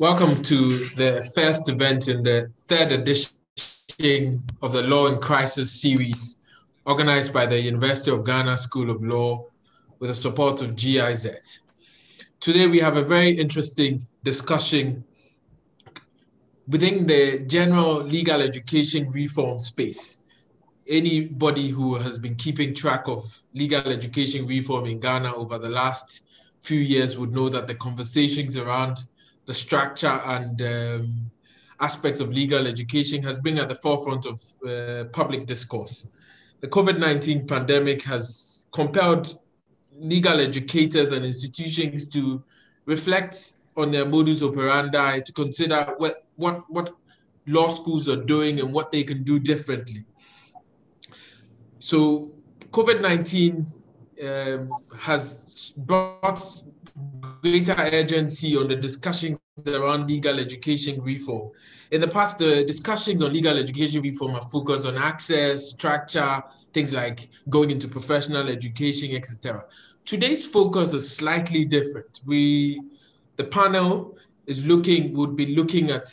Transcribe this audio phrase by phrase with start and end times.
[0.00, 6.36] Welcome to the first event in the third edition of the Law in Crisis series,
[6.86, 9.46] organized by the University of Ghana School of Law
[9.98, 11.62] with the support of GIZ.
[12.38, 15.02] Today we have a very interesting discussion
[16.68, 20.20] within the general legal education reform space.
[20.86, 26.28] Anybody who has been keeping track of legal education reform in Ghana over the last
[26.60, 28.98] few years would know that the conversations around
[29.48, 31.30] the structure and um,
[31.80, 36.10] aspects of legal education has been at the forefront of uh, public discourse.
[36.60, 39.38] The COVID 19 pandemic has compelled
[39.98, 42.42] legal educators and institutions to
[42.84, 46.90] reflect on their modus operandi, to consider what, what, what
[47.46, 50.04] law schools are doing and what they can do differently.
[51.78, 52.32] So,
[52.70, 53.66] COVID 19
[54.26, 56.38] um, has brought
[57.42, 61.50] greater urgency on the discussions around legal education reform.
[61.90, 66.42] In the past, the discussions on legal education reform have focused on access, structure,
[66.72, 69.64] things like going into professional education, etc.
[70.04, 72.20] Today's focus is slightly different.
[72.26, 72.80] We,
[73.36, 74.16] the panel
[74.46, 76.08] is looking, would be looking at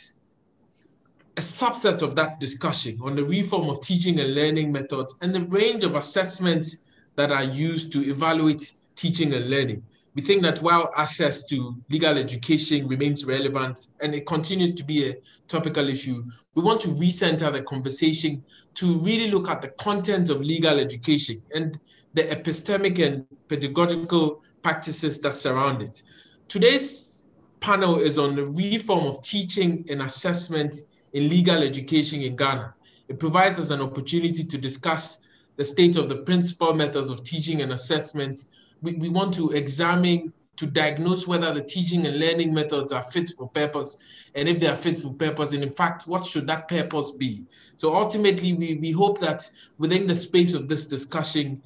[1.36, 5.42] a subset of that discussion on the reform of teaching and learning methods and the
[5.48, 6.78] range of assessments
[7.16, 9.82] that are used to evaluate teaching and learning
[10.16, 15.10] we think that while access to legal education remains relevant and it continues to be
[15.10, 18.42] a topical issue, we want to recenter the conversation
[18.74, 21.78] to really look at the content of legal education and
[22.14, 26.02] the epistemic and pedagogical practices that surround it.
[26.48, 27.26] Today's
[27.60, 30.76] panel is on the reform of teaching and assessment
[31.12, 32.74] in legal education in Ghana.
[33.08, 35.20] It provides us an opportunity to discuss
[35.56, 38.46] the state of the principal methods of teaching and assessment
[38.82, 43.30] we, we want to examine to diagnose whether the teaching and learning methods are fit
[43.36, 43.98] for purpose.
[44.34, 47.44] And if they are fit for purpose and in fact what should that purpose be?
[47.76, 51.62] So ultimately we, we hope that within the space of this discussion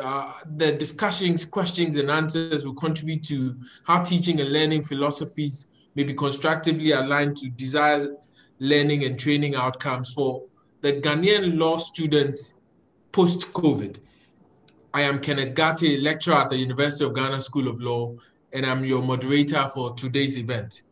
[0.00, 5.66] uh, the discussions questions and answers will contribute to how teaching and learning philosophies
[5.96, 8.16] may be constructively aligned to desired
[8.60, 10.42] learning and training outcomes for
[10.82, 12.54] the ghanaian law students
[13.10, 13.98] post-covid
[14.94, 18.14] I am Kenneth Gatti, lecturer at the University of Ghana School of Law,
[18.52, 20.82] and I'm your moderator for today's event.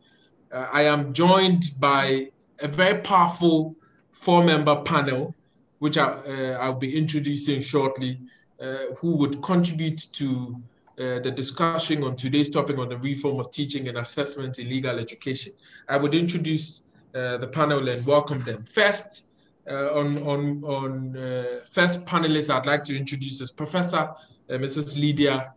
[0.51, 2.31] Uh, I am joined by
[2.63, 3.75] a very powerful
[4.11, 5.35] four-member panel,
[5.77, 8.19] which I, uh, I'll be introducing shortly,
[8.59, 10.59] uh, who would contribute to
[10.97, 14.97] uh, the discussion on today's topic on the reform of teaching and assessment in legal
[14.97, 15.53] education.
[15.87, 16.81] I would introduce
[17.13, 18.63] uh, the panel and welcome them.
[18.63, 19.27] First,
[19.69, 24.13] uh, on on on uh, first panelist I'd like to introduce is Professor uh,
[24.49, 24.99] Mrs.
[24.99, 25.53] Lydia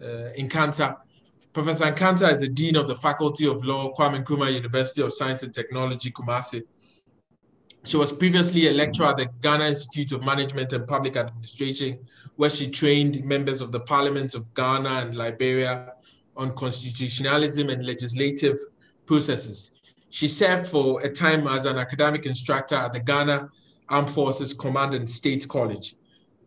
[0.00, 0.96] Nkansah.
[1.52, 5.42] Professor Nkansah is the Dean of the Faculty of Law, Kwame Nkrumah University of Science
[5.42, 6.62] and Technology, Kumasi.
[7.84, 11.98] She was previously a lecturer at the Ghana Institute of Management and Public Administration,
[12.36, 15.92] where she trained members of the Parliament of Ghana and Liberia
[16.36, 18.56] on constitutionalism and legislative
[19.04, 19.72] processes.
[20.12, 23.48] She served for a time as an academic instructor at the Ghana
[23.88, 25.94] Armed Forces Command and Staff College.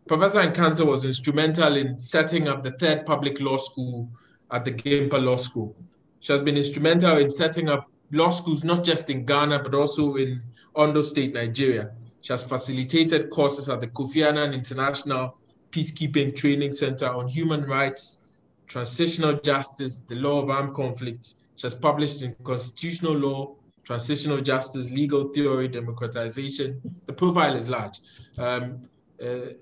[0.06, 4.08] Professor Nkansah was instrumental in setting up the third public law school
[4.52, 5.74] at the Gimpa Law School.
[6.20, 10.14] She has been instrumental in setting up law schools not just in Ghana, but also
[10.14, 10.40] in
[10.76, 11.90] Ondo State, Nigeria.
[12.20, 15.38] She has facilitated courses at the Kofi Annan International
[15.72, 18.20] Peacekeeping Training Center on human rights,
[18.68, 24.90] transitional justice, the law of armed conflict, which has published in constitutional law, transitional justice,
[24.90, 26.78] legal theory, democratization.
[27.06, 28.00] The profile is large.
[28.36, 28.82] Um,
[29.24, 29.52] uh,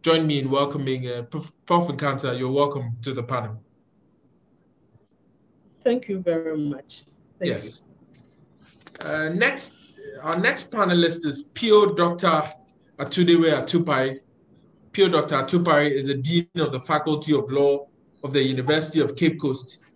[0.00, 1.52] join me in welcoming uh, Prof.
[1.68, 2.38] Nkansah.
[2.38, 3.62] You're welcome to the panel.
[5.84, 7.04] Thank you very much.
[7.38, 7.84] Thank yes.
[9.02, 12.44] Uh, next, our next panelist is Pio Dr.
[12.96, 14.20] Atudewe Atupare.
[14.92, 15.34] Pio Dr.
[15.34, 17.88] Atupare is the Dean of the Faculty of Law
[18.24, 19.91] of the University of Cape Coast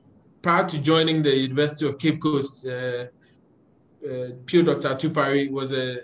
[0.47, 3.07] prior to joining the University of Cape Coast, uh,
[4.09, 4.91] uh, Pio Dr.
[4.91, 6.03] Atupare was a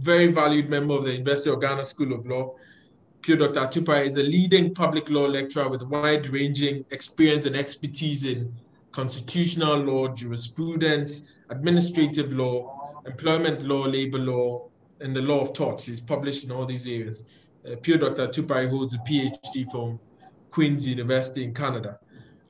[0.00, 2.56] very valued member of the University of Ghana School of Law.
[3.22, 3.60] Pio Dr.
[3.60, 8.52] Atupare is a leading public law lecturer with wide-ranging experience and expertise in
[8.90, 14.66] constitutional law, jurisprudence, administrative law, employment law, labor law,
[15.00, 15.86] and the law of torts.
[15.86, 17.26] He's published in all these areas.
[17.64, 18.26] Uh, Pio Dr.
[18.26, 20.00] Atupare holds a PhD from
[20.50, 22.00] Queen's University in Canada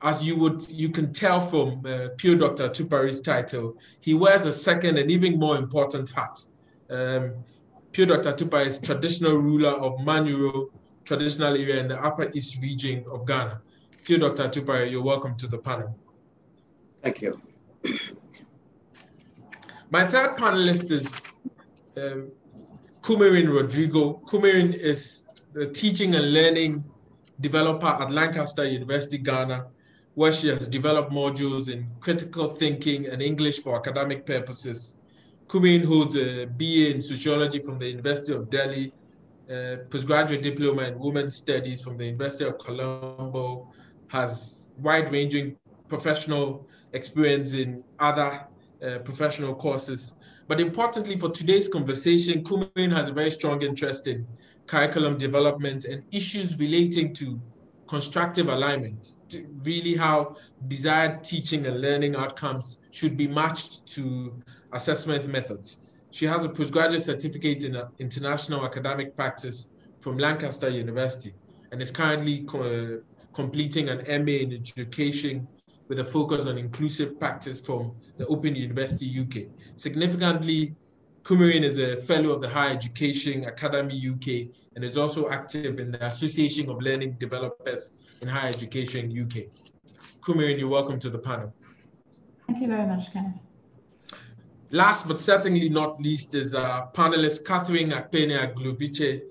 [0.03, 2.69] as you would you can tell from uh, Pio Dr.
[2.69, 6.39] Atupare's title, he wears a second and even more important hat.
[6.89, 7.33] Um,
[7.91, 8.31] Pio Dr.
[8.31, 10.69] Atupare is traditional ruler of Manyoro
[11.03, 13.61] traditional area in the Upper East region of Ghana.
[14.05, 14.43] Pio Dr.
[14.43, 15.97] Atupare, you're welcome to the panel.
[17.01, 17.41] Thank you.
[19.89, 21.37] My third panelist is
[21.95, 22.29] um,
[23.01, 24.21] Kumarin Rodrigo.
[24.25, 26.83] Kumarin is the teaching and learning
[27.39, 29.67] developer at Lancaster University, Ghana,
[30.17, 34.97] where she has developed modules in critical thinking and English for academic purposes.
[35.47, 38.91] Kumarin holds a BA in sociology from the University of Delhi,
[39.47, 43.71] a postgraduate diploma in women's studies from the University of Colombo,
[44.07, 45.55] has wide-ranging
[45.87, 48.47] professional experience in other
[48.83, 50.15] uh, professional courses.
[50.47, 54.25] But importantly for today's conversation, Kumarin has a very strong interest in
[54.65, 57.39] curriculum development and issues relating to
[57.87, 59.17] constructive alignment,
[59.63, 60.35] really how
[60.67, 64.33] desired teaching and learning outcomes should be matched to
[64.73, 65.79] assessment methods.
[66.11, 69.69] She has a postgraduate certificate in international academic practice
[69.99, 71.33] from Lancaster University
[71.71, 73.01] and is currently co
[73.33, 75.47] completing an MA in education
[75.89, 79.47] with a focus on inclusive practice from the Open University UK.
[79.75, 80.75] Significantly,
[81.23, 85.91] Kumarin is a fellow of the Higher Education Academy UK and is also active in
[85.91, 89.47] the Association of Learning Developers in Higher Education UK.
[90.21, 91.51] Kumarin, you're welcome to the panel.
[92.45, 93.39] Thank you very much, Kenneth.
[94.69, 99.21] Last but certainly not least is our panelist Catherine Akpene Aglobiche.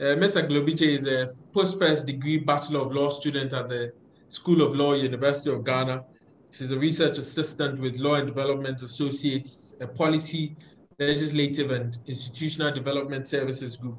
[0.00, 0.36] Uh, Ms.
[0.36, 3.92] Aglobiche is a post-first degree Bachelor of Law student at the
[4.28, 6.04] School of Law, University of Ghana.
[6.52, 10.54] She's a research assistant with Law and Development Associates, a policy,
[11.00, 13.98] legislative, and institutional development services group.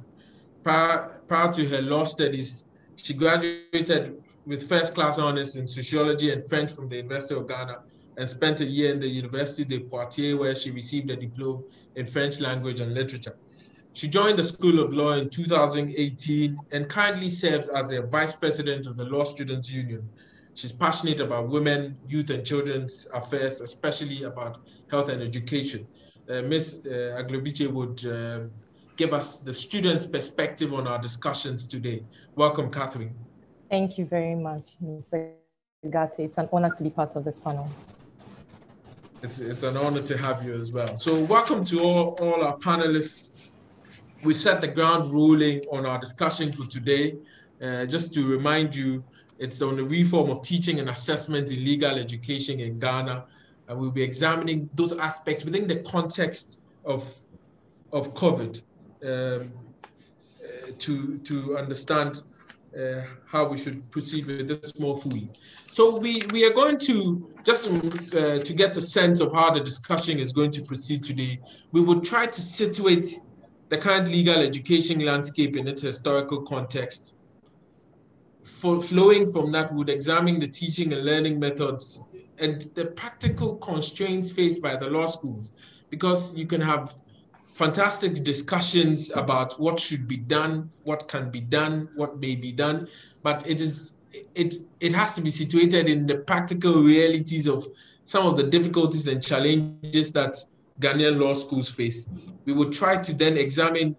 [0.66, 2.64] Prior, prior to her law studies,
[2.96, 7.82] she graduated with first class honors in sociology and French from the University of Ghana
[8.16, 11.62] and spent a year in the University de Poitiers, where she received a diploma
[11.94, 13.36] in French language and literature.
[13.92, 18.88] She joined the School of Law in 2018 and currently serves as a vice president
[18.88, 20.02] of the Law Students Union.
[20.54, 24.58] She's passionate about women, youth, and children's affairs, especially about
[24.90, 25.86] health and education.
[26.28, 26.82] Uh, Ms.
[26.86, 28.48] Uh, Aglobiche would uh,
[28.96, 32.02] give us the students' perspective on our discussions today.
[32.34, 33.14] Welcome, Catherine.
[33.70, 35.32] Thank you very much, Mr.
[35.90, 36.24] Gatti.
[36.24, 37.68] It's an honor to be part of this panel.
[39.22, 40.96] It's, it's an honor to have you as well.
[40.96, 43.50] So welcome to all, all our panelists.
[44.24, 47.16] We set the ground ruling on our discussion for today.
[47.62, 49.04] Uh, just to remind you,
[49.38, 53.24] it's on the reform of teaching and assessment in legal education in Ghana.
[53.68, 57.12] And we'll be examining those aspects within the context of,
[57.92, 58.62] of COVID
[59.04, 59.52] um,
[60.78, 62.22] to, to understand
[62.78, 65.28] uh, how we should proceed with this more fully.
[65.68, 67.68] So we, we are going to, just
[68.14, 71.40] uh, to get a sense of how the discussion is going to proceed today,
[71.72, 73.06] we will try to situate
[73.68, 77.16] the current legal education landscape in its historical context.
[78.42, 82.04] For, flowing from that, we would examine the teaching and learning methods
[82.38, 85.54] and the practical constraints faced by the law schools,
[85.90, 86.94] because you can have
[87.56, 92.86] fantastic discussions about what should be done, what can be done, what may be done,
[93.22, 93.94] but it is
[94.34, 97.66] it it has to be situated in the practical realities of
[98.04, 100.36] some of the difficulties and challenges that
[100.80, 102.08] Ghanaian law schools face.
[102.44, 103.96] We will try to then examine,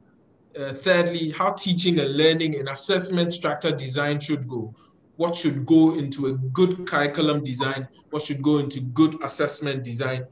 [0.58, 4.72] uh, thirdly, how teaching and learning and assessment structure design should go.
[5.16, 7.88] What should go into a good curriculum design?
[8.12, 10.28] What should go into good assessment design?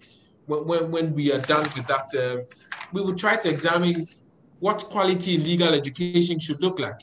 [0.46, 2.56] When, when, when we are done with that, uh,
[2.92, 3.96] we will try to examine
[4.60, 7.02] what quality legal education should look like.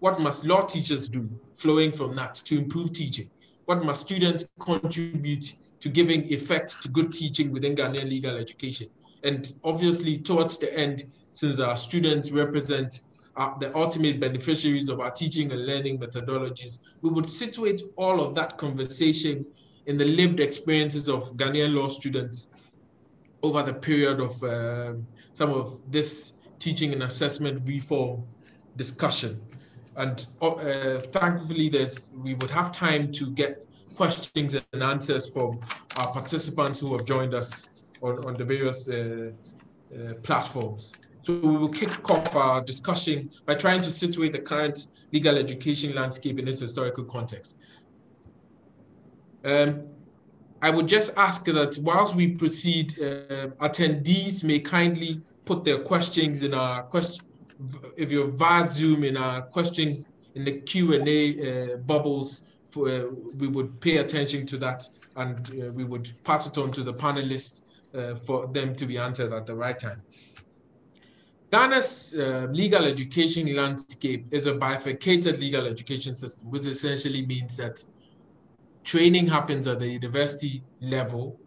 [0.00, 3.30] What must law teachers do flowing from that to improve teaching?
[3.66, 8.88] What must students contribute to giving effect to good teaching within Ghanaian legal education?
[9.24, 13.02] And obviously, towards the end, since our students represent
[13.36, 18.34] uh, the ultimate beneficiaries of our teaching and learning methodologies, we would situate all of
[18.34, 19.46] that conversation
[19.86, 22.62] in the lived experiences of Ghanaian law students
[23.42, 24.94] over the period of uh,
[25.38, 28.24] some of this teaching and assessment reform
[28.76, 29.40] discussion.
[29.96, 33.64] And uh, thankfully, there's, we would have time to get
[33.94, 35.60] questions and answers from
[35.98, 40.82] our participants who have joined us on, on the various uh, uh, platforms.
[41.20, 45.94] So we will kick off our discussion by trying to situate the current legal education
[45.94, 47.58] landscape in its historical context.
[49.44, 49.84] Um,
[50.60, 56.44] I would just ask that whilst we proceed, uh, attendees may kindly put their questions
[56.44, 57.24] in our question,
[57.96, 61.20] if you're via Zoom in our questions in the Q&A
[61.72, 62.30] uh, bubbles,
[62.64, 63.04] for, uh,
[63.38, 64.86] we would pay attention to that
[65.16, 67.64] and uh, we would pass it on to the panelists
[67.94, 70.02] uh, for them to be answered at the right time.
[71.50, 77.82] Ghana's uh, legal education landscape is a bifurcated legal education system, which essentially means that
[78.84, 81.40] training happens at the university level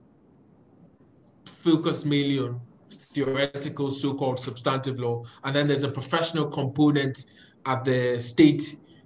[1.46, 2.60] focus mainly on
[3.13, 7.25] theoretical so-called substantive law, and then there's a professional component
[7.65, 8.63] at the state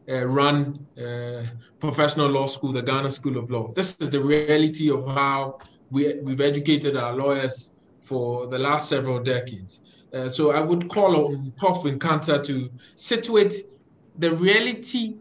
[0.07, 1.43] uh, run uh,
[1.79, 3.71] professional law school, the Ghana School of Law.
[3.73, 5.57] This is the reality of how
[5.89, 9.81] we, we've educated our lawyers for the last several decades.
[10.13, 11.77] Uh, so I would call on Prof.
[11.83, 13.53] Nkansah to situate
[14.19, 15.15] the reality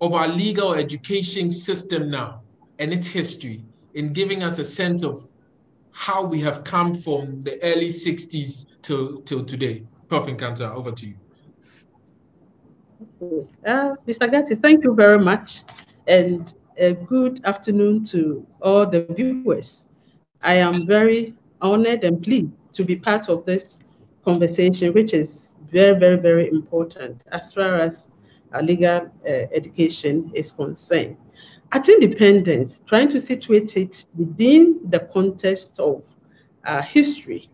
[0.00, 2.40] of our legal education system now
[2.78, 3.62] and its history
[3.94, 5.26] in giving us a sense of
[5.94, 9.84] how we have come from the early 60s till, till today.
[10.08, 10.26] Prof.
[10.26, 11.14] Nkansah, over to you.
[13.64, 14.30] Uh, Mr.
[14.30, 15.62] Gatti, thank you very much.
[16.06, 19.86] And a good afternoon to all the viewers.
[20.42, 23.78] I am very honored and pleased to be part of this
[24.24, 28.08] conversation, which is very, very, very important as far as
[28.62, 31.16] legal uh, education is concerned.
[31.72, 36.06] At independence, trying to situate it within the context of
[36.64, 37.50] uh, history,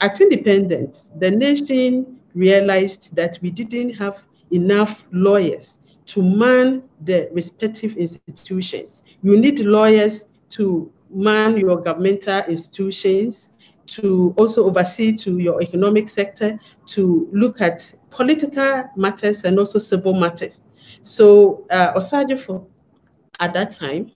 [0.00, 7.96] at independence, the nation realized that we didn't have enough lawyers to man the respective
[7.96, 9.02] institutions.
[9.22, 13.50] You need lawyers to man your governmental institutions,
[13.86, 20.14] to also oversee to your economic sector, to look at political matters and also civil
[20.14, 20.60] matters.
[21.02, 22.66] So uh, Osagyefo,
[23.40, 24.12] at that time,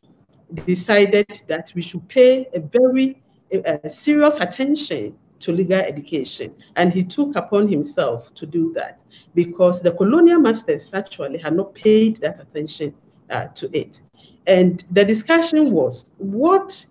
[0.66, 3.22] decided that we should pay a very
[3.66, 6.54] uh, serious attention to legal education.
[6.76, 9.02] And he took upon himself to do that
[9.34, 12.94] because the colonial masters actually had not paid that attention
[13.30, 14.00] uh, to it.
[14.46, 16.84] And the discussion was what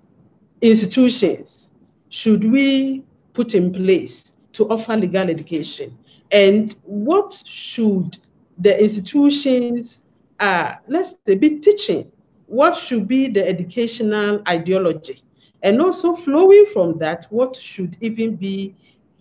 [0.62, 1.72] institutions
[2.10, 5.98] should we put in place to offer legal education?
[6.32, 8.18] And what should
[8.58, 10.04] the institutions,
[10.40, 12.12] uh, let's say, be teaching?
[12.52, 15.24] What should be the educational ideology?
[15.64, 18.76] And also flowing from that, what should even be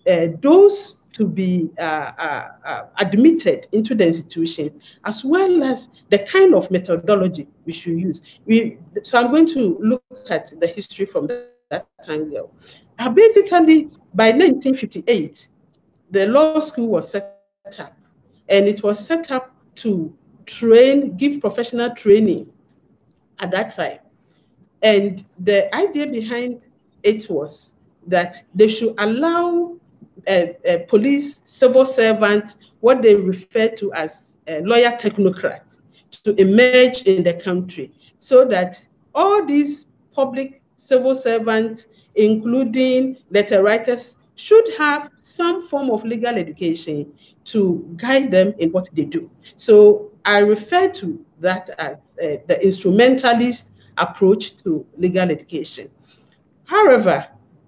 [0.05, 4.73] uh, those to be uh, uh, uh, admitted into the institutions,
[5.05, 8.21] as well as the kind of methodology we should use.
[8.47, 12.33] We, so I'm going to look at the history from that time.
[12.99, 15.47] Uh, basically, by 1958,
[16.11, 17.39] the law school was set
[17.79, 17.97] up,
[18.49, 20.13] and it was set up to
[20.47, 22.51] train, give professional training
[23.41, 23.99] at that time.
[24.83, 26.61] And the idea behind
[27.03, 27.73] it was
[28.07, 29.77] that they should allow
[30.27, 35.81] a, a police, civil servants, what they refer to as uh, lawyer technocrats,
[36.25, 44.17] to emerge in the country so that all these public civil servants, including letter writers,
[44.35, 47.13] should have some form of legal education
[47.45, 49.31] to guide them in what they do.
[49.57, 55.91] So I refer to that as uh, the instrumentalist approach to legal education.
[56.65, 57.27] However,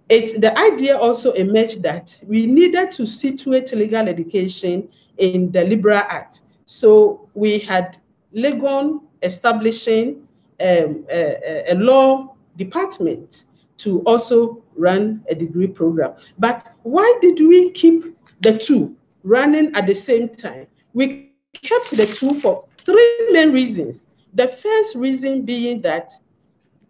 [0.09, 6.02] it, the idea also emerged that we needed to situate legal education in the liberal
[6.09, 6.42] arts.
[6.66, 7.99] So we had
[8.35, 10.26] Legon establishing
[10.61, 13.44] um, a, a, law department
[13.78, 16.14] to also run a degree program.
[16.38, 20.66] But why did we keep the two running at the same time?
[20.94, 24.06] We kept the two for three main reasons.
[24.35, 26.12] The first reason being that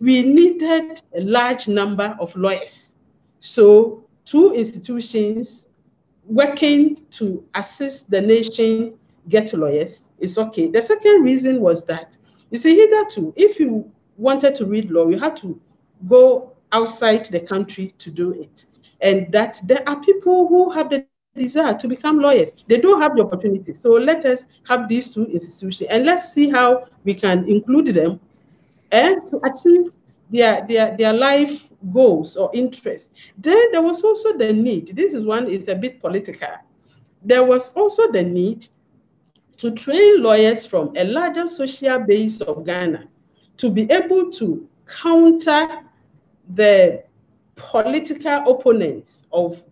[0.00, 2.96] we needed a large number of lawyers.
[3.40, 5.68] So two institutions
[6.24, 10.68] working to assist the nation get lawyers is okay.
[10.68, 12.16] The second reason was that,
[12.50, 15.60] you see, hitherto, if you wanted to read law, you had to
[16.06, 18.66] go outside the country to do it.
[19.00, 22.52] And that there are people who have the desire to become lawyers.
[22.66, 23.72] They don't have the opportunity.
[23.74, 28.20] So let us have these two institutions and let's see how we can include them
[28.90, 29.92] and to achieve
[30.30, 33.10] their, their, their life goals or interests.
[33.38, 36.48] Then there was also the need, this is one is a bit political.
[37.24, 38.66] There was also the need
[39.58, 43.08] to train lawyers from a larger social base of Ghana
[43.58, 45.80] to be able to counter
[46.54, 47.04] the
[47.54, 49.62] political opponents of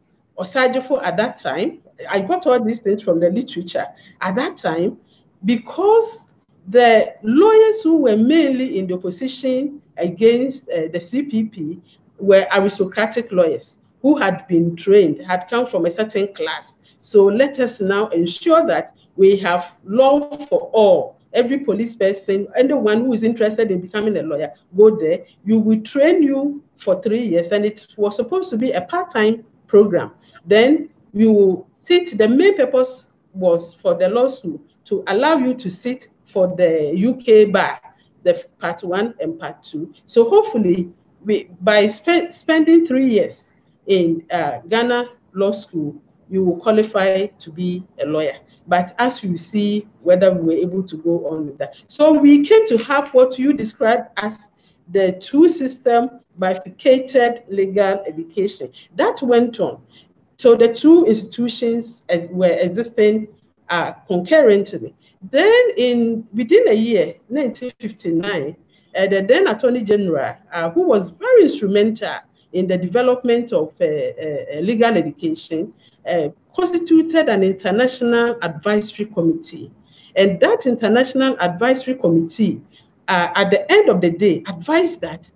[0.40, 1.80] Osagyefo at that time.
[2.08, 3.86] I got all these things from the literature
[4.20, 4.96] at that time
[5.44, 6.28] because
[6.68, 11.80] the lawyers who were mainly in the opposition against uh, the CPP
[12.18, 16.76] were aristocratic lawyers who had been trained, had come from a certain class.
[17.02, 21.18] So let us now ensure that we have law for all.
[21.32, 25.24] Every police person, anyone who is interested in becoming a lawyer, go there.
[25.44, 29.44] You will train you for three years, and it was supposed to be a part-time
[29.66, 30.10] program.
[30.46, 32.16] Then you will sit.
[32.16, 36.92] The main purpose was for the law school to allow you to sit for the
[36.94, 37.80] UK bar,
[38.22, 39.92] the part one and part two.
[40.06, 40.90] So hopefully
[41.24, 43.52] we, by spe spending three years
[43.86, 48.38] in uh, Ghana Law School, you will qualify to be a lawyer.
[48.66, 51.82] But as you see, whether we were able to go on with that.
[51.88, 54.50] So we came to have what you described as
[54.92, 58.72] the two system bifurcated legal education.
[58.96, 59.82] That went on.
[60.40, 63.28] So the two institutions as, were existing
[63.68, 64.94] uh, concurrently.
[65.20, 68.56] Then in within a year, 1959,
[68.96, 72.20] uh, the then Attorney General, uh, who was very instrumental
[72.54, 75.74] in the development of uh, uh, legal education,
[76.10, 79.70] uh, constituted an international advisory committee.
[80.16, 82.62] And that international advisory committee,
[83.08, 85.30] at the end of the day, advised that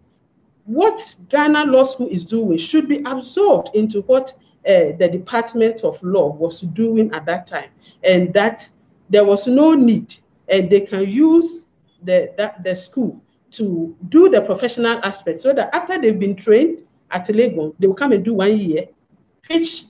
[0.64, 4.32] what Ghana Law School is doing should be absorbed into what
[4.66, 7.71] uh, the Department of Law was doing at that time,
[8.02, 8.68] and that
[9.11, 10.14] there was no need,
[10.49, 11.66] and they can use
[12.02, 13.21] the, that, the school
[13.52, 17.94] to do the professional aspect so that after they've been trained at Legon, they will
[17.94, 18.87] come and do one year,
[19.49, 19.85] which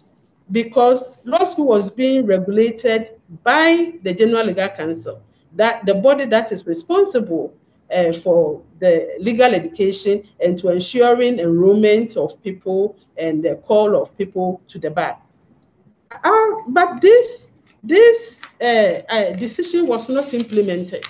[0.50, 3.12] because law school was being regulated
[3.42, 5.22] by the General Legal Council,
[5.54, 7.54] that the body that is responsible
[7.94, 14.16] uh, for the legal education and to ensuring enrollment of people and the call of
[14.18, 15.18] people to the bar.
[16.10, 17.50] Uh, but this
[17.82, 21.04] this uh, uh, decision was not implemented.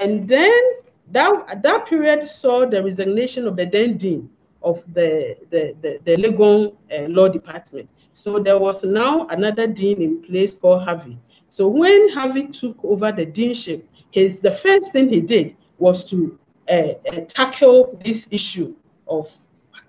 [0.00, 0.62] And then
[1.10, 4.30] that, that period saw the resignation of the then dean
[4.62, 7.92] of the, the, the, the Legon uh, Law Department.
[8.12, 11.18] So there was now another dean in place called Harvey.
[11.50, 13.82] So when Harvey took over the deanship,
[14.14, 16.38] his the first thing he did was to
[16.70, 18.72] uh, uh, tackle this issue
[19.08, 19.26] of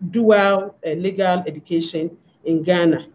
[0.10, 3.06] dual uh, legal education in Ghana.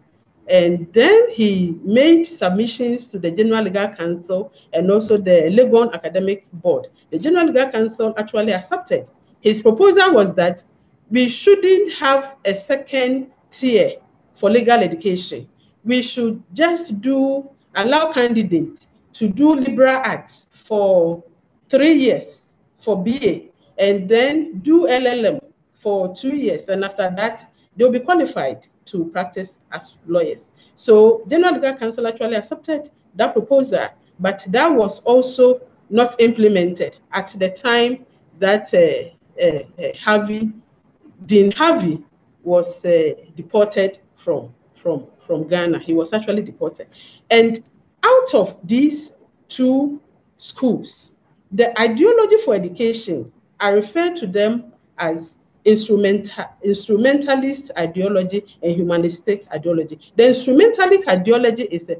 [0.47, 6.47] And then he made submissions to the General Legal Council and also the Legon Academic
[6.53, 6.87] Board.
[7.09, 9.09] The General Legal Council actually accepted.
[9.41, 10.63] His proposal was that
[11.09, 13.97] we shouldn't have a second tier
[14.33, 15.49] for legal education.
[15.83, 21.23] We should just do allow candidates to do liberal arts for
[21.69, 23.41] three years for BA
[23.77, 25.39] and then do LLM
[25.73, 26.67] for two years.
[26.69, 30.49] And after that, they'll be qualified to practice as lawyers.
[30.75, 33.87] So General Legal Council actually accepted that proposal,
[34.19, 38.05] but that was also not implemented at the time
[38.39, 40.51] that uh, uh, uh, Harvey,
[41.25, 42.03] Dean Harvey
[42.43, 45.79] was uh, deported from, from, from Ghana.
[45.79, 46.87] He was actually deported.
[47.29, 47.63] And
[48.03, 49.13] out of these
[49.49, 50.01] two
[50.35, 51.11] schools.
[51.51, 59.99] The ideology for education, I refer to them as instrumental, instrumentalist ideology and humanistic ideology.
[60.15, 61.97] The instrumentalist ideology is a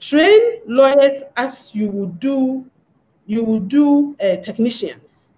[0.00, 2.64] train lawyers as you would do,
[3.26, 5.30] you would do uh, technicians.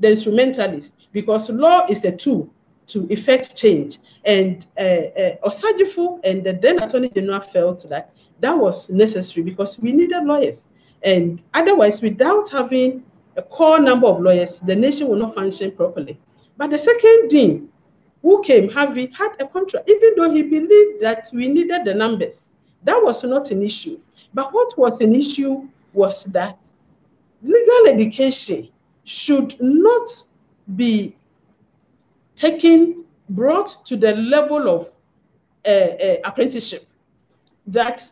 [0.00, 2.50] The instrumentalist, because law is the tool
[2.88, 3.98] to effect change.
[4.24, 9.92] And uh, uh, and the then Attorney General felt that that was necessary because we
[9.92, 10.68] needed lawyers.
[11.02, 13.04] And otherwise, without having
[13.36, 16.18] a core number of lawyers, the nation will not function properly.
[16.56, 17.68] But the second dean
[18.22, 22.50] who came, Harvey, had a contract, even though he believed that we needed the numbers.
[22.84, 23.98] That was not an issue.
[24.32, 26.58] But what was an issue was that
[27.42, 28.68] legal education
[29.04, 30.08] should not
[30.76, 31.16] be
[32.36, 34.92] taken, brought to the level of
[35.66, 36.86] uh, uh, apprenticeship.
[37.66, 38.10] That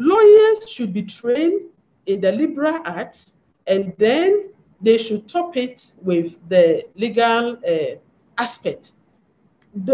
[0.00, 1.60] lawyers should be trained
[2.06, 3.34] in the liberal arts,
[3.66, 7.96] and then they should top it with the legal uh,
[8.38, 8.92] aspect.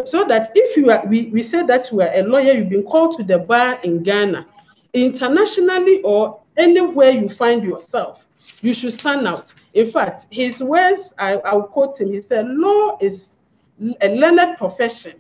[0.04, 2.84] So that if you are, we, we say that you are a lawyer, you've been
[2.84, 4.46] called to the bar in Ghana,
[4.94, 8.26] internationally or anywhere you find yourself,
[8.62, 9.52] you should stand out.
[9.74, 13.36] In fact, his words, I, I'll quote him, he said, law is
[14.00, 15.14] a learned profession.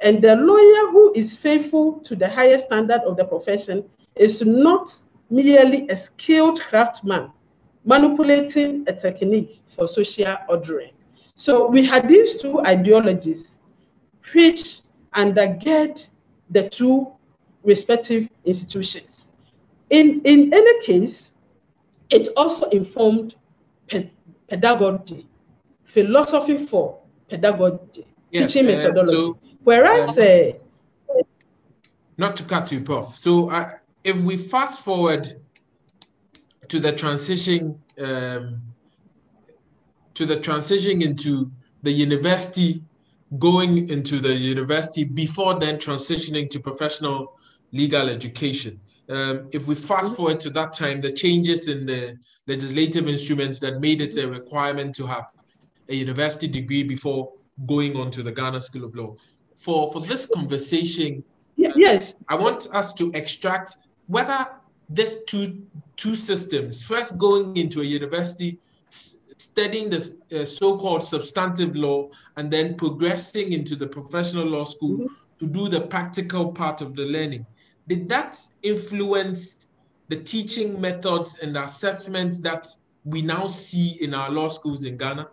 [0.00, 3.84] And the lawyer who is faithful to the highest standard of the profession
[4.18, 5.00] is not
[5.30, 7.30] merely a skilled craftsman
[7.84, 10.92] manipulating a technique for social ordering.
[11.34, 13.60] So we had these two ideologies
[14.34, 14.80] which
[15.14, 16.06] undergird
[16.50, 17.12] the two
[17.62, 19.30] respective institutions.
[19.90, 21.32] In, in any case,
[22.10, 23.36] it also informed
[23.86, 24.10] pe
[24.48, 25.26] pedagogy,
[25.84, 29.12] philosophy for pedagogy, yes, teaching uh, methodology.
[29.12, 30.52] So, Whereas, um,
[31.10, 31.22] uh,
[32.16, 33.70] not to cut you off, so uh,
[34.08, 35.24] if we fast forward
[36.68, 38.62] to the transition um,
[40.14, 41.50] to the transition into
[41.82, 42.82] the university
[43.38, 47.36] going into the university before then transitioning to professional
[47.72, 52.16] legal education um, if we fast forward to that time the changes in the
[52.46, 55.26] legislative instruments that made it a requirement to have
[55.90, 57.30] a university degree before
[57.66, 59.16] going on to the Ghana School of Law.
[59.56, 61.24] For, for this conversation,
[61.56, 63.76] yes, I want us to extract
[64.08, 64.48] whether
[64.90, 65.62] these two,
[65.96, 72.74] two systems, first going into a university, studying the uh, so-called substantive law, and then
[72.74, 75.14] progressing into the professional law school mm-hmm.
[75.38, 77.46] to do the practical part of the learning.
[77.86, 79.68] Did that influence
[80.08, 82.66] the teaching methods and assessments that
[83.04, 85.28] we now see in our law schools in Ghana?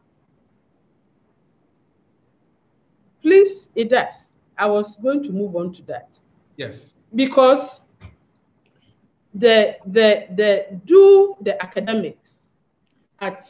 [3.22, 4.38] Please, it does.
[4.58, 6.20] I was going to move on to that.
[6.58, 6.96] Yes.
[7.16, 7.82] Because
[9.36, 12.40] the the the do the academics
[13.20, 13.50] at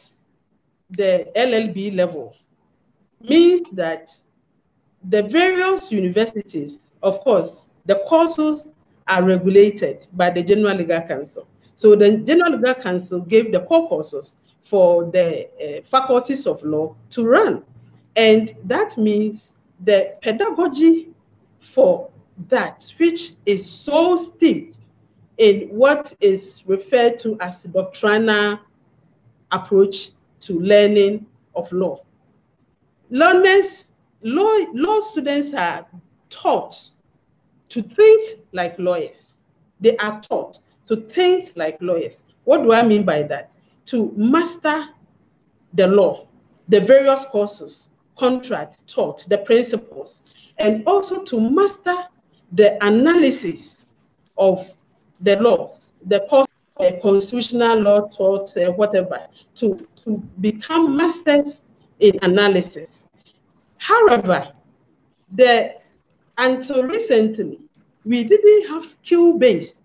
[0.90, 2.36] the LLB level
[3.20, 4.10] means that
[5.08, 8.66] the various universities, of course, the courses
[9.06, 11.46] are regulated by the General Legal Council.
[11.76, 16.96] So the General Legal Council gave the core courses for the uh, faculties of law
[17.10, 17.62] to run.
[18.16, 21.10] And that means the pedagogy
[21.58, 22.10] for
[22.48, 24.78] that, which is so steeped
[25.38, 28.58] in what is referred to as the doctrinal
[29.52, 32.00] approach to learning of law.
[33.10, 33.90] Learners,
[34.22, 35.86] law, law students are
[36.30, 36.90] taught
[37.68, 39.38] to think like lawyers.
[39.80, 42.22] They are taught to think like lawyers.
[42.44, 43.54] What do I mean by that?
[43.86, 44.88] To master
[45.74, 46.26] the law,
[46.68, 50.22] the various courses, contract, tort, the principles,
[50.58, 51.96] and also to master
[52.52, 53.86] the analysis
[54.38, 54.75] of
[55.20, 56.20] the laws, the
[57.02, 61.64] constitutional law tort, uh, whatever, to, to become masters
[62.00, 63.08] in analysis.
[63.78, 64.52] However,
[65.32, 65.76] the,
[66.38, 67.60] until recently,
[68.04, 69.80] we didn't have skill-based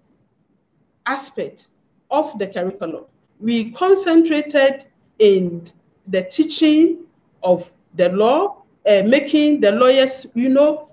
[1.06, 1.70] aspect
[2.12, 3.06] of the curriculum.
[3.40, 4.86] We concentrated
[5.20, 5.66] in
[6.08, 7.06] the teaching
[7.42, 10.91] of the law, uh, making the lawyers, you know,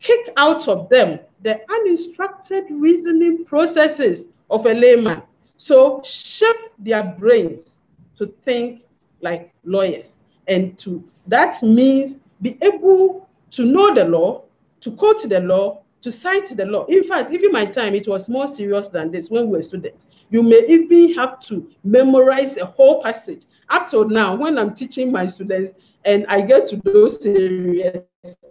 [0.00, 5.22] kick out of them the uninstructed reasoning processes of a layman.
[5.56, 7.80] So shape their brains
[8.16, 8.82] to think
[9.20, 10.16] like lawyers.
[10.46, 14.44] And to that means be able to know the law,
[14.80, 16.84] to quote the law, to cite the law.
[16.86, 20.06] In fact, even my time, it was more serious than this when we were students.
[20.30, 23.42] You may even have to memorize a whole passage.
[23.68, 25.72] Up till now, when I'm teaching my students
[26.04, 28.04] and I get to those areas,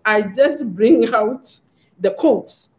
[0.06, 1.60] I just bring out
[2.00, 2.70] the quotes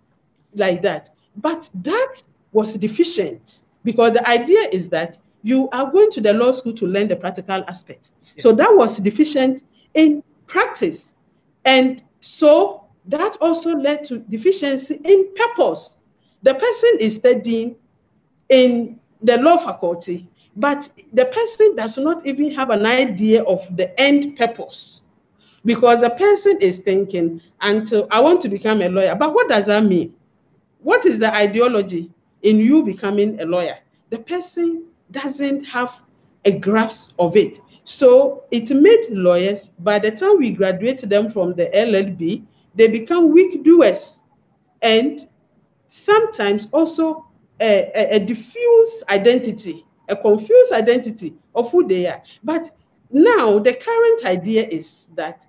[0.55, 1.11] like that.
[1.37, 6.53] But that was deficient because the idea is that you are going to the law
[6.53, 8.11] school to learn the practical aspect.
[8.35, 8.43] Yes.
[8.43, 9.63] So that was deficient
[9.95, 11.15] in practice.
[11.65, 15.97] And so that also led to deficiency in purpose.
[16.43, 17.77] The person is studying
[18.49, 23.99] in the law faculty, but the person does not even have an idea of the
[24.01, 25.03] end purpose
[25.65, 29.15] because the person is thinking until I want to become a lawyer.
[29.15, 30.15] But what does that mean?
[30.81, 33.79] What is the ideology in you becoming a lawyer?
[34.11, 36.03] The person doesn't have
[36.45, 37.61] a grasp of it.
[37.85, 42.45] So it made lawyers, by the time we graduate them from the LLB,
[42.75, 44.21] they become weak doers
[44.83, 45.27] and
[45.87, 47.27] sometimes also
[47.61, 52.23] a, a, a diffuse identity, a confused identity of who they are.
[52.45, 52.71] But
[53.11, 55.47] now the current idea is that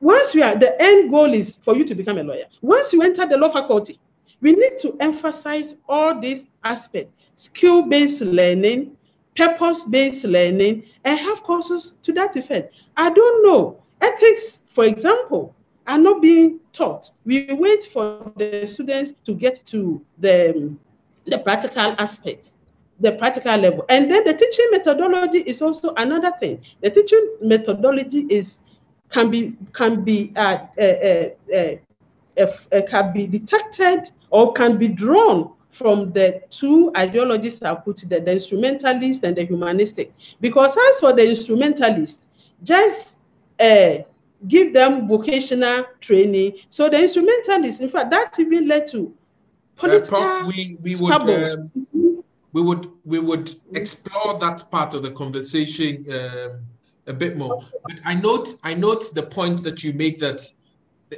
[0.00, 2.44] once you are, the end goal is for you to become a lawyer.
[2.60, 3.98] Once you enter the law faculty,
[4.40, 8.96] we need to emphasize all these aspects, skill-based learning,
[9.34, 12.74] purpose-based learning, and have courses to that effect.
[12.96, 13.82] I don't know.
[14.02, 15.54] Ethics, for example,
[15.86, 17.10] are not being taught.
[17.24, 20.74] We wait for the students to get to the,
[21.26, 22.52] the practical aspect,
[23.00, 23.84] the practical level.
[23.88, 26.62] And then the teaching methodology is also another thing.
[26.80, 28.60] The teaching methodology is
[29.10, 31.76] can be can be uh, uh, uh,
[32.36, 38.20] uh can be detected or can be drawn from the two ideologies I put there,
[38.20, 40.14] the instrumentalist and the humanistic.
[40.40, 42.28] Because as for the instrumentalist,
[42.62, 43.18] just
[43.58, 43.98] uh,
[44.48, 46.58] give them vocational training.
[46.70, 49.14] So the instrumentalists, in fact, that even led to
[49.76, 51.70] political uh, Prof, we, we would um,
[52.52, 56.60] we would we would explore that part of the conversation um,
[57.06, 57.62] a bit more.
[57.84, 60.40] But I note I note the point that you make that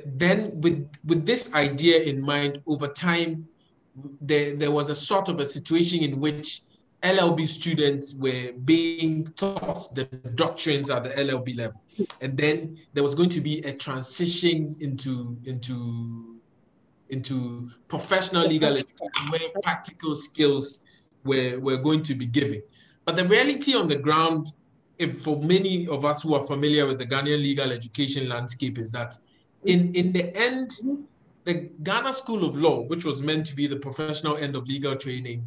[0.04, 3.46] then with with this idea in mind, over time,
[4.20, 6.62] there there was a sort of a situation in which
[7.02, 11.80] LLB students were being taught the doctrines at the LLB level,
[12.20, 16.37] and then there was going to be a transition into into
[17.11, 20.80] into professional legal education where practical skills
[21.24, 22.61] were, were going to be given.
[23.04, 24.52] But the reality on the ground
[24.98, 28.90] if for many of us who are familiar with the Ghanaian legal education landscape, is
[28.92, 29.18] that
[29.64, 30.70] in, in the end,
[31.44, 34.96] the Ghana School of Law, which was meant to be the professional end of legal
[34.96, 35.46] training,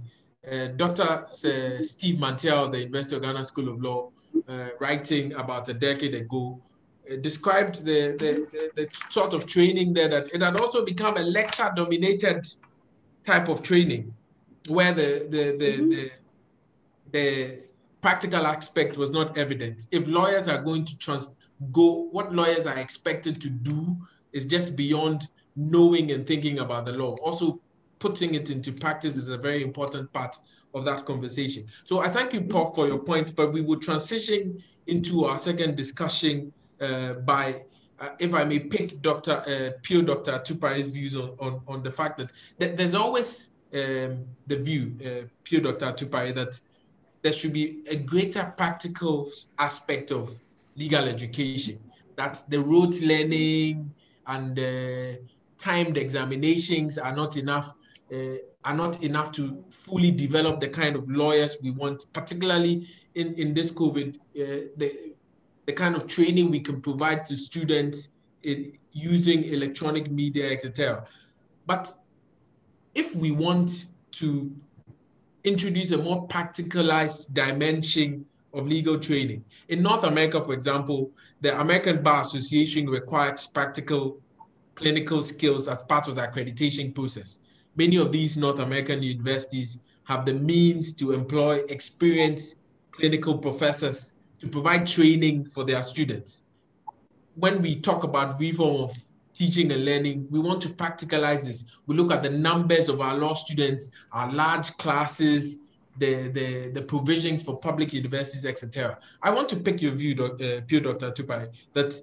[0.49, 1.25] uh, Dr.
[1.31, 4.11] Steve Mantiao of the University of Ghana School of Law,
[4.47, 6.59] uh, writing about a decade ago,
[7.11, 11.17] uh, described the, the, the, the, sort of training there that it had also become
[11.17, 12.45] a lecture dominated
[13.23, 14.13] type of training
[14.67, 15.89] where the, the, the, mm-hmm.
[15.89, 16.11] the,
[17.11, 17.63] the
[18.01, 19.87] practical aspect was not evident.
[19.91, 21.35] If lawyers are going to trans
[21.71, 23.97] go, what lawyers are expected to do
[24.31, 27.15] is just beyond knowing and thinking about the law.
[27.23, 27.59] Also,
[27.99, 30.37] putting it into practice is a very important part
[30.73, 31.65] of that conversation.
[31.83, 35.75] So I thank you, Prof, for your point, but we will transition into our second
[35.75, 37.61] discussion uh, by,
[37.99, 39.37] uh, if I may pick Dr.
[39.47, 40.31] Uh, Pio Dr.
[40.31, 45.27] Atupare's views on, on, on the fact that th there's always um, the view, uh,
[45.43, 45.93] Pure Dr.
[45.93, 46.59] Tupari, that
[47.21, 49.27] there should be a greater practical
[49.57, 50.39] aspect of
[50.75, 51.77] legal education,
[52.15, 53.93] that the rote learning
[54.27, 55.19] and uh,
[55.57, 57.73] timed examinations are not enough
[58.13, 63.33] uh, are not enough to fully develop the kind of lawyers we want, particularly in,
[63.35, 64.19] in this COVID, uh,
[64.77, 65.13] the,
[65.65, 71.05] the kind of training we can provide to students in using electronic media, etc.
[71.65, 71.91] But
[72.95, 74.51] if we want to
[75.43, 82.01] introduce a more practicalized dimension of legal training, in North America, for example, the American
[82.01, 84.19] Bar Association requires practical
[84.75, 87.39] clinical skills as part of the accreditation process.
[87.79, 92.57] Many of these North American universities have the means to employ experienced
[92.91, 96.43] clinical professors to provide training for their students.
[97.35, 98.97] When we talk about reform of
[99.33, 101.77] teaching and learning, we want to practicalize this.
[101.87, 105.59] We look at the numbers of our law students, our large classes,
[105.99, 108.99] the, the, the provisions for public universities, etc.
[109.21, 111.11] I want to pick your view, uh, Pio Dr.
[111.11, 111.97] Atupare, that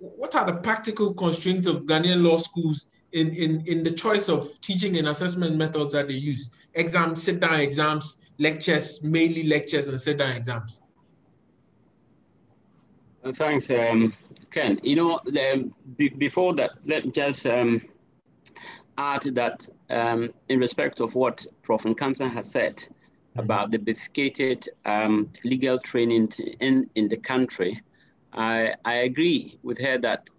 [0.00, 4.60] what are the practical constraints of Ghanaian law schools in, in, in the choice of
[4.60, 6.50] teaching and assessment methods that they use?
[6.74, 10.82] Exams, sit down exams, lectures, mainly lectures and sit down exams.
[13.24, 14.12] Uh, thanks, um,
[14.50, 14.80] Ken.
[14.82, 15.72] You know, the,
[16.18, 17.82] before that, let me just um,
[18.98, 21.84] add that um, in respect of what Prof.
[21.84, 22.94] Nkansah has said mm
[23.34, 23.44] -hmm.
[23.44, 27.82] about the bifurcated um, legal training in, in the country,
[28.32, 30.30] I, I agree with her that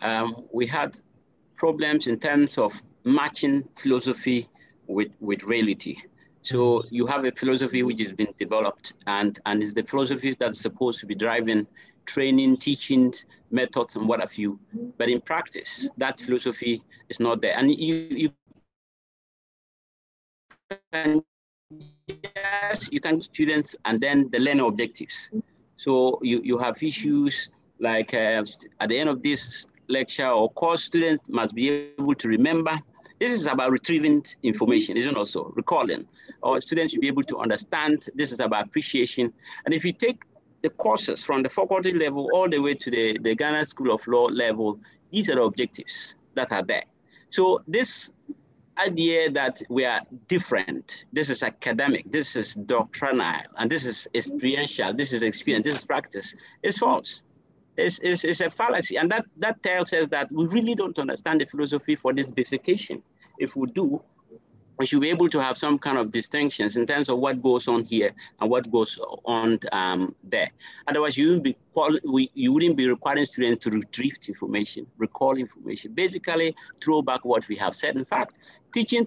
[0.00, 1.00] um, we had
[1.58, 4.48] problems in terms of matching philosophy
[4.86, 5.96] with, with reality.
[6.42, 10.60] So you have a philosophy which has been developed and, and is the philosophy that's
[10.60, 11.66] supposed to be driving
[12.06, 13.12] training, teaching
[13.50, 14.58] methods and what have you.
[14.96, 17.54] But in practice, that philosophy is not there.
[17.58, 18.30] And you, you
[20.92, 21.22] can,
[22.34, 25.30] yes, you can students and then the learner objectives.
[25.76, 28.44] So you, you have issues like uh,
[28.80, 32.78] at the end of this lecture or course, students must be able to remember.
[33.18, 36.06] This is about retrieving information, isn't also recalling.
[36.42, 38.08] Or students should be able to understand.
[38.14, 39.32] This is about appreciation.
[39.64, 40.22] And if you take
[40.62, 44.06] the courses from the faculty level all the way to the, the Ghana School of
[44.06, 44.78] Law level,
[45.10, 46.84] these are the objectives that are there.
[47.28, 48.12] So this
[48.78, 54.94] idea that we are different, this is academic, this is doctrinal, and this is experiential,
[54.94, 57.22] this is experience, this is practice, is false.
[57.78, 58.96] It's, it's, it's a fallacy.
[58.96, 63.02] And that, that tells us that we really don't understand the philosophy for this bifurcation.
[63.38, 64.02] If we do,
[64.78, 67.68] we should be able to have some kind of distinctions in terms of what goes
[67.68, 70.50] on here and what goes on um, there.
[70.88, 71.56] Otherwise, you wouldn't be
[72.04, 77.46] we, you wouldn't be requiring students to retrieve information, recall information, basically throw back what
[77.48, 77.96] we have said.
[77.96, 78.34] In fact,
[78.72, 79.06] teaching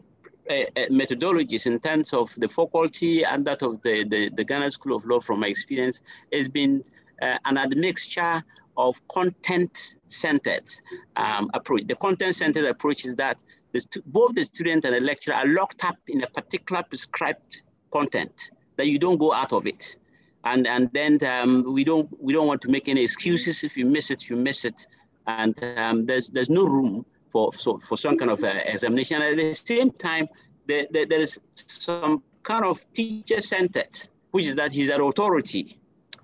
[0.49, 4.71] uh, uh, methodologies in terms of the faculty and that of the, the, the Ghana
[4.71, 6.01] School of Law from my experience
[6.34, 6.84] has been
[7.21, 8.43] uh, an admixture
[8.77, 10.69] of content-centered
[11.15, 11.88] um, approach.
[11.88, 13.38] The content-centered approach is that
[13.73, 18.51] the, both the student and the lecturer are locked up in a particular prescribed content
[18.77, 19.95] that you don't go out of it.
[20.43, 23.63] And, and then um, we, don't, we don't want to make any excuses.
[23.63, 24.88] If you miss it, you miss it.
[25.27, 29.21] And um, there's, there's no room for, so, for some kind of uh, examination.
[29.21, 30.27] And at the same time,
[30.65, 35.77] there, there, there is some kind of teacher-centered, which is that he's an authority.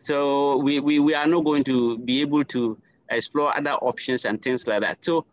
[0.07, 2.77] So we, we, we are not going to be able to
[3.09, 5.03] explore other options and things like that.
[5.03, 5.25] So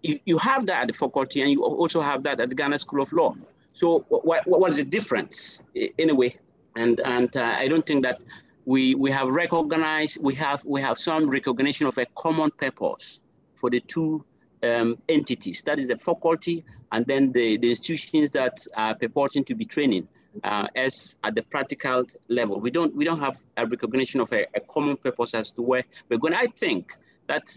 [0.00, 2.78] you, you have that at the faculty and you also have that at the Ghana
[2.78, 3.36] School of Law.
[3.74, 5.60] So what, what is the difference
[5.98, 6.34] anyway?
[6.74, 8.22] And, and uh, I don't think that
[8.64, 13.20] we, we have recognized, we have, we have some recognition of a common purpose
[13.56, 14.24] for the two
[14.62, 19.54] um, entities, that is the faculty and then the, the institutions that are purporting to
[19.54, 20.08] be training.
[20.42, 22.60] Uh, as at the practical level.
[22.60, 25.84] We don't we don't have a recognition of a, a common purpose as to where
[26.08, 26.34] we're going.
[26.34, 27.56] I think that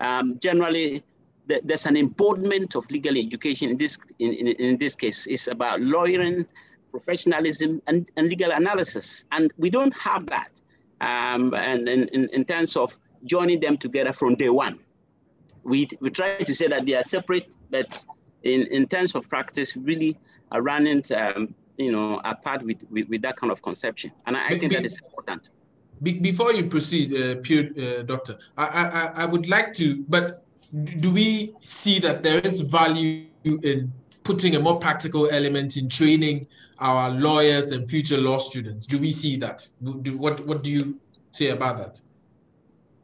[0.00, 1.02] um, generally
[1.48, 5.26] th there's an embodiment of legal education in this in, in, in this case.
[5.26, 6.46] It's about lawyering,
[6.90, 10.52] professionalism, and, and legal analysis, and we don't have that.
[11.00, 14.78] Um, and in, in terms of joining them together from day one,
[15.62, 18.04] we we try to say that they are separate, but
[18.42, 20.16] in, in terms of practice, really
[20.50, 24.10] are running, um, you know, apart with, with, with, that kind of conception.
[24.26, 25.50] And I, I think that is important.
[26.02, 30.44] Be, before you proceed, uh, Pio, uh, Doctor, I, I, I would like to, but
[31.00, 33.92] do we see that there is value in
[34.24, 36.46] putting a more practical element in training
[36.80, 38.86] our lawyers and future law students?
[38.86, 39.66] Do we see that?
[40.02, 40.98] Do, what, what do you
[41.30, 42.00] say about that?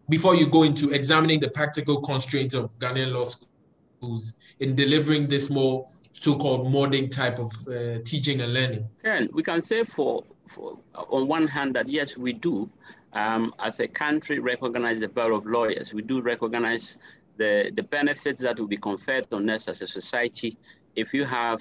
[0.08, 5.48] Before you go into examining the practical constraints of Ghanaian law schools in delivering this
[5.48, 8.88] more so-called modern type of uh, teaching and learning?
[9.32, 12.70] We can say for, for on one hand that yes, we do.
[13.12, 15.94] Um, as a country, recognize the power of lawyers.
[15.94, 16.98] We do recognize
[17.36, 20.56] the, the benefits that will be conferred on us as a society
[20.96, 21.60] if you have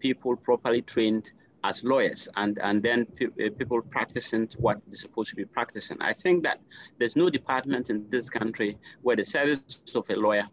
[0.00, 1.32] people properly trained
[1.64, 6.00] as lawyers and, and then pe uh, people practicing what they're supposed to be practicing.
[6.00, 6.60] I think that
[6.98, 10.48] there's no department in this country where the service of a lawyer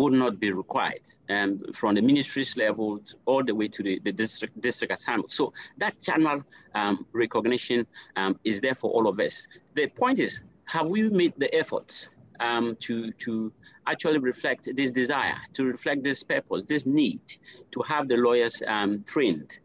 [0.00, 4.12] would not be required um, from the ministry's level all the way to the, the
[4.12, 5.28] district, district assembly.
[5.28, 6.42] So that channel
[6.74, 7.86] um, recognition
[8.16, 9.46] um, is there for all of us.
[9.74, 12.10] The point is, have we made the efforts
[12.40, 13.52] um, to, to
[13.86, 17.20] actually reflect this desire, to reflect this purpose, this need
[17.72, 19.58] to have the lawyers um, trained?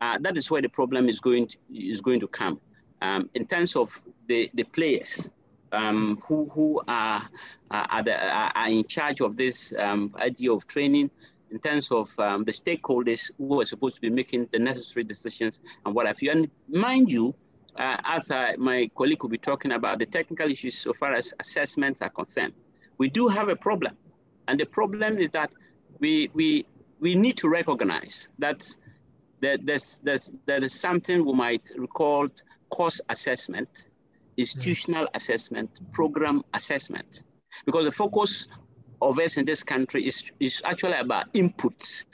[0.00, 2.60] Uh, that is where the problem is going to, is going to come.
[3.02, 5.28] Um, in terms of the, the players,
[5.72, 7.22] um, who, who are,
[7.70, 11.10] are, the, are, in charge of this um, idea of training
[11.50, 15.60] in terms of um, the stakeholders who are supposed to be making the necessary decisions
[15.84, 16.30] and what have you.
[16.30, 17.34] And mind you,
[17.76, 21.32] uh, as I, my colleague will be talking about the technical issues so far as
[21.40, 22.54] assessments are concerned,
[22.98, 23.96] we do have a problem.
[24.48, 25.52] And the problem is that
[25.98, 26.66] we, we,
[27.00, 28.68] we need to recognize that
[29.40, 32.28] there, there's, there's, there is something we might recall
[32.70, 33.88] course assessment
[34.36, 37.22] institutional assessment, program assessment.
[37.66, 38.48] Because the focus
[39.00, 42.04] of us in this country is, is actually about inputs,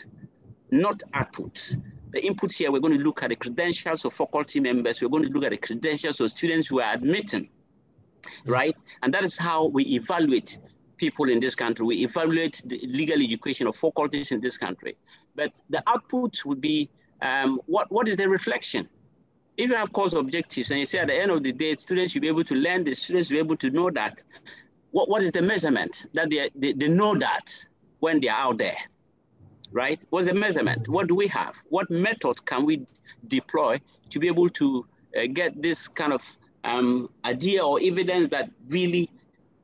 [0.71, 1.81] not outputs.
[2.11, 5.03] The inputs here, we're going to look at the credentials of faculty members.
[5.03, 7.51] We're going to look at the credentials of students who are admitting,
[8.47, 8.77] right?
[9.03, 10.59] And that is how we evaluate
[10.97, 11.85] people in this country.
[11.87, 14.97] We evaluate the legal education of faculties in this country.
[15.37, 18.89] But the output would be um, what, what is the reflection?
[19.59, 22.13] If you have course objectives and you say at the end of the day, students
[22.13, 24.23] should be able to learn, the students should be able to know that,
[24.93, 27.53] what, what is the measurement that they, they, they know that
[27.99, 28.77] when they're out there,
[29.73, 30.03] right?
[30.11, 30.89] What's the measurement?
[30.89, 31.57] What do we have?
[31.71, 32.87] What method can we
[33.27, 34.87] deploy to be able to
[35.19, 36.23] uh, get this kind of
[36.63, 39.11] um, idea or evidence that really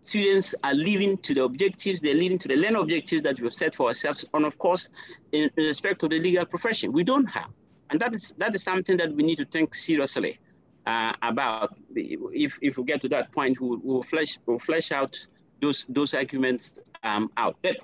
[0.00, 3.76] students are living to the objectives, they're living to the learning objectives that we've set
[3.76, 4.88] for ourselves, and of course,
[5.30, 6.90] in, in respect of the legal profession.
[6.92, 7.50] We don't have.
[7.94, 10.40] And that is, that is something that we need to think seriously
[10.85, 11.76] uh, about.
[11.94, 15.16] If, if we get to that point, we'll, flesh, we'll flesh out
[15.61, 17.57] those, those arguments um, out.
[17.62, 17.76] But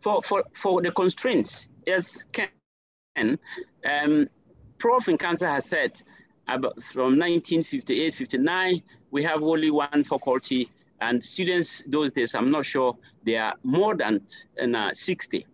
[0.00, 2.50] for, for, for the constraints, as Ken,
[3.86, 4.28] um,
[4.76, 5.06] Prof.
[5.06, 5.98] Nkansah has said,
[6.46, 10.68] about from 1958, 59, we have only one faculty
[11.00, 14.20] and students those days, I'm not sure, they are more than
[14.74, 15.46] uh, 60.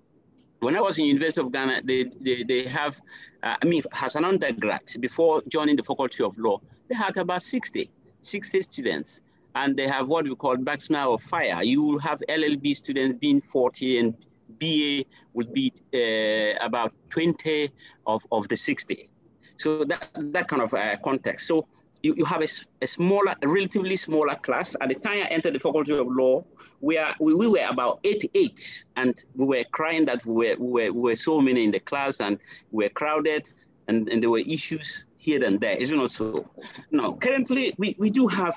[0.60, 3.00] When I was in University of Ghana, they, they, they have
[3.42, 7.42] uh, I mean, as an undergrad, before joining the Faculty of Law, they had about
[7.42, 9.22] 60, 60 students.
[9.54, 11.62] And they have what we call baptismal of fire.
[11.62, 14.14] You will have LLB students being 40 and
[14.60, 17.70] BA would be uh, about 20
[18.06, 19.08] of, of the 60.
[19.56, 21.48] So that, that kind of uh, context.
[21.48, 21.66] So
[22.02, 22.48] you, you have a,
[22.82, 24.74] a smaller, a relatively smaller class.
[24.80, 26.44] At the time I entered the Faculty of Law,
[26.80, 30.70] we, are, we, we were about 88, and we were crying that we were, we
[30.70, 32.38] were, we were so many in the class and
[32.70, 33.52] we were crowded,
[33.88, 36.48] and, and there were issues here and there, isn't it so?
[36.90, 38.56] Now, currently, we, we do have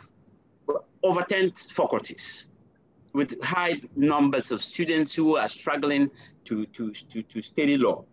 [1.04, 2.48] over 10 faculties
[3.14, 6.10] with high numbers of students who are struggling
[6.46, 8.06] to, to, to, to study law.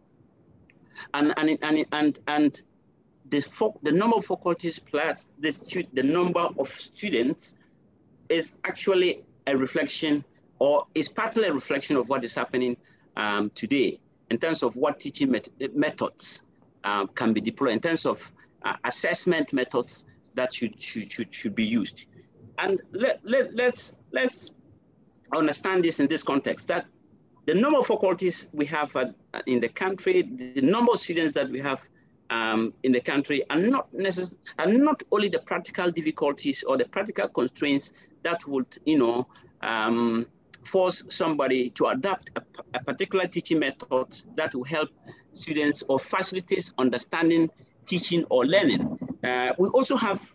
[1.15, 2.61] And, and, and, and, and
[3.31, 7.55] the, the number of faculties plus the, the number of students
[8.29, 10.25] is actually a reflection
[10.59, 12.77] or is partly a reflection of what is happening
[13.17, 13.99] um, today
[14.31, 16.43] in terms of what teaching met methods
[16.85, 21.55] um, can be deployed, in terms of uh, assessment methods that should, should, should, should
[21.55, 22.07] be used.
[22.59, 24.55] And let, let, let's, let's
[25.35, 26.87] understand this in this context, that
[27.47, 29.07] the number of faculties we have uh,
[29.47, 31.89] in the country, the number of students that we have
[32.31, 36.87] um, in the country and not necess- and not only the practical difficulties or the
[36.87, 39.27] practical constraints that would, you know,
[39.63, 40.27] um,
[40.65, 42.43] force somebody to adapt a,
[42.75, 44.91] a, particular teaching method that will help
[45.33, 47.51] students or facilitate understanding,
[47.87, 48.99] teaching, or learning.
[49.25, 50.35] Uh, we also have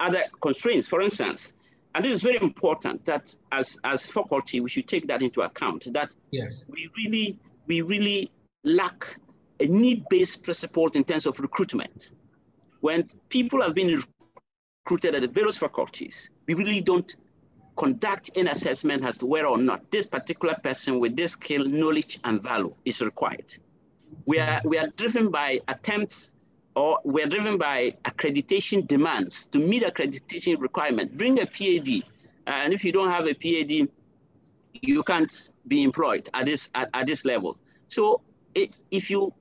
[0.00, 0.88] other constraints.
[0.88, 1.54] For instance,
[1.94, 5.86] and this is very important that as, as faculty, we should take that into account,
[5.92, 6.66] that yes.
[6.68, 8.30] we really, we really
[8.64, 9.16] lack
[9.60, 12.10] a need-based principle in terms of recruitment.
[12.80, 14.02] When people have been
[14.84, 17.14] recruited at the various faculties, we really don't
[17.76, 22.20] conduct an assessment as to whether or not this particular person with this skill, knowledge,
[22.24, 23.56] and value is required.
[24.26, 26.32] We are, we are driven by attempts
[26.76, 31.16] or we're driven by accreditation demands to meet accreditation requirement.
[31.16, 32.02] Bring a PAD,
[32.46, 33.88] and if you don't have a PAD,
[34.82, 37.56] you can't be employed at this at, at this level.
[37.88, 38.20] So
[38.54, 39.32] if you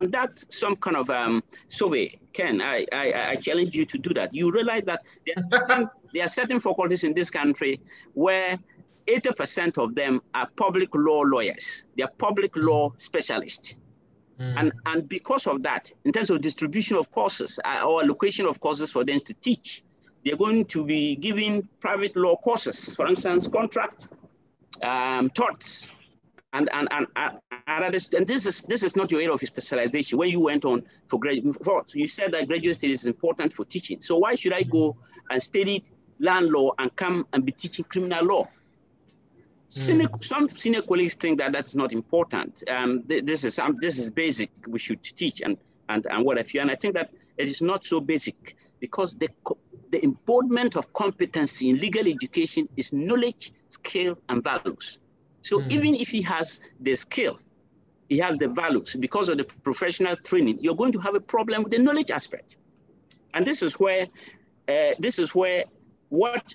[0.00, 4.34] conduct some kind of um, survey, Ken, I, I, I, challenge you to do that.
[4.34, 7.80] You realize that there are, certain, there are certain faculties in this country
[8.14, 8.58] where
[9.06, 11.84] 80% of them are public law lawyers.
[11.96, 13.76] They are public law specialists.
[14.38, 14.54] Mm.
[14.56, 18.60] And, and because of that, in terms of distribution of courses uh, or allocation of
[18.60, 19.82] courses for them to teach,
[20.24, 24.08] they're going to be giving private law courses, for instance, contract,
[24.82, 25.92] um, torts,
[26.52, 30.18] and and and, and, and, this is this is not your area of specialization.
[30.18, 31.56] When you went on for graduate,
[31.94, 34.00] you said that graduate study is important for teaching.
[34.00, 34.96] So why should I go
[35.30, 35.84] and study
[36.18, 38.48] land law and come and be teaching criminal law?
[39.72, 40.04] Hmm.
[40.20, 42.64] some senior colleagues think that that's not important.
[42.68, 44.50] Um, this is um, this is basic.
[44.66, 45.56] We should teach and
[45.88, 46.60] and and what have you.
[46.60, 49.28] And I think that it is not so basic because the
[49.90, 54.98] the embodiment of competency in legal education is knowledge, skill, and values.
[55.42, 55.70] So mm.
[55.70, 57.38] even if he has the skill,
[58.08, 61.62] he has the values because of the professional training, you're going to have a problem
[61.62, 62.56] with the knowledge aspect.
[63.34, 64.08] And this is where
[64.68, 65.64] uh, this is where
[66.08, 66.54] what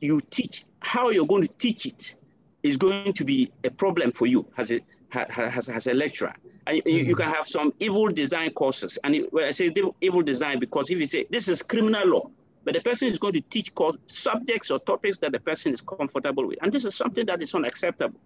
[0.00, 2.14] you teach, how you're going to teach it,
[2.62, 4.80] is going to be a problem for you as a
[5.14, 6.34] as, as a lecturer.
[6.66, 6.92] And mm.
[6.92, 8.98] you, you, can have some evil design courses.
[9.04, 12.30] And it, well, I say evil design because if you say this is criminal law,
[12.64, 15.80] but the person is going to teach course, subjects or topics that the person is
[15.80, 16.58] comfortable with.
[16.62, 18.18] And this is something that is unacceptable.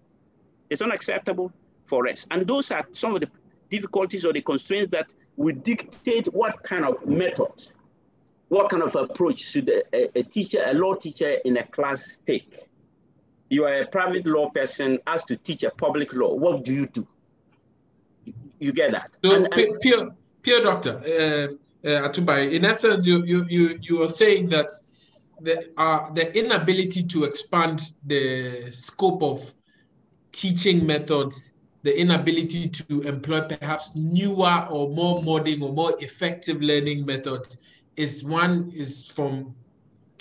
[0.70, 1.52] It's unacceptable
[1.84, 2.26] for us.
[2.30, 3.28] And those are some of the
[3.70, 7.66] difficulties or the constraints that will dictate what kind of method,
[8.48, 12.68] what kind of approach should a, a teacher, a law teacher in a class take.
[13.50, 16.34] You are a private law person asked to teach a public law.
[16.34, 17.06] What do you do?
[18.60, 19.16] You get that?
[19.24, 21.54] So, and, and, Pio, Pio doctor, uh,
[21.84, 24.70] uh, Atupare, in essence, you, you, you, you are saying that
[25.40, 29.40] the, uh, the inability to expand the scope of
[30.32, 37.06] teaching methods, the inability to employ perhaps newer or more modern or more effective learning
[37.06, 37.58] methods
[37.96, 39.54] is one is from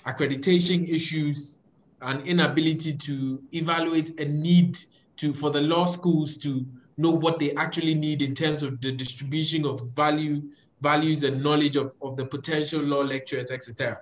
[0.05, 1.59] accreditation issues
[2.01, 4.77] and inability to evaluate a need
[5.15, 6.65] to for the law schools to
[6.97, 10.41] know what they actually need in terms of the distribution of value
[10.81, 14.01] values and knowledge of, of the potential law lecturers, etc.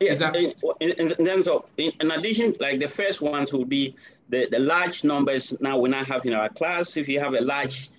[0.00, 3.94] Yes, in, in, terms of, in, in, addition, like the first ones will be
[4.28, 6.96] the, the large numbers now we now have in our class.
[6.96, 7.90] If you have a large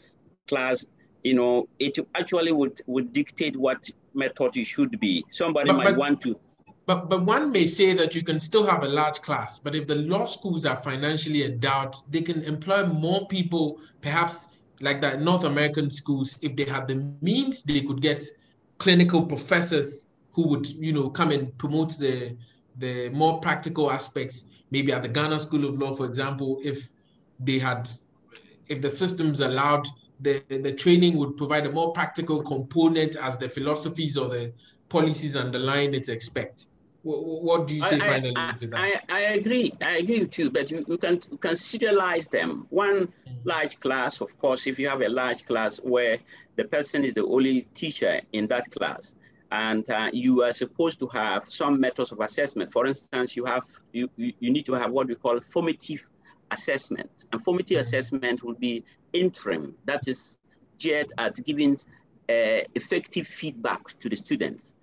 [0.47, 0.86] class,
[1.24, 5.24] you know, it actually would, would dictate what method you should be.
[5.30, 6.39] Somebody but, might but, want to.
[6.86, 9.88] But, but one may say that you can still have a large class, but if
[9.88, 14.53] the law schools are financially endowed, they can employ more people, perhaps
[14.84, 18.22] like that North American schools, if they have the means, they could get
[18.78, 22.36] clinical professors who would, you know, come and promote the
[22.78, 24.46] the more practical aspects.
[24.72, 26.90] Maybe at the Ghana School of Law, for example, if
[27.40, 27.90] they had,
[28.68, 29.88] if the systems allowed,
[30.20, 34.52] the the training would provide a more practical component as the philosophies or the
[34.90, 36.68] policies underlying it expect.
[37.04, 39.01] What, what do you say I, finally I, to that?
[39.10, 39.74] I, I agree.
[39.86, 42.66] I agree with you, but you, you can you can serialize them.
[42.70, 43.34] One mm-hmm.
[43.43, 46.18] large class, of course, if you have a large class where
[46.56, 49.16] the person is the only teacher in that class,
[49.51, 52.72] and uh, you are supposed to have some methods of assessment.
[52.72, 56.10] For instance, you have you, you need to have what we call formative
[56.51, 57.26] assessment.
[57.32, 57.88] And formative mm-hmm.
[57.88, 60.38] assessment will be interim, that is
[60.80, 61.74] geared at giving
[62.30, 64.74] uh, effective feedbacks to the students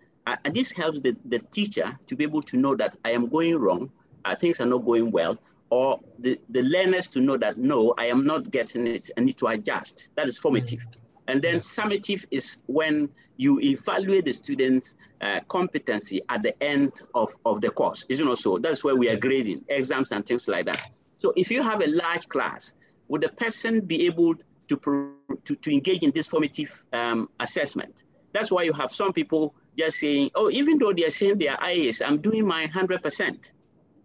[0.44, 3.56] and this helps the, the teacher to be able to know that I am going
[3.56, 3.90] wrong,
[4.24, 5.38] uh, things are not going well,
[5.70, 9.38] or the, the learners to know that no, I am not getting it, I need
[9.38, 10.08] to adjust.
[10.16, 10.80] That is formative.
[10.80, 11.06] Mm-hmm.
[11.28, 17.30] And then summative is when you evaluate the student's uh, competency at the end of,
[17.44, 18.04] of the course.
[18.08, 18.58] Isn't it so?
[18.58, 20.82] That's where we are grading exams and things like that.
[21.18, 22.74] So if you have a large class,
[23.08, 24.34] would the person be able
[24.78, 25.14] to,
[25.44, 28.04] to, to engage in this formative um, assessment.
[28.32, 31.58] That's why you have some people just saying, oh, even though they're saying they are
[31.58, 33.52] IAs, I'm doing my 100%.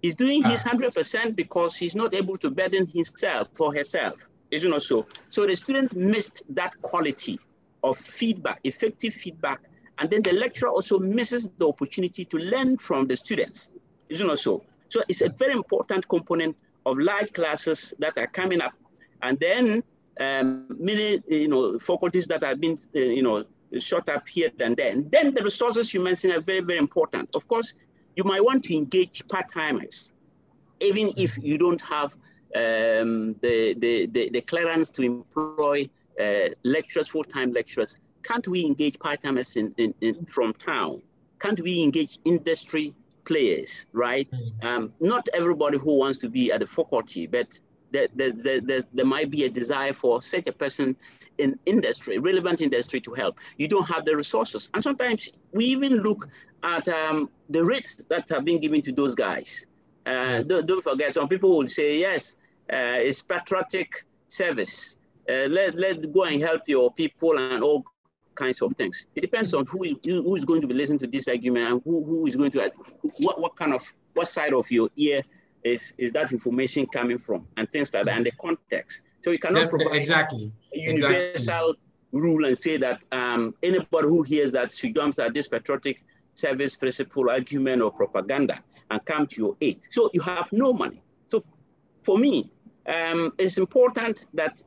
[0.02, 1.30] He's doing his 100% ah.
[1.36, 4.28] because he's not able to burden himself for herself.
[4.52, 5.06] Isn't it so?
[5.30, 7.40] So the student missed that quality
[7.84, 9.62] of feedback, effective feedback.
[9.98, 13.72] And then the lecturer also misses the opportunity to learn from the students.
[14.10, 14.64] Isn't it so?
[14.90, 16.56] So it's a very important component
[16.86, 18.74] of large classes that are coming up.
[19.22, 19.84] And then
[20.20, 23.44] um, many, you know, faculties that have been, uh, you know,
[23.80, 24.92] shot up here and there.
[24.92, 27.36] And then the resources you mentioned are very, very important.
[27.36, 27.74] Of course,
[28.16, 30.10] you might want to engage part-timers,
[30.80, 32.16] even if you don't have
[32.56, 37.98] um, the, the, the, the, clearance to employ uh, lecturers, full-time lecturers.
[38.24, 41.02] Can't we engage part-timers in, in, in, from town?
[41.40, 42.94] Can't we engage industry
[43.26, 44.30] players, right?
[44.32, 44.66] Mm.
[44.66, 47.60] Um, not everybody who wants to be at the faculty, but
[48.14, 50.96] there, there, there, there, might be a desire for such a person
[51.38, 53.38] in industry, relevant industry to help.
[53.58, 54.70] You don't have the resources.
[54.74, 56.28] And sometimes we even look
[56.64, 59.68] at um, the rates that have been given to those guys.
[60.06, 62.36] Uh, don't, don't, forget, some people will say, yes,
[62.72, 64.98] uh, it's patriotic service.
[65.28, 67.84] Uh, let, let go and help your people and all
[68.36, 69.08] kinds of things.
[69.16, 71.82] It depends on who is, who is going to be listening to this argument and
[71.84, 72.72] who, who is going to,
[73.20, 73.82] what, what kind of,
[74.14, 75.22] what side of your ear
[75.66, 79.02] is, is that information coming from and things like that and the context.
[79.22, 80.52] So you cannot provide exactly.
[80.74, 81.76] a universal exactly.
[82.12, 86.04] rule and say that um, anybody who hears that she jumps at this patriotic
[86.36, 88.60] service principle argument or propaganda
[88.92, 89.80] and come to your aid.
[89.90, 91.02] So you have no money.
[91.26, 91.44] So
[92.04, 92.52] for me,
[92.86, 94.62] um, it's important that,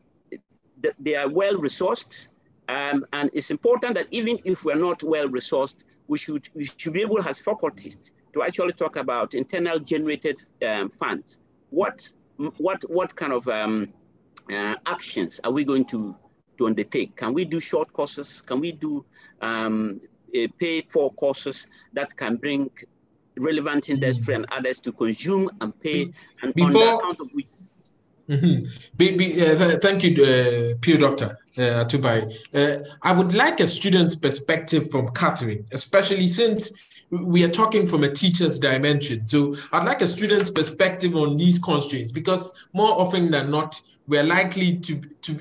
[0.82, 2.28] that they are well resourced
[2.68, 6.92] um, and it's important that even if we're not well resourced, we should, we should
[6.92, 11.40] be able as faculties to actually talk about internal generated um, funds.
[11.70, 12.08] What,
[12.58, 13.92] what, what kind of um,
[14.52, 16.16] uh, actions are we going to,
[16.58, 17.16] to undertake?
[17.16, 18.40] Can we do short courses?
[18.40, 19.04] Can we do
[19.40, 20.00] um,
[20.58, 22.70] paid for courses that can bring
[23.38, 26.12] relevant industry and others to consume and pay
[26.42, 27.46] and Before, on account of which
[28.28, 28.64] Mm-hmm.
[28.98, 32.30] Be, be, uh, thank you, uh, Pio Doctor uh, Atupare.
[32.52, 36.74] Uh, I would like a student's perspective from Catherine, especially since
[37.10, 39.26] we are talking from a teacher's dimension.
[39.26, 44.24] So I'd like a student's perspective on these constraints because more often than not, we're
[44.24, 45.38] likely to, to,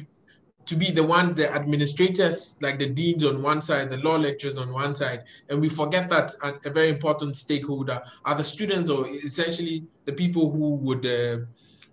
[0.65, 4.57] to be the one, the administrators, like the deans on one side, the law lecturers
[4.57, 9.07] on one side, and we forget that a, very important stakeholder are the students or
[9.07, 11.37] essentially the people who would uh,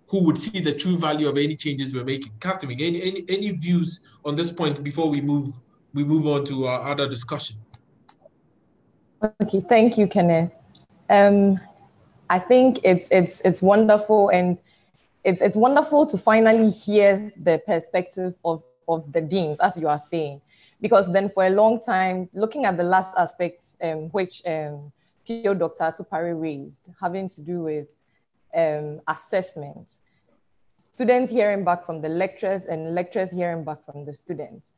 [0.07, 2.31] who would see the true value of any changes we're making.
[2.39, 5.49] Catherine, any, any, any views on this point before we move
[5.93, 7.55] we move on to our other discussion?
[9.41, 10.51] Okay, thank you, Kenneth.
[11.09, 11.59] Um,
[12.29, 14.59] I think it's it's it's wonderful and
[15.23, 19.99] it's it's wonderful to finally hear the perspective of of the deans, as you are
[19.99, 20.41] saying,
[20.79, 24.91] because then for a long time, looking at the last aspects um, which um,
[25.25, 25.83] Pio Dr.
[25.85, 27.87] Atupare raised, having to do with
[28.55, 29.93] um, assessment.
[30.77, 34.73] Students hearing back from the lecturers and lecturers hearing back from the students.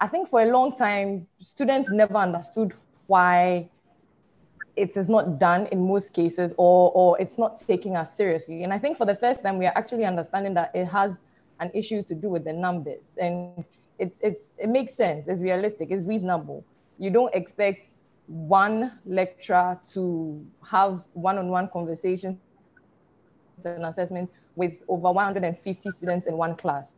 [0.00, 2.72] I think for a long time, students never understood
[3.06, 3.68] why
[4.76, 8.64] it is not done in most cases or, or it's not taking us seriously.
[8.64, 11.22] And I think for the first time, we are actually understanding that it has
[11.60, 13.16] an issue to do with the numbers.
[13.20, 13.64] And
[13.98, 16.64] it's, it's, it makes sense, it's realistic, it's reasonable.
[16.98, 17.86] You don't expect
[18.26, 22.38] one lecturer to have one-on-one conversations
[23.64, 26.92] and assessments with over 150 students in one class.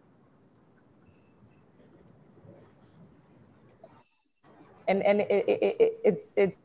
[4.87, 6.57] And, and it, it, it, it's, it.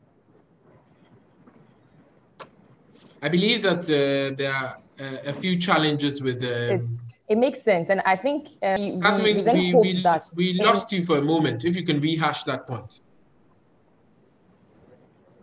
[3.22, 6.74] I believe that uh, there are uh, a few challenges with the.
[6.74, 6.80] Um,
[7.28, 11.04] it makes sense, and I think um, we, we, we, we, that we lost you
[11.04, 11.64] for a moment.
[11.64, 13.02] If you can rehash that point.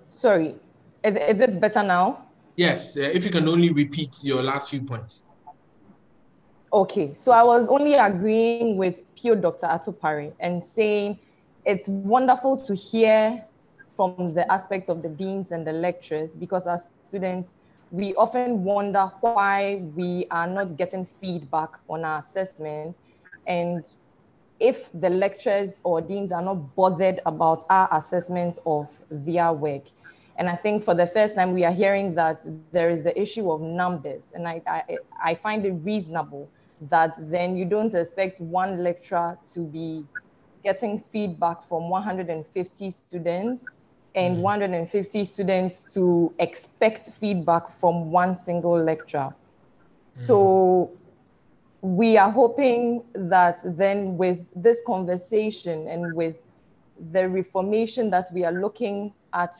[0.10, 0.56] Sorry,
[1.04, 2.26] is, is it better now?
[2.56, 5.28] Yes, uh, if you can only repeat your last few points.
[6.74, 9.68] Okay, so I was only agreeing with Pio Dr.
[9.68, 11.20] Atupare and saying
[11.64, 13.44] it's wonderful to hear
[13.96, 17.56] from the aspects of the deans and the lecturers because as students,
[17.92, 22.98] we often wonder why we are not getting feedback on our assessment
[23.46, 23.86] and
[24.60, 29.84] if the lecturers or deans are not bothered about our assessment of their work.
[30.38, 33.52] And I think for the first time, we are hearing that there is the issue
[33.52, 34.34] of numbers.
[34.36, 36.50] And I, I, I find it reasonable
[36.82, 40.06] that then you don't expect one lecturer to be
[40.64, 43.76] getting feedback from 150 students
[44.18, 44.42] and mm.
[44.42, 49.30] 150 students to expect feedback from one single lecturer.
[49.30, 49.36] Mm.
[50.12, 50.92] So
[51.82, 56.36] we are hoping that then with this conversation and with
[57.12, 59.56] the reformation that we are looking at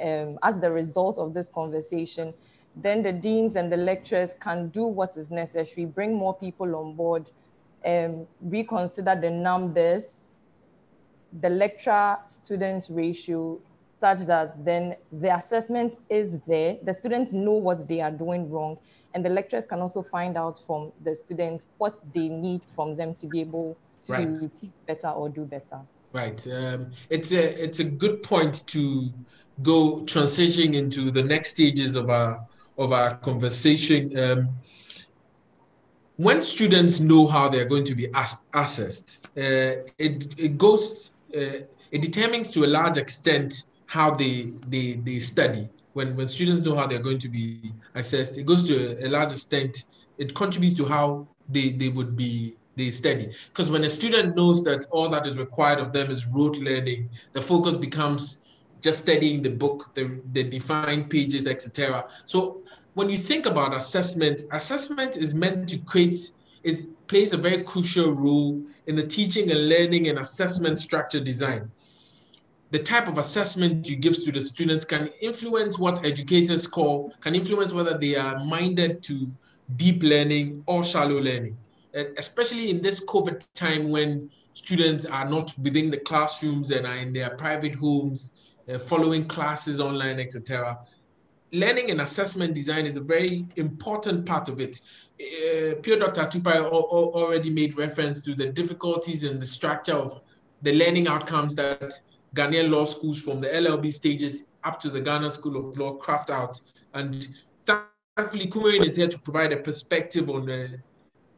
[0.00, 2.32] um, as the result of this conversation,
[2.76, 6.94] then the deans and the lecturers can do what is necessary, bring more people on
[6.94, 7.28] board,
[7.84, 10.22] um, reconsider the numbers,
[11.40, 13.58] the lecturer students ratio,
[13.98, 18.78] such that then the assessment is there, the students know what they are doing wrong,
[19.14, 23.14] and the lecturers can also find out from the students what they need from them
[23.14, 24.36] to be able to right.
[24.60, 25.80] teach better or do better.
[26.12, 26.46] Right.
[26.46, 29.08] Um, it's a it's a good point to
[29.62, 32.46] go transitioning into the next stages of our
[32.78, 34.16] of our conversation.
[34.18, 34.48] Um,
[36.16, 41.60] when students know how they're going to be ass- assessed, uh, it it goes uh,
[41.90, 45.68] it determines to a large extent how they they they study.
[45.94, 49.08] When when students know how they're going to be assessed, it goes to a, a
[49.08, 49.84] large extent.
[50.18, 53.32] It contributes to how they they would be they study.
[53.48, 57.10] Because when a student knows that all that is required of them is rote learning,
[57.32, 58.42] the focus becomes
[58.80, 62.04] just studying the book, the, the defined pages, etc.
[62.24, 62.62] So
[62.94, 66.14] when you think about assessment, assessment is meant to create,
[66.62, 71.70] is plays a very crucial role in the teaching and learning and assessment structure design.
[72.70, 77.34] The type of assessment you give to the students can influence what educators call, can
[77.34, 79.30] influence whether they are minded to
[79.76, 81.56] deep learning or shallow learning.
[81.94, 86.96] And especially in this COVID time when students are not within the classrooms and are
[86.96, 88.32] in their private homes
[88.68, 90.78] uh, following classes online, etc.
[91.52, 94.80] Learning and assessment design is a very important part of it.
[95.20, 96.20] Uh, Pio Dr.
[96.20, 100.20] Atupare already made reference to the difficulties in the structure of
[100.62, 101.94] the learning outcomes that
[102.34, 106.30] Ghanaian law schools from the LLB stages up to the Ghana School of Law craft
[106.30, 106.60] out.
[106.94, 107.26] And
[108.16, 110.68] thankfully, Kumarin is here to provide a perspective on uh,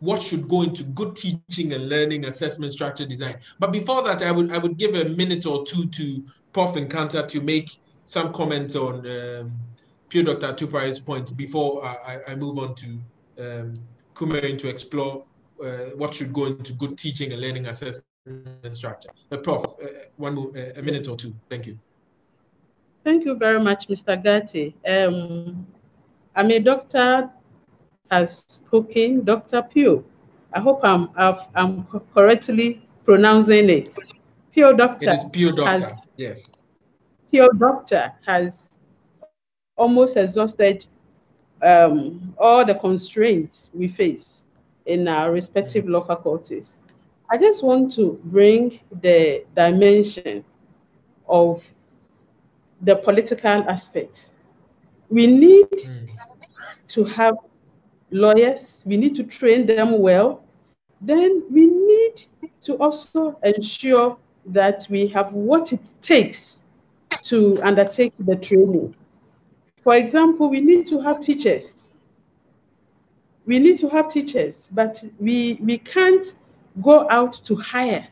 [0.00, 3.36] what should go into good teaching and learning assessment structure design.
[3.58, 6.74] But before that, I would I would give a minute or two to Prof.
[6.74, 9.52] Nkansah to make some comments on um,
[10.08, 10.48] Pio Dr.
[10.48, 12.86] Atupare's point before I, I, move on to
[13.38, 13.74] um,
[14.14, 15.22] Kumarin to explore
[15.62, 18.04] uh, what should go into good teaching and learning assessment
[18.70, 19.10] structure.
[19.30, 21.34] Uh, Prof, uh, one more, uh, a minute or two.
[21.48, 21.78] Thank you.
[23.04, 24.22] Thank you very much, Mr.
[24.22, 24.74] Gatti.
[24.86, 25.66] Um,
[26.36, 27.30] I'm a doctor
[28.10, 29.62] has spoken, Dr.
[29.62, 30.04] Pugh.
[30.52, 33.88] I hope I'm, i am correctly pronouncing it.
[34.52, 35.10] Pio Doctor.
[35.10, 36.62] It is Pio Doctor, has, yes.
[37.30, 38.78] Pio Doctor has
[39.76, 40.84] almost exhausted
[41.62, 44.44] um, all the constraints we face
[44.86, 46.80] in our respective law faculties.
[47.32, 50.44] I just want to bring the dimension
[51.28, 51.64] of
[52.80, 54.30] the political aspect.
[55.10, 56.08] We need mm.
[56.88, 57.36] to have
[58.10, 60.42] lawyers, we need to train them well.
[61.00, 62.24] Then we need
[62.62, 66.64] to also ensure that we have what it takes
[67.24, 68.96] to undertake the training.
[69.84, 71.90] For example, we need to have teachers.
[73.46, 76.34] We need to have teachers, but we, we can't
[76.82, 78.06] go out to hire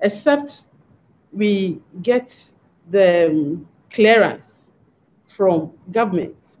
[0.00, 0.66] except
[1.32, 2.52] we get
[2.90, 4.68] the um, clearance
[5.28, 6.58] from government.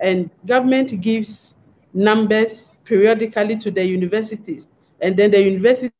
[0.00, 1.56] And government gives
[1.92, 4.68] numbers periodically to the universities.
[5.00, 5.92] And then the universities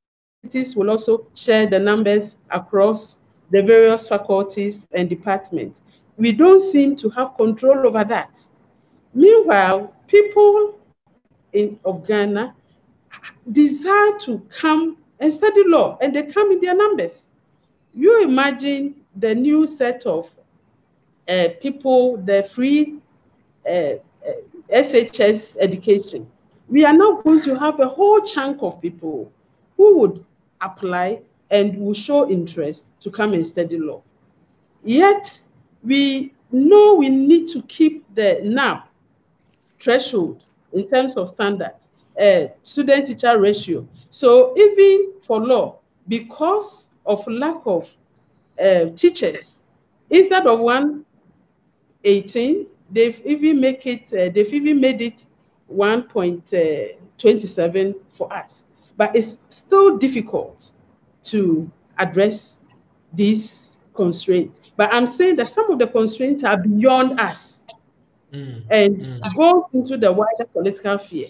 [0.74, 3.18] will also share the numbers across
[3.50, 5.82] the various faculties and departments.
[6.16, 8.40] We don't seem to have control over that.
[9.14, 10.78] Meanwhile, people
[11.52, 12.54] in of Ghana
[13.52, 17.28] desire to come and study law, and they come in their numbers.
[17.94, 20.30] You imagine the new set of
[21.28, 22.98] uh, people, the free
[23.68, 23.94] uh,
[24.72, 26.26] SHS education,
[26.68, 29.30] we are now going to have a whole chunk of people
[29.76, 30.24] who would
[30.60, 31.20] apply
[31.50, 34.02] and will show interest to come and study law.
[34.84, 35.40] Yet,
[35.82, 38.82] we know we need to keep the NAB
[39.80, 41.88] threshold in terms of standards,
[42.20, 43.86] uh, student teacher ratio.
[44.10, 47.90] So, even for law, because of lack of
[48.62, 49.62] uh, teachers,
[50.10, 55.24] instead of 118, they've even make it uh, they've even made it
[55.72, 58.64] 1.27 for us
[58.96, 60.72] but it's still difficult
[61.22, 62.60] to address
[63.12, 67.62] these constraints but i'm saying that some of the constraints are beyond us
[68.32, 69.36] mm, and mm.
[69.36, 71.28] goes into the wider political sphere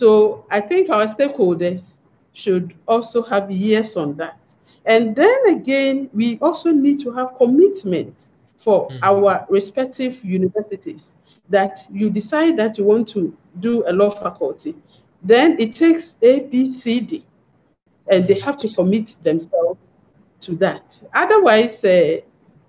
[0.00, 1.82] so i think our stakeholders
[2.32, 4.38] should also have years on that
[4.86, 8.98] and then again we also need to have commitment for mm.
[9.02, 11.14] our respective universities
[11.50, 14.74] that you decide that you want to do a law faculty,
[15.22, 17.24] then it takes A, B, C, D,
[18.10, 19.78] and they have to commit themselves
[20.40, 21.00] to that.
[21.14, 22.20] Otherwise, uh,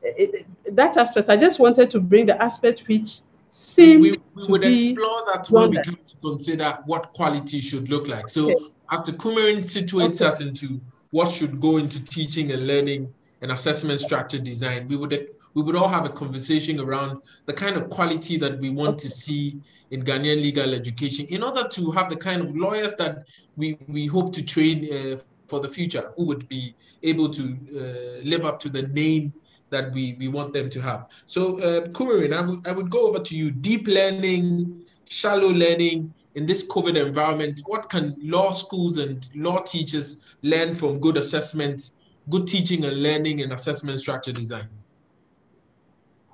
[0.03, 0.45] it,
[0.75, 3.21] that aspect, I just wanted to bring the aspect which
[3.55, 8.07] seemed we, we would explore that when we come to consider what quality should look
[8.07, 8.27] like.
[8.29, 8.65] So okay.
[8.91, 10.27] after Kumarin situates okay.
[10.27, 10.81] us into
[11.11, 15.75] what should go into teaching and learning and assessment structure design, we would we would
[15.75, 20.03] all have a conversation around the kind of quality that we want to see in
[20.03, 23.25] Ghanaian legal education in order to have the kind of lawyers that
[23.55, 28.21] we, we hope to train uh, for the future who would be able to uh,
[28.27, 29.33] live up to the name
[29.69, 31.09] that we, we want them to have.
[31.25, 33.51] So, uh, Kumarin, I, w- I would go over to you.
[33.51, 40.19] Deep learning, shallow learning in this COVID environment, what can law schools and law teachers
[40.43, 41.91] learn from good assessment,
[42.29, 44.67] good teaching and learning and assessment structure design?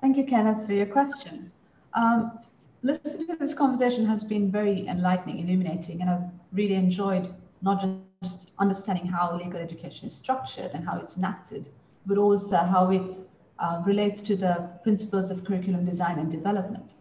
[0.02, 1.52] Thank you, Kenneth, for your question.
[1.94, 2.40] Um,
[2.82, 7.86] listening to this conversation has been very enlightening, illuminating, and I've really enjoyed not
[8.24, 11.70] just understanding how legal education is structured and how it's enacted,
[12.06, 13.20] but also how it
[13.60, 16.93] uh, relates to the principles of curriculum design and development.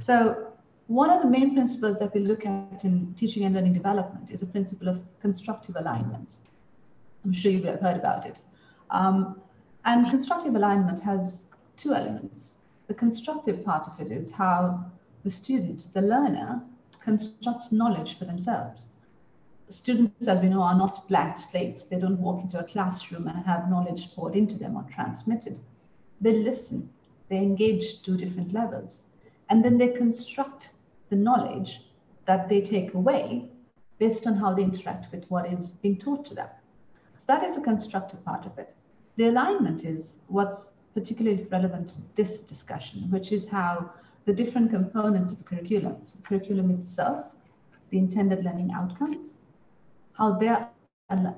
[0.00, 0.52] So
[0.86, 4.42] one of the main principles that we look at in teaching and learning development is
[4.42, 6.38] a principle of constructive alignment.
[7.24, 8.40] I'm sure you've heard about it.
[8.90, 9.40] Um,
[9.84, 11.44] and constructive alignment has
[11.76, 12.56] two elements.
[12.86, 14.84] The constructive part of it is how
[15.24, 16.62] the student, the learner,
[17.00, 18.88] constructs knowledge for themselves.
[19.70, 21.82] Students, as we know, are not blank slates.
[21.82, 25.60] They don't walk into a classroom and have knowledge poured into them or transmitted.
[26.20, 26.88] They listen,
[27.28, 29.02] they engage to different levels,
[29.50, 30.70] and then they construct
[31.10, 31.82] the knowledge
[32.24, 33.48] that they take away
[33.98, 36.48] based on how they interact with what is being taught to them.
[37.16, 38.74] So that is a constructive part of it.
[39.16, 43.90] The alignment is what's particularly relevant to this discussion, which is how
[44.24, 47.32] the different components of curriculum, so the curriculum itself,
[47.90, 49.36] the intended learning outcomes,
[50.18, 50.68] how they're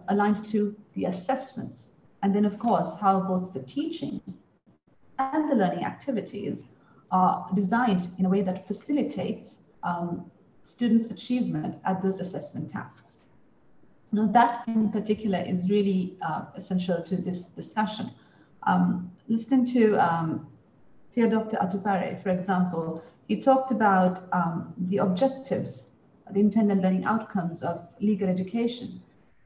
[0.09, 4.21] aligned to the assessments, and then of course, how both the teaching
[5.19, 6.65] and the learning activities
[7.11, 10.31] are designed in a way that facilitates um,
[10.65, 13.19] students' achievement at those assessment tasks.
[14.13, 18.11] Now that in particular is really uh, essential to this discussion
[18.67, 20.47] um, listening to um,
[21.17, 21.57] Dr.
[21.59, 25.89] Atupare, for example, he talked about um, the objectives,
[26.33, 29.01] the intended learning outcomes of legal education.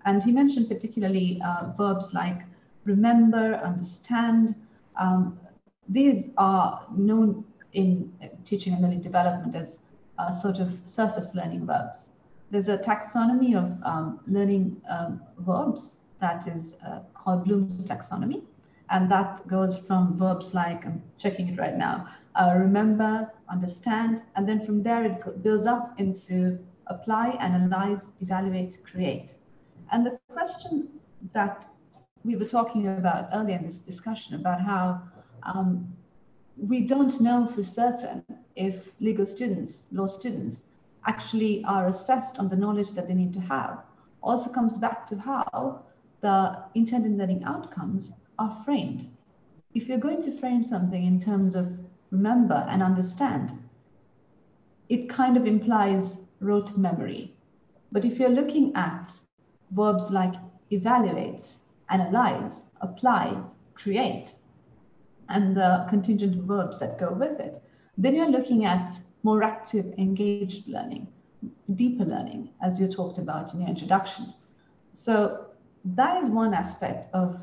[0.05, 2.43] And he mentioned particularly uh, verbs like
[2.85, 4.55] remember, understand.
[4.97, 5.39] Um,
[5.89, 8.12] these are known in
[8.45, 9.78] teaching and learning development as
[10.18, 12.11] uh, sort of surface learning verbs.
[12.51, 18.43] There's a taxonomy of um, learning um, verbs that is uh, called Bloom's taxonomy.
[18.91, 22.07] And that goes from verbs like, I'm checking it right now,
[22.37, 26.59] uh, remember, understand, and then from there it builds up into
[26.89, 29.35] apply, analyze, evaluate, create.
[29.93, 30.89] And the question
[31.32, 31.66] that
[32.24, 35.03] we were talking about earlier in this discussion about how
[35.43, 35.93] um,
[36.57, 38.24] we don't know for certain
[38.57, 40.62] if legal students, law students,
[41.07, 43.82] actually are assessed on the knowledge that they need to have
[44.24, 45.82] also comes back to how
[46.22, 49.07] the intended learning outcomes are framed.
[49.74, 51.78] If you're going to frame something in terms of
[52.11, 53.53] remember and understand,
[54.89, 57.34] it kind of implies rote memory.
[57.92, 59.11] But if you're looking at
[59.70, 60.34] verbs like
[60.70, 61.45] evaluate,
[61.90, 63.36] analyze, apply,
[63.74, 64.34] create,
[65.28, 67.62] and the contingent verbs that go with it,
[67.97, 71.09] then you're looking at more active, engaged learning,
[71.74, 74.32] deeper learning, as you talked about in your introduction.
[74.95, 75.47] So
[75.84, 77.40] that is one aspect of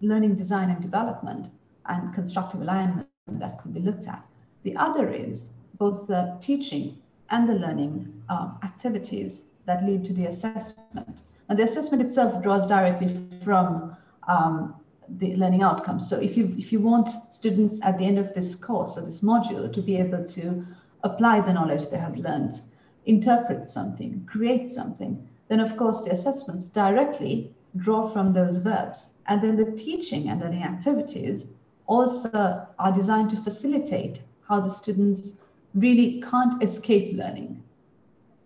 [0.00, 1.50] learning design and development
[1.86, 4.24] and constructive alignment that could be looked at.
[4.62, 5.46] The other is
[5.78, 6.98] both the teaching
[7.30, 11.22] and the learning uh, activities that lead to the assessment.
[11.48, 14.74] And the assessment itself draws directly from um,
[15.08, 16.08] the learning outcomes.
[16.08, 19.20] So if you if you want students at the end of this course or this
[19.20, 20.66] module to be able to
[21.02, 22.60] apply the knowledge they have learned,
[23.06, 29.08] interpret something, create something, then of course the assessments directly draw from those verbs.
[29.26, 31.46] And then the teaching and learning activities
[31.86, 35.32] also are designed to facilitate how the students
[35.80, 37.62] really can't escape learning.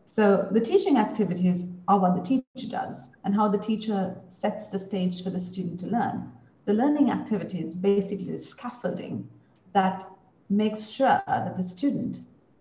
[0.08, 4.78] So the teaching activities are what the teacher does and how the teacher sets the
[4.78, 6.30] stage for the student to learn.
[6.64, 9.28] The learning activities basically the scaffolding
[9.72, 10.08] that
[10.48, 12.20] makes sure that the student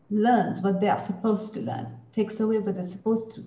[0.09, 3.45] learns what they are supposed to learn, takes away what they're supposed to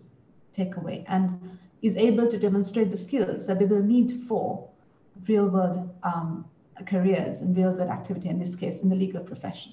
[0.52, 4.68] take away, and is able to demonstrate the skills that they will need for
[5.28, 6.44] real world um,
[6.86, 9.72] careers and real world activity, in this case, in the legal profession.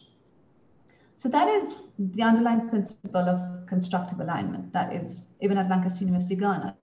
[1.21, 1.69] So that is
[1.99, 4.73] the underlying principle of constructive alignment.
[4.73, 6.75] That is, even at Lancaster University, Ghana,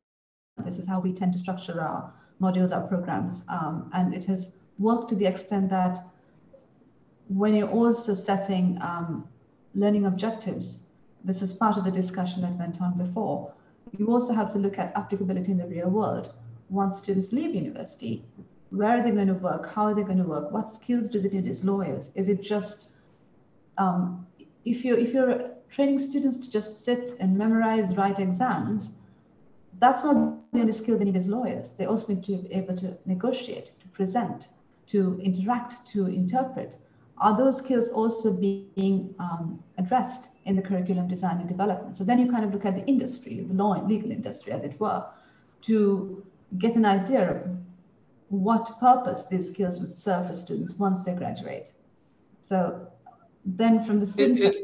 [0.65, 3.43] this is how we tend to structure our modules, our programs.
[3.49, 6.07] Um, and it has worked to the extent that
[7.27, 9.29] when you're also setting um,
[9.75, 10.79] learning objectives,
[11.25, 13.53] this is part of the discussion that went on before.
[13.99, 16.33] You also have to look at applicability in the real world.
[16.69, 18.25] Once students leave university,
[18.71, 19.69] where are they going to work?
[19.75, 20.53] How are they going to work?
[20.53, 22.13] What skills do they need as lawyers?
[22.15, 22.87] Is it just
[23.79, 24.27] um,
[24.65, 28.93] if you if you're training students to just sit and memorize, write exams,
[29.79, 31.73] that's not the only skill they need as lawyers.
[31.79, 34.49] They also need to be able to negotiate, to present,
[34.89, 36.77] to interact, to interpret.
[37.19, 41.97] Are those skills also being um, addressed in the curriculum design and development?
[41.97, 44.63] So then you kind of look at the industry, the law and legal industry, as
[44.63, 45.05] it were,
[45.63, 46.25] to
[46.59, 47.59] get an idea of
[48.29, 51.73] what purpose these skills would serve for students once they graduate.
[52.41, 52.88] So
[53.57, 54.55] then from the student it,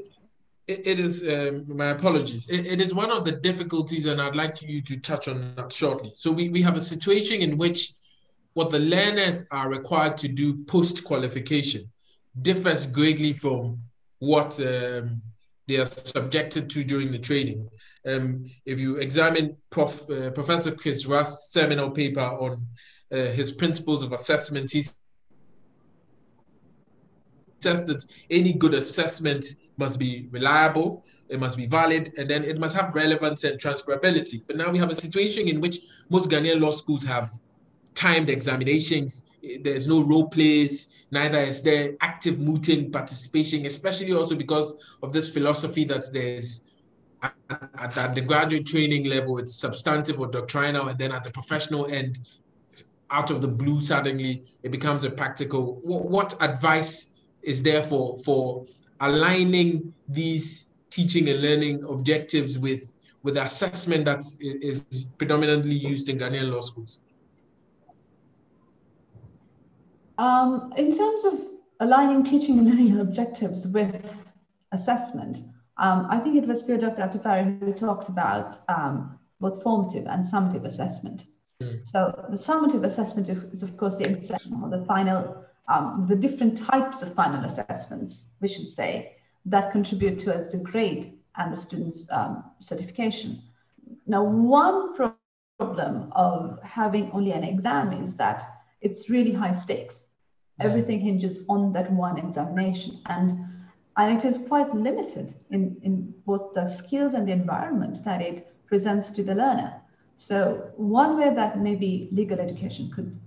[0.66, 2.48] it, it is um, my apologies.
[2.48, 5.72] It, it is one of the difficulties and i'd like you to touch on that
[5.72, 6.12] shortly.
[6.14, 7.92] So we, we have a situation in which
[8.54, 11.90] what the learners are required to do post qualification
[12.42, 13.78] differs greatly from
[14.18, 15.20] what um,
[15.66, 17.68] they are subjected to during the training.
[18.06, 22.66] Um, if you examine Prof, uh, Professor Chris Rust's seminal paper on
[23.12, 24.98] uh, his principles of assessment, he's
[27.64, 32.76] that any good assessment must be reliable, it must be valid, and then it must
[32.76, 34.42] have relevance and transferability.
[34.46, 35.78] But now we have a situation in which
[36.10, 37.30] most Ghanaian law schools have
[37.94, 39.24] timed examinations.
[39.62, 45.32] There's no role plays, neither is there active mooting participation, especially also because of this
[45.32, 46.62] philosophy that there's
[47.22, 51.30] at, at, at the graduate training level, it's substantive or doctrinal, and then at the
[51.30, 52.18] professional end,
[53.10, 55.80] out of the blue, suddenly it becomes a practical.
[55.82, 57.10] What, what advice
[57.44, 58.66] is there for for
[59.00, 62.92] aligning these teaching and learning objectives with
[63.22, 67.00] with assessment that is predominantly used in Ghanaian law schools?
[70.18, 71.40] Um, in terms of
[71.80, 73.96] aligning teaching and learning objectives with
[74.72, 75.38] assessment,
[75.78, 77.02] um, I think it was Pio Dr.
[77.02, 81.26] Atupare who talks about um, both formative and summative assessment.
[81.60, 81.86] Mm.
[81.86, 86.58] So the summative assessment is, of course, the exam or the final um, the different
[86.58, 92.06] types of final assessments, we should say, that contribute towards the grade and the student's
[92.10, 93.42] um, certification.
[94.06, 100.04] Now, one problem of having only an exam is that it's really high stakes.
[100.60, 103.00] Everything hinges on that one examination.
[103.06, 103.44] And,
[103.96, 108.54] and it is quite limited in, in both the skills and the environment that it
[108.66, 109.80] presents to the learner.
[110.16, 113.18] So one way that maybe legal education could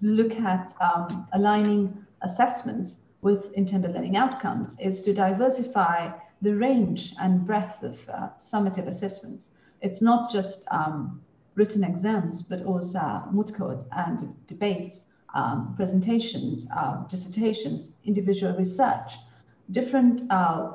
[0.00, 6.10] look at um, aligning assessments with intended learning outcomes is to diversify
[6.42, 9.50] the range and breadth of uh, summative assessments.
[9.82, 11.20] It's not just um,
[11.54, 19.18] written exams, but also moot courts and debates, um, presentations, uh, dissertations, individual research,
[19.70, 20.72] different uh,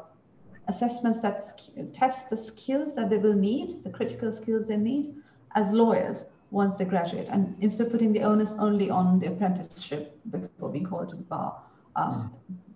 [0.67, 1.61] assessments that
[1.93, 5.15] test the skills that they will need, the critical skills they need
[5.55, 7.27] as lawyers, once they graduate.
[7.29, 11.23] And instead of putting the onus only on the apprenticeship before being called to the
[11.23, 11.61] bar,
[11.97, 12.33] um,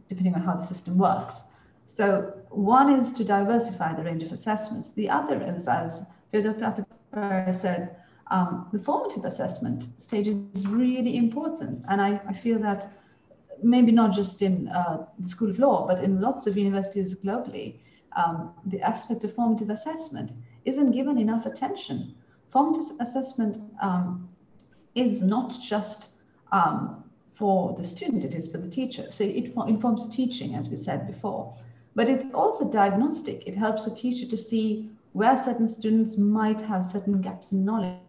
[0.10, 1.44] depending on how the system works.
[1.86, 4.92] So one is to diversify the range of assessments.
[4.92, 6.04] The other is, as
[6.34, 6.86] Dr.
[7.14, 7.96] Atupare said,
[8.32, 11.82] um, the formative assessment stage is really important.
[11.88, 12.92] And I, I feel that
[13.64, 17.80] maybe not just in uh, the School of Law, but in lots of universities globally,
[18.18, 20.32] um, the aspect of formative assessment
[20.66, 22.16] isn't given enough attention
[22.52, 24.30] formative assessment um,
[24.96, 26.10] is not just
[26.52, 29.12] um, for the student, it is for the teacher.
[29.12, 31.56] So it informs teaching, as we said before.
[31.96, 33.48] But it's also diagnostic.
[33.48, 38.00] It helps the teacher to see where certain students might have certain gaps in knowledge,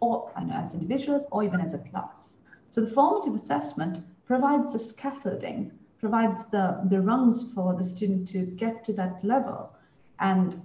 [0.00, 2.34] or know, as individuals, or even as a class.
[2.70, 8.40] So the formative assessment provides the scaffolding, provides the, the rungs for the student to
[8.40, 9.72] get to that level.
[10.20, 10.60] And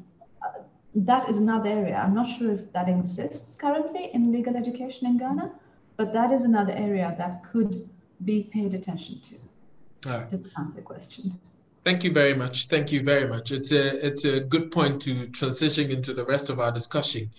[0.95, 1.95] that is another area.
[1.95, 5.51] I'm not sure if that exists currently in legal education in Ghana,
[5.97, 7.89] but that is another area that could
[8.25, 10.09] be paid attention to.
[10.09, 10.31] All right.
[10.31, 11.39] To answer the question.
[11.83, 12.67] Thank you very much.
[12.67, 13.51] Thank you very much.
[13.51, 17.29] It's a it's a good point to transition into the rest of our discussion.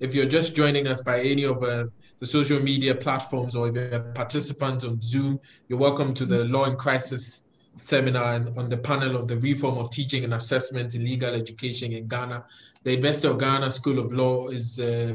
[0.00, 1.84] If you're just joining us by any of uh,
[2.18, 6.44] the social media platforms or if you're a participant on Zoom, you're welcome to the
[6.44, 7.44] Law in Crisis
[7.74, 12.06] seminar on the panel of the reform of teaching and assessment in legal education in
[12.06, 12.44] Ghana.
[12.82, 15.14] The University of Ghana School of Law is uh,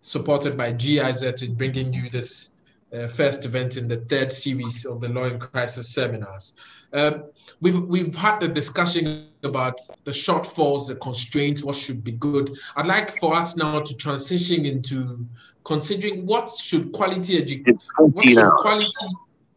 [0.00, 2.50] supported by GIZ in bringing you this
[2.92, 6.54] uh, first event in the third series of the Law in Crisis seminars.
[6.92, 7.24] Um,
[7.60, 12.56] we've we've had the discussion about the shortfalls, the constraints, what should be good.
[12.76, 15.26] I'd like for us now to transition into
[15.64, 19.06] considering what should quality education, what should quality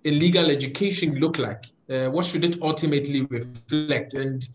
[0.04, 1.66] in legal education look like?
[1.92, 4.14] Uh, what should it ultimately reflect?
[4.14, 4.48] And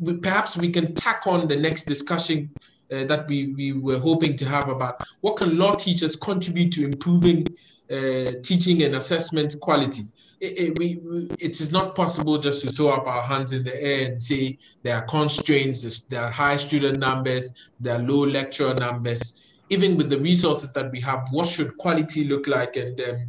[0.00, 2.50] we, perhaps we can tack on the next discussion
[2.92, 6.84] uh, that we, we were hoping to have about what can law teachers contribute to
[6.84, 7.46] improving
[7.90, 10.02] uh, teaching and assessment quality.
[10.40, 11.00] It, it, we,
[11.40, 14.58] it is not possible just to throw up our hands in the air and say
[14.84, 19.52] there are constraints, there are high student numbers, there are low lecturer numbers.
[19.70, 23.26] Even with the resources that we have, what should quality look like and um,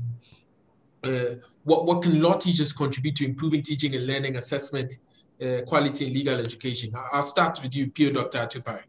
[1.04, 4.94] uh, what, what can law teachers contribute to improving teaching and learning assessment
[5.42, 6.92] uh, quality in legal education?
[7.12, 8.40] I'll start with you, Pio Dr.
[8.40, 8.84] Atupare.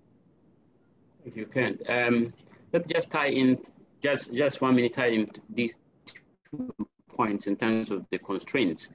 [1.24, 1.78] If you can.
[1.88, 2.32] Um,
[2.72, 3.58] let me just tie in,
[4.02, 5.78] just, just one minute tie in these
[6.50, 6.74] two
[7.08, 8.90] points in terms of the constraints.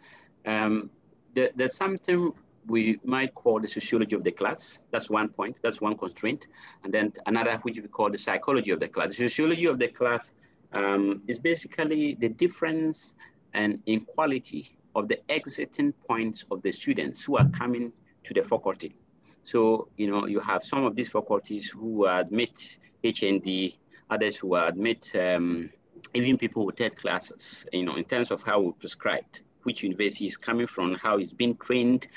[0.45, 0.89] Um,
[1.33, 2.33] there, there's something
[2.67, 4.79] we might call the sociology of the class.
[4.91, 6.47] That's one point, that's one constraint.
[6.83, 9.09] And then another which we call the psychology of the class.
[9.09, 10.33] The sociology of the class
[10.73, 13.15] um, is basically the difference
[13.55, 17.91] and inequality of the exiting points of the students who are coming
[18.23, 18.95] to the faculty.
[19.43, 23.77] So, you know, you have some of these faculties who admit HND,
[24.09, 25.69] others who admit um,
[26.13, 30.25] even people who take classes, you know, in terms of how we prescribed, which university
[30.25, 32.07] is coming from, how it's been trained.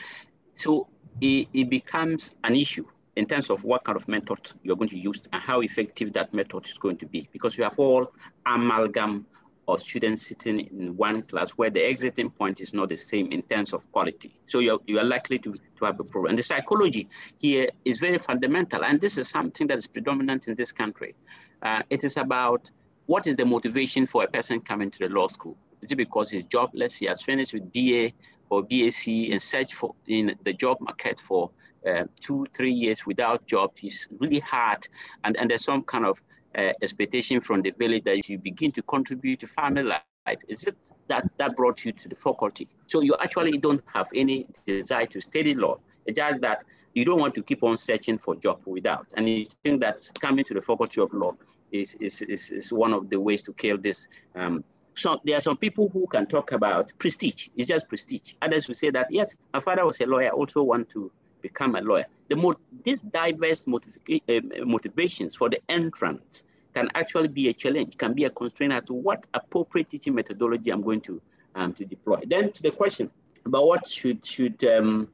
[0.54, 0.88] So
[1.20, 2.86] it, it becomes an issue
[3.16, 6.32] in terms of what kind of method you're going to use and how effective that
[6.32, 8.12] method is going to be, because you have all
[8.46, 9.26] amalgam
[9.68, 13.42] of students sitting in one class where the exiting point is not the same in
[13.42, 14.34] terms of quality.
[14.46, 16.30] So you're, you are likely to, to have a problem.
[16.30, 17.08] And the psychology
[17.38, 18.82] here is very fundamental.
[18.82, 21.14] And this is something that is predominant in this country.
[21.62, 22.70] Uh, it is about
[23.06, 25.56] what is the motivation for a person coming to the law school?
[25.82, 26.96] Is it because he's jobless?
[26.96, 28.12] He has finished with BA
[28.50, 31.50] or BAC and search for in the job market for
[31.86, 33.72] uh, two, three years without job.
[33.82, 34.88] It's really hard.
[35.24, 36.22] And, and there's some kind of
[36.56, 40.02] uh, expectation from the village that you begin to contribute to family life?
[40.48, 40.76] Is it
[41.08, 42.68] that that brought you to the faculty?
[42.86, 45.78] So you actually don't have any desire to study law.
[46.06, 49.06] It's just that you don't want to keep on searching for job without.
[49.16, 51.34] And you think that coming to the faculty of law
[51.70, 54.08] is, is, is, is one of the ways to kill this.
[54.34, 57.48] Um, so there are some people who can talk about prestige.
[57.56, 58.34] It's just prestige.
[58.42, 61.74] Others will say that, yes, my father was a lawyer, I also want to become
[61.74, 62.06] a lawyer.
[62.28, 68.12] The mo- these diverse uh, motivations for the entrance can actually be a challenge, can
[68.14, 71.20] be a constraint as to what appropriate teaching methodology I'm going to
[71.54, 72.20] um, to deploy.
[72.26, 73.10] Then to the question
[73.44, 75.08] about what should should um,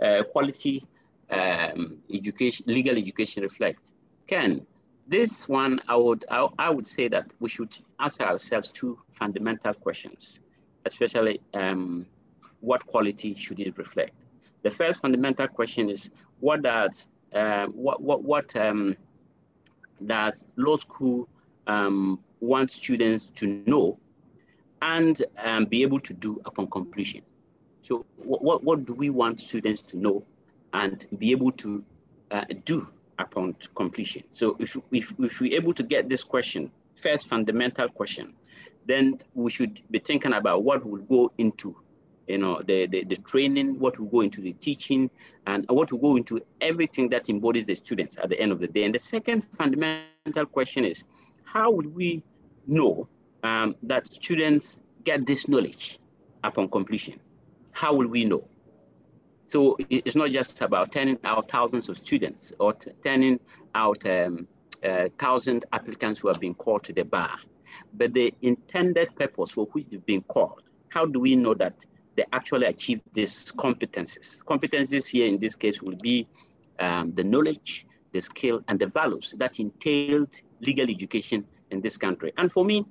[0.00, 0.84] uh, quality
[1.30, 3.92] um, education, legal education reflect.
[4.26, 4.66] Can
[5.06, 9.72] this one, I would I, I, would say that we should ask ourselves two fundamental
[9.74, 10.40] questions,
[10.84, 12.06] especially um,
[12.60, 14.14] what quality should it reflect.
[14.66, 16.10] The first fundamental question is
[16.40, 18.96] what does uh, what what what um,
[20.04, 21.28] does law school
[21.68, 24.00] um, want students to know
[24.82, 27.22] and um, be able to do upon completion?
[27.82, 30.24] So what, what, what do we want students to know
[30.72, 31.84] and be able to
[32.32, 32.88] uh, do
[33.20, 34.24] upon completion?
[34.32, 38.34] So if, if, if we're able to get this question, first fundamental question,
[38.84, 41.76] then we should be thinking about what will go into
[42.26, 45.10] you know, the, the, the training, what will go into the teaching,
[45.46, 48.66] and what will go into everything that embodies the students at the end of the
[48.68, 48.84] day.
[48.84, 51.04] And the second fundamental question is,
[51.44, 52.22] how would we
[52.66, 53.08] know
[53.42, 55.98] um, that students get this knowledge
[56.42, 57.20] upon completion?
[57.72, 58.48] How will we know?
[59.44, 62.74] So it's not just about turning out thousands of students or
[63.04, 63.38] turning
[63.76, 64.48] out um,
[64.82, 67.38] uh, thousand applicants who have been called to the bar,
[67.94, 70.62] but the intended purpose for which they've been called.
[70.88, 71.86] How do we know that
[72.16, 74.42] they actually achieve these competencies.
[74.44, 76.26] Competencies here in this case will be
[76.78, 82.32] um, the knowledge, the skill, and the values that entailed legal education in this country.
[82.36, 82.84] And for me,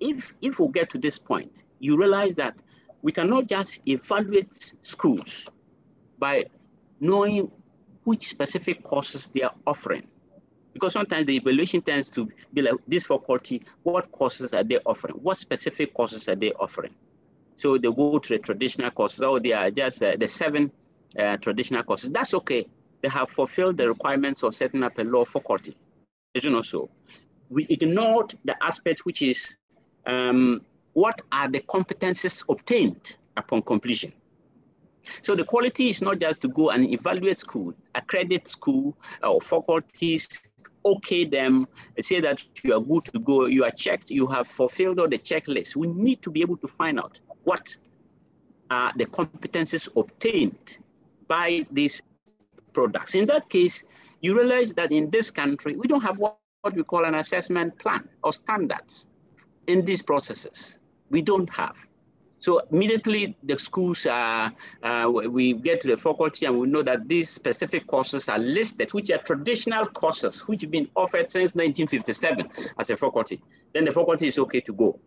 [0.00, 2.56] if, if we get to this point, you realize that
[3.02, 5.48] we cannot just evaluate schools
[6.18, 6.44] by
[7.00, 7.50] knowing
[8.04, 10.06] which specific courses they are offering.
[10.72, 15.14] Because sometimes the evaluation tends to be like this faculty, what courses are they offering?
[15.16, 16.94] What specific courses are they offering?
[17.56, 20.72] So they go to the traditional courses, or they are just uh, the seven
[21.18, 22.10] uh, traditional courses.
[22.10, 22.66] That's okay.
[23.02, 25.76] They have fulfilled the requirements of setting up a law faculty.
[26.34, 26.90] Is it not so?
[27.50, 29.54] We ignored the aspect which is
[30.06, 30.62] um,
[30.94, 34.12] what are the competences obtained upon completion.
[35.22, 40.28] So the quality is not just to go and evaluate school, accredit school or faculties
[40.86, 41.66] okay them,
[42.00, 45.18] say that you are good to go, you are checked, you have fulfilled all the
[45.18, 45.74] checklists.
[45.76, 47.76] We need to be able to find out what
[48.70, 50.78] are the competencies obtained
[51.28, 52.02] by these
[52.72, 53.14] products.
[53.14, 53.84] In that case,
[54.20, 57.78] you realize that in this country, we don't have what, what we call an assessment
[57.78, 59.06] plan or standards
[59.66, 60.78] in these processes.
[61.10, 61.86] We don't have.
[62.40, 64.50] So immediately the schools, uh,
[64.82, 68.92] uh, we get to the faculty and we know that these specific courses are listed,
[68.92, 73.40] which are traditional courses, which have been offered since 1957 as a faculty.
[73.72, 74.98] Then the faculty is okay to go.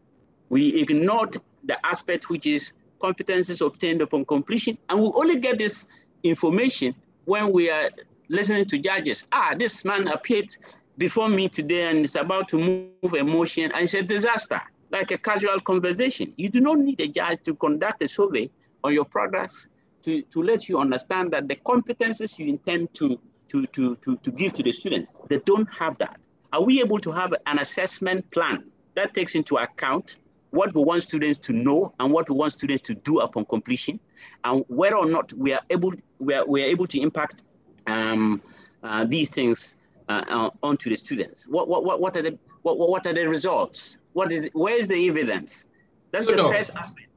[0.50, 5.88] We ignored the aspect which is competencies obtained upon completion, and we only get this
[6.24, 6.95] information
[7.26, 7.89] when we are
[8.30, 9.28] listening to judges.
[9.32, 10.55] Ah, this man appeared
[10.97, 15.11] before me today and is about to move a motion, and it's a disaster like
[15.11, 16.34] a casual conversation.
[16.38, 18.49] You do not need a judge to conduct a survey
[18.84, 19.68] on your products
[20.03, 24.32] to, to let you understand that the competences you intend to, to, to, to, to
[24.32, 26.20] give to the students, they don't have that.
[26.53, 28.63] Are we able to have an assessment plan
[28.95, 30.18] that takes into account
[30.52, 34.00] what we want students to know and what we want students to do upon completion,
[34.43, 37.43] and whether or not we are able, we are, we are able to impact
[37.88, 38.41] um,
[38.84, 39.76] uh, these things
[40.10, 41.48] uh, uh, onto the students?
[41.48, 43.98] What, what, what, are the, what, what are the results?
[44.14, 45.66] What is where is the evidence?
[46.12, 47.10] That's the first aspect.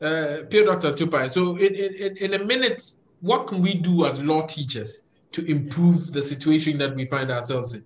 [0.00, 0.92] Uh, Pio Dr.
[0.92, 1.30] Atupare.
[1.30, 2.82] So in, in, in a minute,
[3.20, 7.74] what can we do as law teachers to improve the situation that we find ourselves
[7.74, 7.84] in?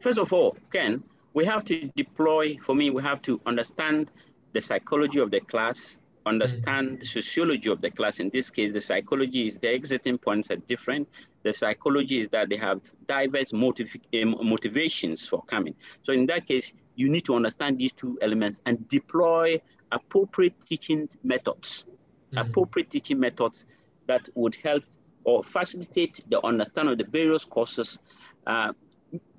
[0.00, 1.02] First of all, Ken,
[1.34, 4.10] we have to deploy, for me, we have to understand
[4.52, 7.00] the psychology of the class, understand mm-hmm.
[7.00, 8.20] the sociology of the class.
[8.20, 11.08] In this case, the psychology is the exiting points are different.
[11.42, 15.74] The psychology is that they have diverse motiv eh, motivations for coming.
[16.02, 19.60] So in that case, you need to understand these two elements and deploy
[19.90, 21.84] appropriate teaching methods,
[22.32, 22.38] mm-hmm.
[22.38, 23.66] appropriate teaching methods
[24.06, 24.84] that would help
[25.24, 27.98] or facilitate the understanding of the various courses.
[28.46, 28.72] Uh,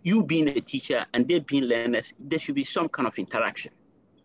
[0.05, 3.71] you being a teacher and they being learners, there should be some kind of interaction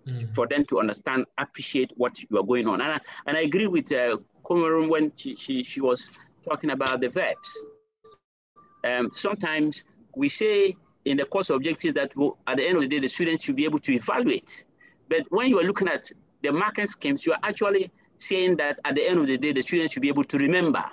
[0.06, 0.28] mm-hmm.
[0.28, 2.82] for them to understand, appreciate what you are going on.
[2.82, 6.12] And I, and I agree with uh, when she, she, she was
[6.46, 7.58] talking about the verbs.
[8.84, 10.76] Um, sometimes we say
[11.06, 13.56] in the course objectives that will, at the end of the day, the students should
[13.56, 14.64] be able to evaluate.
[15.08, 16.10] But when you are looking at
[16.42, 19.62] the marking schemes, you are actually saying that at the end of the day, the
[19.62, 20.84] students should be able to remember.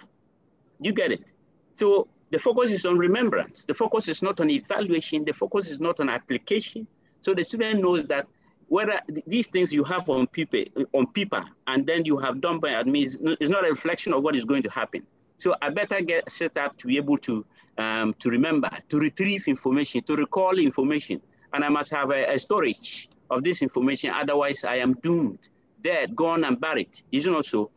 [0.80, 1.26] You get it?
[1.74, 3.66] So the focus is on remembrance.
[3.66, 5.24] The focus is not on evaluation.
[5.24, 6.88] The focus is not on application.
[7.22, 8.28] So the student knows that
[8.68, 10.64] whether these things you have on paper,
[10.94, 14.36] on paper, and then you have done by admin is not a reflection of what
[14.36, 15.04] is going to happen.
[15.38, 17.46] So I better get set up to be able to
[17.78, 21.22] um, to remember, to retrieve information, to recall information,
[21.54, 24.12] and I must have a, a storage of this information.
[24.14, 25.48] Otherwise, I am doomed,
[25.84, 27.00] dead, gone, and buried.
[27.12, 27.70] Isn't it so?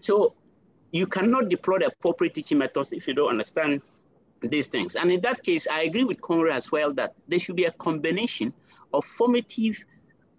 [0.00, 0.34] So
[0.94, 3.82] you cannot deploy the appropriate teaching methods if you don't understand
[4.42, 4.94] these things.
[4.94, 7.72] And in that case, I agree with Conrad as well that there should be a
[7.72, 8.52] combination
[8.92, 9.84] of formative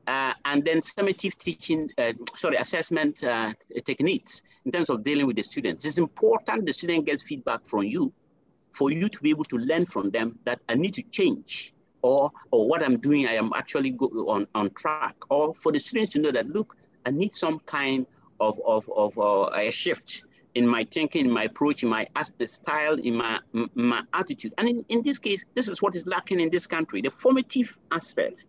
[0.08, 3.52] uh, and then summative teaching, uh, sorry, assessment uh,
[3.84, 5.84] techniques in terms of dealing with the students.
[5.84, 8.14] It's important the student gets feedback from you
[8.72, 12.32] for you to be able to learn from them that I need to change or,
[12.52, 15.16] or what I'm doing, I am actually on, on track.
[15.30, 18.06] Or for the students to know that, look, I need some kind
[18.40, 20.24] of, of, of uh, a shift
[20.56, 22.08] in my thinking, in my approach, in my
[22.46, 23.40] style, in my,
[23.76, 24.54] my attitude.
[24.58, 27.78] And in, in this case, this is what is lacking in this country, the formative
[27.92, 28.46] aspect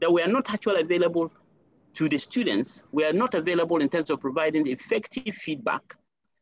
[0.00, 1.30] that we are not actually available
[1.94, 2.82] to the students.
[2.92, 5.96] We are not available in terms of providing effective feedback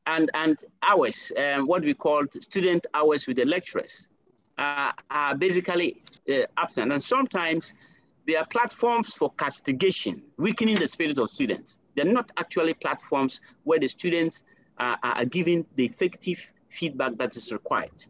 [0.07, 0.57] and, and
[0.89, 4.09] hours, um, what we call student hours with the lecturers,
[4.57, 6.93] uh, are basically uh, absent.
[6.93, 7.75] And sometimes
[8.27, 11.81] they are platforms for castigation, weakening the spirit of students.
[11.97, 14.45] They're not actually platforms where the students
[14.79, 18.05] uh, are giving the effective feedback that is required,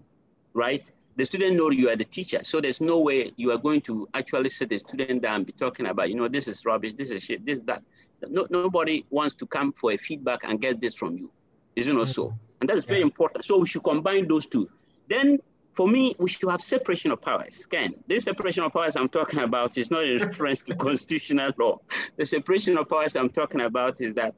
[0.55, 0.91] right?
[1.19, 2.39] the student know you are the teacher.
[2.45, 5.53] So there's no way you are going to actually sit the student down and be
[5.53, 7.83] talking about, you know, this is rubbish, this is shit, this, that.
[8.29, 11.31] No, nobody wants to come for a feedback and get this from you.
[11.75, 12.33] Isn't it so?
[12.61, 13.45] And that's very important.
[13.45, 14.69] So we should combine those two.
[15.09, 15.39] Then
[15.75, 17.65] for me, we should have separation of powers.
[17.65, 21.79] Again, this separation of powers I'm talking about is not in reference to constitutional law.
[22.17, 24.35] The separation of powers I'm talking about is that,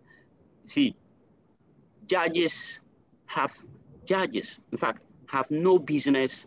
[0.64, 0.94] see,
[2.14, 2.80] judges
[3.26, 3.52] have,
[4.04, 6.46] judges, in fact, have no business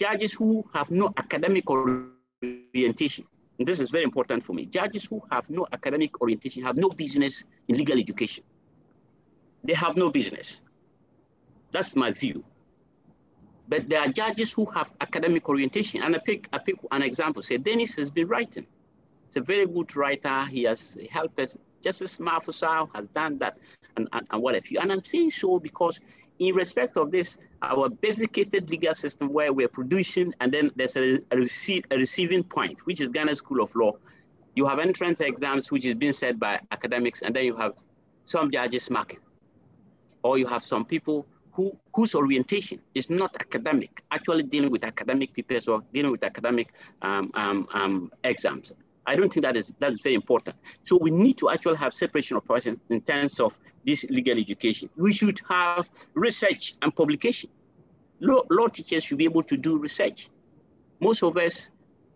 [0.00, 3.26] judges who have no academic orientation,
[3.58, 6.88] and this is very important for me, judges who have no academic orientation have no
[6.88, 8.42] business in legal education.
[9.62, 10.62] They have no business.
[11.70, 12.42] That's my view.
[13.68, 16.02] But there are judges who have academic orientation.
[16.02, 17.42] And I pick, I pick an example.
[17.42, 18.66] Say, Dennis has been writing.
[19.26, 20.46] He's a very good writer.
[20.46, 21.56] He has helped us.
[21.82, 23.58] Justice Marful-Sau has done that
[23.96, 24.78] and, and, and what have you.
[24.80, 26.00] And I'm saying so because
[26.38, 31.18] in respect of this, our bifurcated legal system where we're producing and then there's a,
[31.30, 33.92] a, receive, a receiving point, which is Ghana School of Law.
[34.56, 37.74] You have entrance exams, which is being said by academics, and then you have
[38.24, 39.20] some judges marking.
[40.22, 45.34] Or you have some people who, whose orientation is not academic, actually dealing with academic
[45.34, 48.72] papers or dealing with academic um, um, um, exams.
[49.10, 50.56] I don't think that is that is very important.
[50.84, 54.38] So we need to actually have separation of powers in, in terms of this legal
[54.38, 54.88] education.
[54.96, 57.50] We should have research and publication.
[58.20, 60.30] Law, law teachers should be able to do research.
[61.00, 61.70] Most of us,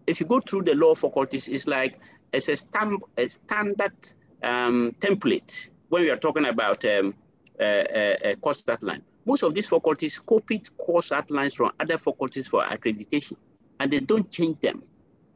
[0.07, 1.99] if you go through the law faculties, it's like
[2.33, 3.97] it's a, stamp, a standard
[4.45, 7.13] um, template when we are talking about um,
[7.59, 9.03] a course outline.
[9.27, 13.37] Most of these faculties copied course outlines from other faculties for accreditation,
[13.81, 14.85] and they don't change them.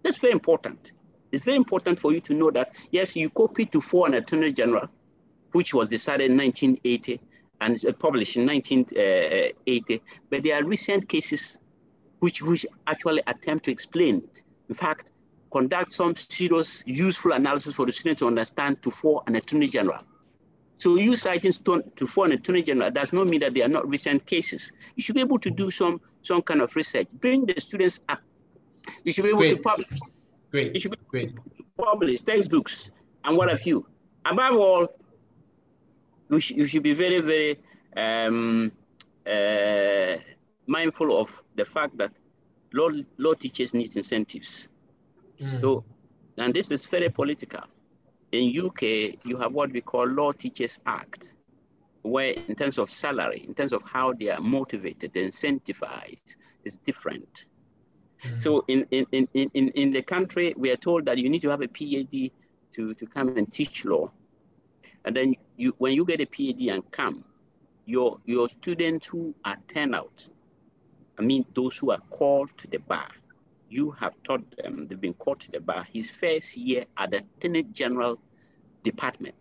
[0.05, 0.93] That's very important.
[1.32, 4.88] It's very important for you to know that, yes, you copied Tuffuor an attorney general,
[5.52, 7.20] which was decided in 1980
[7.60, 9.98] and uh, published in 1980, uh,
[10.30, 11.59] but there are recent cases
[12.20, 14.42] which, which actually attempt to explain it.
[14.68, 15.10] In fact,
[15.50, 20.00] conduct some serious, useful analysis for the student to understand Tuffuor an attorney general.
[20.76, 23.88] So you citing stone Tuffuor an attorney general does not mean that they are not
[23.88, 24.72] recent cases.
[24.94, 27.09] You should be able to do some some kind of research.
[27.20, 28.20] Bring the students up.
[29.05, 29.56] You should be able Great.
[29.56, 29.88] to publish.
[30.50, 30.74] Great.
[30.74, 31.30] You should be Great.
[31.30, 32.90] able to publish textbooks
[33.24, 33.86] and what have you.
[34.24, 34.88] Above all,
[36.30, 37.58] you, sh- you should be very, very
[37.96, 38.72] um,
[39.26, 40.16] uh,
[40.66, 42.12] mindful of the fact that
[42.72, 42.88] law,
[43.18, 44.68] law teachers need incentives.
[45.40, 45.60] Mm.
[45.60, 45.84] So,
[46.36, 47.62] and this is very political.
[48.32, 48.82] In UK,
[49.24, 51.34] you have what we call Law Teachers Act,
[52.02, 57.46] where in terms of salary, in terms of how they are motivated, incentivized, is different.
[58.24, 58.40] Mm.
[58.40, 61.50] So in, in, in, in, in the country, we are told that you need to
[61.50, 62.32] have a PhD
[62.72, 64.10] to, to come and teach law.
[65.04, 67.24] And then you, when you get a PhD and come,
[67.86, 69.56] your, your students who are
[69.94, 70.28] out,
[71.18, 73.08] I mean, those who are called to the bar,
[73.70, 75.86] you have taught them, they've been called to the bar.
[75.92, 78.18] His first year at the Attorney General
[78.82, 79.34] Department,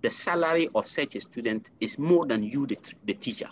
[0.00, 3.48] the salary of such a student is more than you, the, the teacher,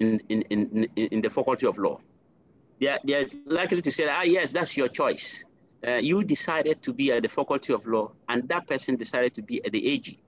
[0.00, 2.00] in, in, in, in the Faculty of Law.
[2.80, 5.44] They are, they are likely to say, ah, yes, that's your choice.
[5.86, 9.42] Uh, you decided to be at the Faculty of Law, and that person decided to
[9.42, 10.18] be at the AG.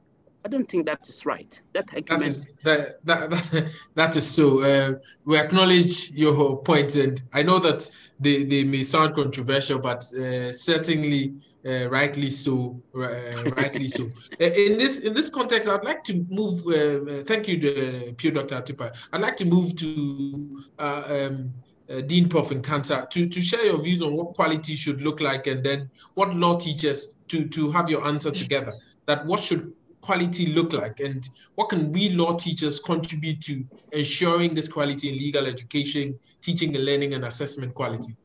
[0.44, 1.60] I don't think that is right.
[1.72, 4.62] That That argument is that that that, that is so.
[4.62, 4.94] Uh,
[5.24, 7.90] we acknowledge your point, and I know that
[8.20, 11.34] they, they may sound controversial, but uh, certainly
[11.66, 12.80] uh, rightly so.
[12.94, 14.08] Uh, rightly so.
[14.40, 16.62] Uh, in this in this context, I'd like to move.
[16.66, 16.72] Uh,
[17.10, 18.94] uh, thank you, the Pio Doctor Atupare.
[19.12, 20.62] I'd like to move to.
[20.78, 21.54] Uh, um,
[21.90, 25.46] uh, Dean Prof Nkansah to, to share your views on what quality should look like
[25.46, 28.72] and then what law teachers to, to have your answer together
[29.06, 34.54] that what should quality look like and what can we law teachers contribute to ensuring
[34.54, 38.16] this quality in legal education teaching and learning and assessment quality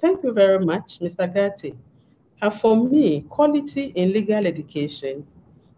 [0.00, 1.32] Thank you very much, Mr.
[1.32, 1.74] Gatti.
[2.40, 5.26] Uh, for me, quality in legal education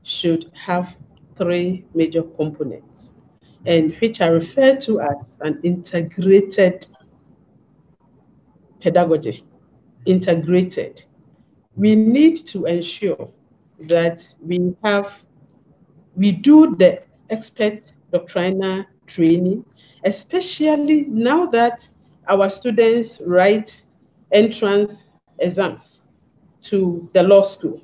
[0.04, 0.96] should have
[1.34, 3.11] three major components,
[3.66, 6.86] and which I refer to as an integrated
[8.80, 9.44] pedagogy.
[10.04, 11.04] Integrated.
[11.76, 13.30] We need to ensure
[13.88, 15.24] that we have,
[16.16, 19.64] we do the expert doctrinal training,
[20.04, 21.88] especially now that
[22.28, 23.82] our students write
[24.32, 25.04] entrance
[25.38, 26.02] exams
[26.62, 27.80] to the law school.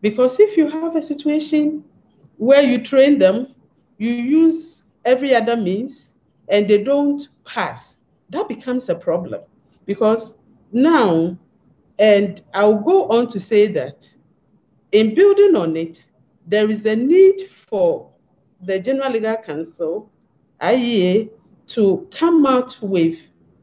[0.00, 1.84] Because if you have a situation
[2.36, 3.54] where you train them,
[3.98, 6.14] you use every other means,
[6.48, 9.40] and they don't pass, that becomes a problem.
[9.86, 10.36] Because
[10.70, 11.36] now,
[11.98, 14.06] and I'll go on to say that
[14.92, 16.06] in building on it,
[16.46, 18.10] there is a need for
[18.62, 20.10] the General Legal Council,
[20.60, 21.30] IEA,
[21.68, 23.18] to come out with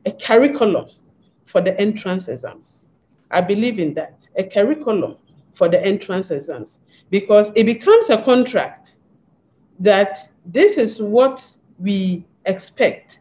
[0.06, 0.88] a curriculum
[1.46, 2.88] for the entrance exams.
[3.30, 5.18] I believe in that, a curriculum
[5.54, 8.98] for the entrance exams, because it becomes a contract
[9.80, 11.46] that this is what
[11.80, 13.20] we expect.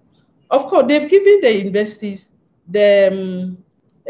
[0.50, 2.30] Of course, they've given the universities
[2.68, 3.58] the um,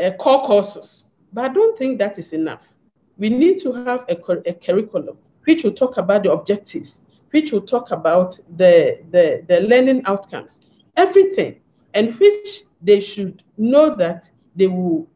[0.02, 2.72] uh, core courses, but I don't think that is enough.
[3.16, 4.16] We need to have a,
[4.46, 9.60] a curriculum which will talk about the objectives, which will talk about the, the, the
[9.60, 10.60] learning outcomes,
[10.96, 11.60] everything,
[11.94, 15.08] and which they should know that they will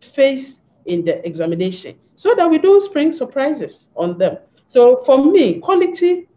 [0.00, 4.38] face in the examination so that we don't spring surprises on them.
[4.66, 6.28] So for me, quality,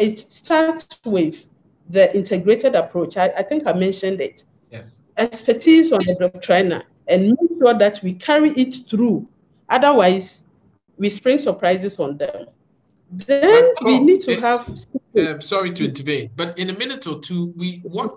[0.00, 1.44] it starts with
[1.90, 3.16] the integrated approach.
[3.16, 4.44] I, I think I mentioned it.
[4.70, 9.28] yes Expertise on the doctrina and make sure that we carry it through.
[9.68, 10.42] Otherwise,
[10.96, 12.46] we spring surprises on them.
[13.12, 14.60] Then we need to have.
[15.18, 18.16] Uh, sorry to intervene, but in a minute or two, we what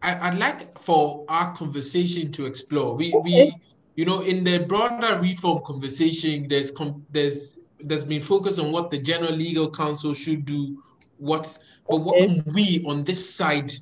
[0.00, 2.96] I, would like for our conversation to explore.
[2.96, 3.54] We we
[3.94, 6.72] you know in the broader reform conversation, there's
[7.10, 10.82] there's there's been focus on what the general legal council should do,
[11.22, 11.58] what
[11.88, 13.72] but what can we on this side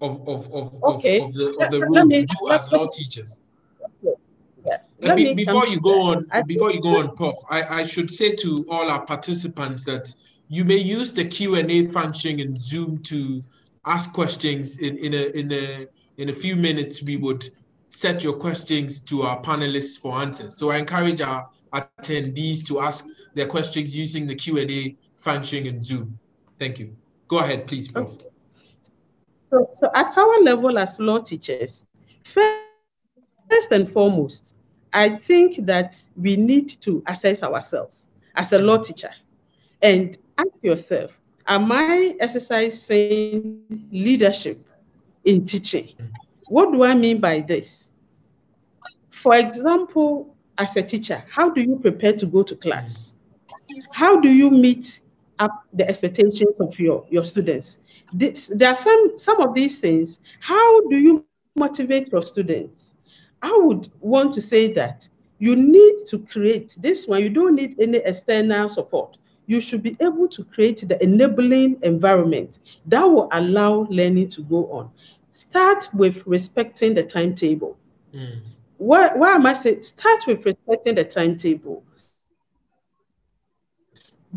[0.00, 1.20] of of of, okay.
[1.20, 3.42] of, of the of the road me, do as law teachers?
[4.02, 5.14] Yeah.
[5.14, 8.66] Be, before you go on, before you go on, Prof, I, I should say to
[8.70, 10.14] all our participants that
[10.48, 13.44] you may use the Q and A function in Zoom to
[13.84, 14.78] ask questions.
[14.78, 15.86] In in a in a
[16.18, 17.46] in a few minutes, we would
[17.88, 20.56] set your questions to our panelists for answers.
[20.56, 25.66] So I encourage our attendees to ask their questions using the Q and A function
[25.66, 26.18] in Zoom.
[26.58, 26.96] Thank you.
[27.28, 28.12] Go ahead, please, Prof.
[28.12, 28.26] Okay.
[29.50, 31.86] So, so at our level as law teachers,
[32.24, 34.54] first and foremost,
[34.92, 39.10] I think that we need to assess ourselves as a law teacher
[39.82, 43.62] and ask yourself, am I exercising
[43.92, 44.66] leadership
[45.24, 45.86] in teaching?
[45.86, 46.06] Mm-hmm.
[46.50, 47.92] What do I mean by this?
[49.10, 53.14] For example, as a teacher, how do you prepare to go to class?
[53.48, 53.80] Mm-hmm.
[53.92, 55.00] How do you meet
[55.38, 57.78] up the expectations of your, your students?
[58.12, 60.20] This, there are some, some of these things.
[60.40, 61.24] How do you
[61.56, 62.94] motivate your students?
[63.42, 65.08] I would want to say that
[65.38, 69.18] you need to create this one, you don't need any external support.
[69.46, 74.66] You should be able to create the enabling environment that will allow learning to go
[74.72, 74.90] on.
[75.30, 77.76] Start with respecting the timetable.
[78.12, 78.40] Mm.
[78.78, 81.84] Why, why am I saying start with respecting the timetable?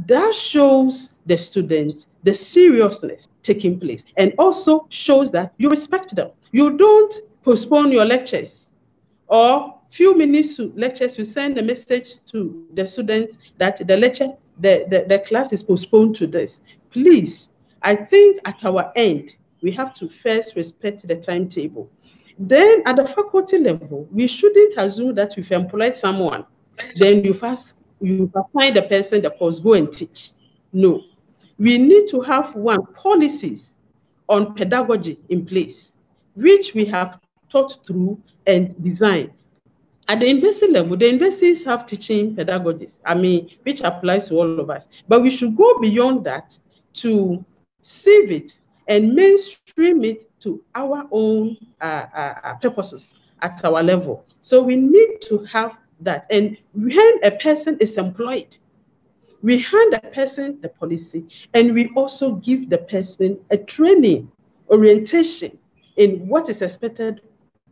[0.06, 6.32] That shows the students the seriousness taking place and also shows that you respect them.
[6.52, 7.14] You don't
[7.44, 8.72] postpone your lectures
[9.28, 14.30] or few minutes to lectures, you send a message to the students that the lecture,
[14.60, 16.62] the, the, the class is postponed to this.
[16.92, 17.50] Please,
[17.82, 21.90] I think at our end, we have to first respect the timetable.
[22.38, 26.46] Then at the faculty level, we shouldn't assume that we've employed someone,
[27.00, 30.32] then you first you find the person that was go and teach.
[30.74, 31.04] No.
[31.58, 33.76] We need to have one policies
[34.30, 35.94] on pedagogy in place,
[36.36, 37.20] which we have
[37.52, 39.32] thought through and designed.
[40.08, 44.60] At the university level, the universities have teaching pedagogies, I mean, which applies to all
[44.60, 44.88] of us.
[45.08, 46.58] But we should go beyond that
[46.96, 47.44] to
[47.82, 54.26] save it and mainstream it to our own uh, uh, uh, purposes at our level.
[54.42, 56.26] So we need to have that.
[56.30, 58.58] And when a person is employed,
[59.42, 64.30] we hand the person the policy and we also give the person a training,
[64.70, 65.58] orientation
[65.98, 67.22] in what is expected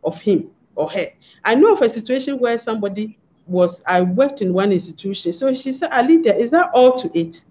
[0.04, 1.08] of him or her.
[1.44, 5.32] I know of a situation where somebody was, I worked in one institution.
[5.32, 7.44] So she said, Alida, is that all to it?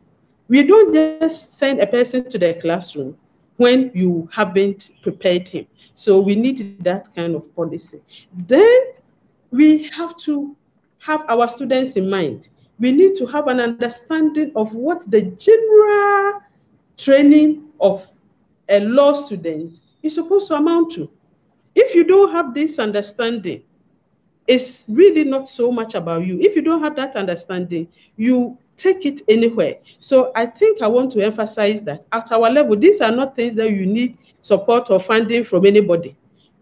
[0.48, 3.18] We don't just send a person to the classroom
[3.58, 5.68] when you haven't prepared him.
[5.94, 8.02] So we need that kind of policy.
[8.48, 8.80] Then
[9.52, 10.56] we have to
[11.08, 12.50] have our students in mind.
[12.80, 16.42] We need to have an understanding of what the general
[16.98, 18.06] training of
[18.68, 21.10] a law student is supposed to amount to.
[21.76, 23.64] If you don't have this understanding,
[24.48, 26.40] it's really not so much about you.
[26.42, 29.76] If you don't have that understanding, you take it anywhere.
[30.00, 33.56] So I think I want to emphasize that at our level, these are not things
[33.56, 36.16] that you need support or funding from anybody.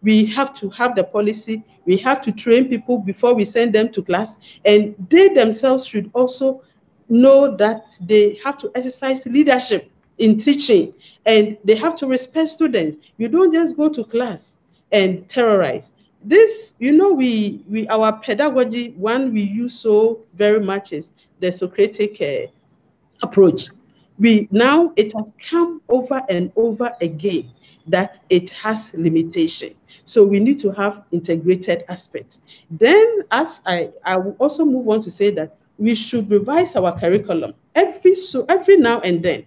[0.06, 3.92] We have to have the policy, we have to train people before we send them
[3.94, 6.62] to class, and they themselves should also
[7.10, 10.94] know that they have to exercise leadership in teaching
[11.26, 12.98] and they have to respect students.
[13.18, 14.58] You don't just go to class
[14.92, 15.94] and terrorize.
[16.24, 21.52] This, you know, we, we our pedagogy, one we use so very much is the
[21.52, 22.48] Socratic uh,
[23.22, 23.70] approach.
[24.18, 27.52] We now it has come over and over again
[27.88, 29.76] that it has limitation.
[30.06, 32.40] So we need to have integrated aspects.
[32.70, 36.98] Then, as I, I will also move on to say that we should revise our
[36.98, 39.46] curriculum every so every now and then.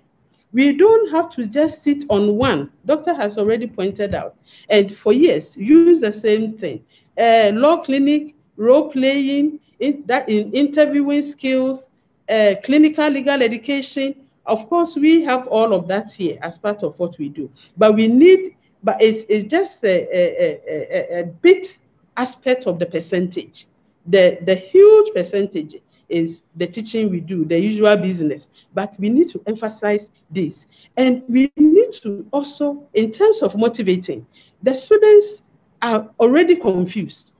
[0.52, 2.70] We don't have to just sit on one.
[2.86, 4.35] Doctor has already pointed out,
[4.70, 6.85] and for years use the same thing.
[7.19, 11.90] Uh, law clinic, role playing, in, that in interviewing skills,
[12.31, 14.15] uh, clinical legal education,
[14.49, 17.95] of course, we have all of that here as part of what we do, but
[17.95, 21.79] we need, but it's, it's just a, a, a, a bit
[22.16, 23.66] aspect of the percentage.
[24.07, 25.77] The, the huge percentage
[26.09, 30.66] is the teaching we do, the usual business, but we need to emphasize this.
[30.97, 34.27] And we need to also, in terms of motivating,
[34.62, 35.43] the students
[35.83, 37.33] are already confused.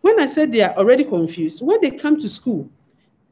[0.00, 2.68] When I said they are already confused, when they come to school,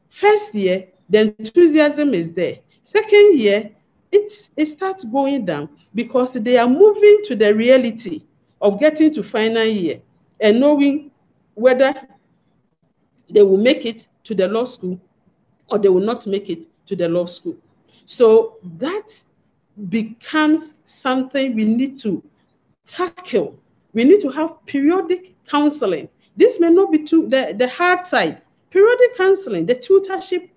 [0.09, 2.59] first year, the enthusiasm is there.
[2.83, 3.71] Second year,
[4.11, 8.23] it's, it starts going down because they are moving to the reality
[8.61, 10.01] of getting to final year
[10.39, 11.11] and knowing
[11.55, 11.93] whether
[13.29, 14.99] they will make it to the law school
[15.69, 17.55] or they will not make it to the law school.
[18.05, 19.09] So that
[19.89, 22.21] becomes something we need to
[22.85, 23.57] tackle.
[23.93, 26.09] We need to have periodic counseling.
[26.35, 28.41] This may not be too the, the hard side.
[28.69, 30.49] Periodic counseling, the tutorship,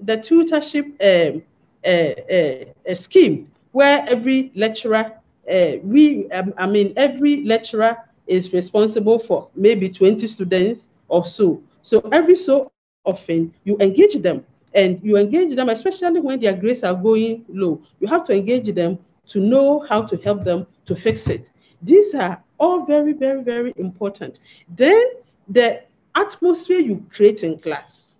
[0.00, 1.42] the tutorship um,
[1.86, 5.12] uh, scheme where every lecturer,
[5.50, 7.96] uh, we, um, I mean, every lecturer
[8.26, 11.62] is responsible for maybe 20 students or so.
[11.82, 12.70] So every so
[13.04, 14.44] often you engage them
[14.74, 17.82] and you engage them, especially when their grades are going low.
[18.00, 18.98] You have to engage them
[19.28, 21.50] to know how to help them to fix it.
[21.82, 24.40] These are all very, very, very important.
[24.68, 25.02] Then
[25.48, 25.82] the
[26.14, 28.14] atmosphere you create in class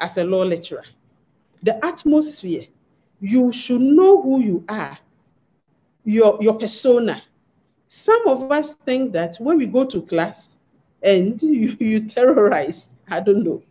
[0.00, 0.84] as a law lecturer,
[1.62, 2.66] the atmosphere,
[3.20, 4.98] you should know who you are,
[6.04, 7.22] your, your persona.
[7.88, 10.56] Some of us think that when we go to class
[11.02, 13.62] and you, you terrorize, I don't know,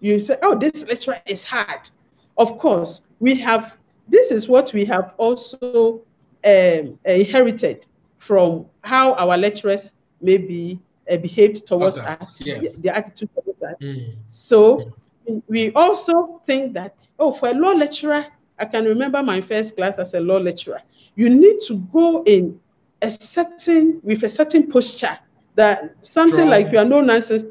[0.00, 1.90] you say, oh, this lecturer is hard.
[2.36, 3.76] Of course, we have,
[4.08, 6.00] this is what we have also
[6.44, 7.86] um, inherited
[8.18, 10.78] from how our lecturers maybe
[11.10, 12.80] uh, behaved towards us, yes.
[12.80, 13.74] the, attitude towards us.
[13.80, 14.14] Mm.
[14.26, 14.92] So
[15.28, 15.42] mm.
[15.48, 18.26] we also think that, oh, for a law lecturer,
[18.58, 20.82] I can remember my first class as a law lecturer.
[21.14, 22.60] You need to go in
[23.02, 25.18] a certain, with a certain posture
[25.54, 26.50] that something Strong.
[26.50, 27.44] like you are no nonsense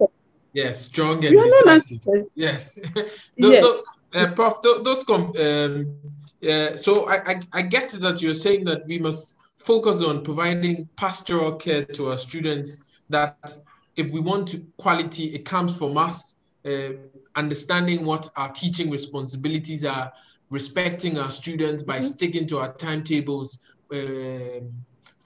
[0.53, 2.25] Yes, strong and decisive.
[2.33, 2.79] Yes.
[2.95, 3.63] those, yes.
[3.63, 3.83] Those,
[4.15, 5.99] uh, Prof, those, com- um,
[6.41, 10.87] yeah, so I, I, I get that you're saying that we must focus on providing
[10.95, 13.37] pastoral care to our students that
[13.95, 16.89] if we want to quality, it comes from us uh,
[17.35, 20.11] understanding what our teaching responsibilities are,
[20.49, 22.03] respecting our students by mm-hmm.
[22.05, 23.59] sticking to our timetables,
[23.93, 24.61] uh,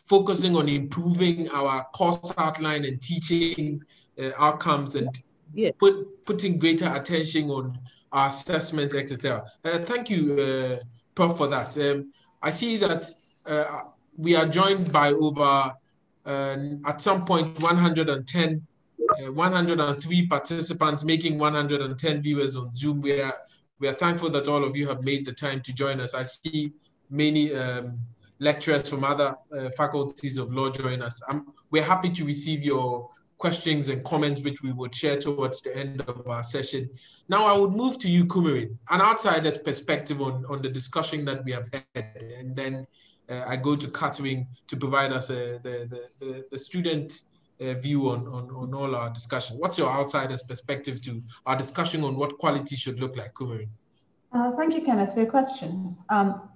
[0.08, 3.82] focusing on improving our course outline and teaching
[4.22, 5.10] uh, outcomes and
[5.54, 5.70] yeah.
[5.80, 7.78] put, putting greater attention on
[8.12, 9.44] our assessment, etc.
[9.64, 10.84] Uh, thank you, uh,
[11.16, 11.78] Prof, for that.
[11.78, 12.12] Um,
[12.42, 13.04] I see that
[13.46, 13.84] uh,
[14.18, 15.74] we are joined by over,
[16.26, 16.58] uh,
[16.88, 18.68] at some point, 110,
[19.00, 23.02] uh, 103 participants, making 110 viewers on Zoom.
[23.02, 23.34] We are,
[23.82, 26.14] we are thankful that all of you have made the time to join us.
[26.14, 26.72] I see
[27.10, 28.00] many um,
[28.40, 31.22] lecturers from other uh, faculties of law join us.
[31.28, 33.10] Um, we're happy to receive your
[33.40, 36.88] questions and comments which we would share towards the end of our session.
[37.28, 41.44] Now I would move to you, Kumarin, an outsider's perspective on, on the discussion that
[41.44, 42.06] we have had,
[42.38, 42.86] and then
[43.30, 47.22] uh, I go to Catherine to provide us uh, the, the, the, the, student
[47.62, 49.58] uh, view on, on, on all our discussion.
[49.58, 53.70] What's your outsider's perspective to our discussion on what quality should look like, Kumarin?
[54.32, 55.96] Uh, thank you, Kenneth, for your question.
[56.10, 56.50] Um,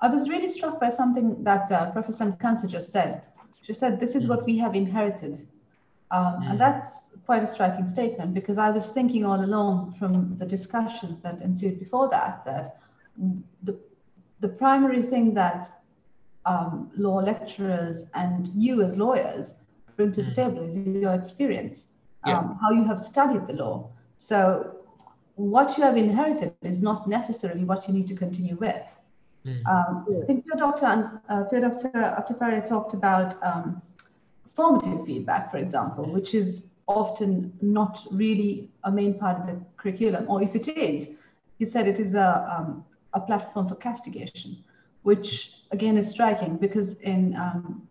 [0.00, 3.22] I was really struck by something that uh, Professor Nkansah just said.
[3.62, 4.28] She said, this is mm.
[4.30, 5.46] what we have inherited
[6.10, 6.42] um.
[6.44, 11.20] And that's quite a striking statement because I was thinking all along from the discussions
[11.22, 12.80] that ensued before that that
[13.62, 13.78] the,
[14.40, 15.82] the primary thing that
[16.46, 19.54] um, law lecturers and you as lawyers
[19.98, 20.36] bring to the mm.
[20.36, 21.88] table is your experience,
[22.26, 22.38] yeah.
[22.38, 23.90] um, how you have studied the law.
[24.16, 24.76] So
[25.34, 28.86] what you have inherited is not necessarily what you need to continue with.
[29.44, 29.66] Mm.
[29.66, 31.90] Um, I think your doctor, and uh, Dr.
[32.18, 33.82] Atupare talked about um,
[34.54, 40.24] formative feedback, for example, which is often not really a main part of the curriculum,
[40.28, 41.08] or if it is,
[41.58, 42.84] he said it is a, um,
[43.14, 44.56] a platform for castigation,
[45.02, 47.87] which again is striking because in um,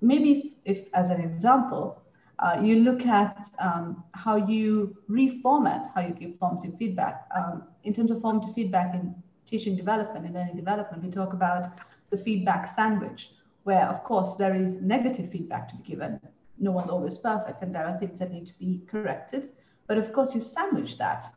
[0.00, 2.02] maybe if, if, as an example,
[2.38, 7.26] uh, you look at um, how you reformat how you give formative feedback.
[7.34, 9.14] Um, in terms of formative feedback in
[9.46, 11.72] teaching development and learning development, we talk about
[12.10, 13.32] the feedback sandwich,
[13.64, 16.20] where of course there is negative feedback to be given.
[16.58, 19.50] No one's always perfect and there are things that need to be corrected.
[19.86, 21.34] But of course you sandwich that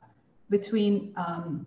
[0.49, 1.65] between um,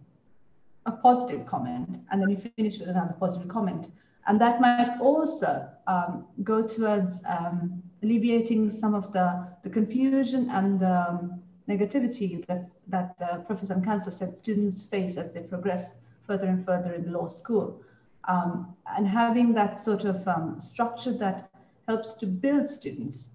[0.86, 3.88] a positive comment and then you finish with another positive comment.
[4.26, 10.80] And that might also um, go towards um, alleviating some of the, the confusion and
[10.80, 15.94] the um, negativity that, that uh, Professor Nkansah said students face as they progress
[16.26, 17.82] further and further in law school
[18.28, 21.50] um, and having that sort of um, structure that
[21.88, 23.30] helps to build students.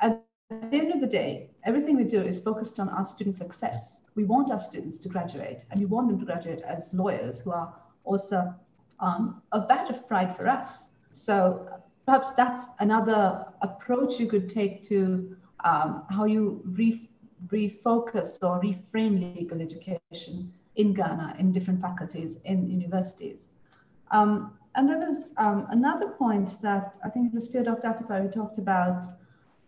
[0.00, 4.00] At the end of the day, everything we do is focused on our student success.
[4.14, 7.52] We want our students to graduate, and we want them to graduate as lawyers who
[7.52, 8.54] are also
[9.00, 10.86] um, a badge of pride for us.
[11.12, 11.68] So
[12.04, 17.08] perhaps that's another approach you could take to um, how you re
[17.48, 23.48] refocus or reframe legal education in Ghana in different faculties in universities.
[24.10, 27.88] Um, and there was um, another point that I think it was Dr.
[27.88, 29.04] Atupare who talked about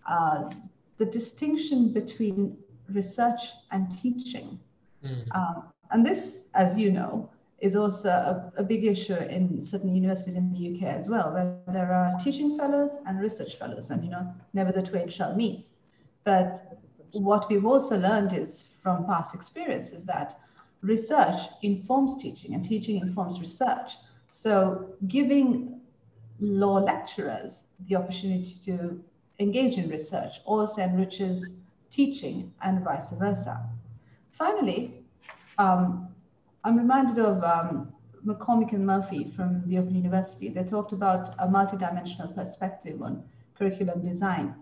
[0.08, 0.50] uh,
[0.98, 2.56] the distinction between
[2.88, 3.40] research
[3.70, 4.58] and teaching.
[5.04, 5.34] Mm.
[5.34, 7.30] Um, and this, as you know,
[7.60, 11.58] is also a, a, big issue in certain universities in the UK as well, where
[11.72, 15.70] there are teaching fellows and research fellows, and you know, never the twain shall meet.
[16.24, 16.78] But
[17.12, 20.38] what we've also learned is from past experience is that
[20.82, 23.92] research informs teaching and teaching informs research.
[24.30, 25.80] So giving
[26.38, 29.02] law lecturers the opportunity to
[29.40, 31.50] engage in research also enriches
[31.90, 33.68] teaching and vice versa.
[34.32, 35.04] Finally,
[35.58, 36.07] um,
[36.68, 37.94] I'm reminded of um,
[38.26, 40.50] McCormick and Murphy from the Open University.
[40.50, 43.24] They talked about a multidimensional perspective on
[43.56, 44.54] curriculum design.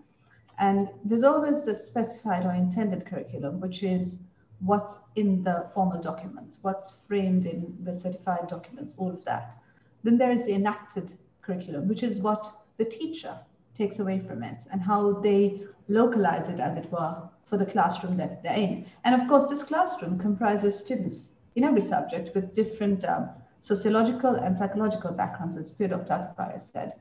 [0.57, 4.19] And there's always the specified or intended curriculum, which is
[4.61, 9.57] what's in the formal documents, what's framed in the certified documents, all of that.
[10.03, 11.11] Then there is the enacted
[11.41, 13.37] curriculum, which is what the teacher
[13.77, 18.15] takes away from it and how they localize it, as it were, for the classroom
[18.15, 18.85] that they're in.
[19.03, 23.29] And of course, this classroom comprises students in every subject with different um,
[23.61, 25.95] sociological and psychological backgrounds, as Dr.
[25.97, 26.93] Atupare said.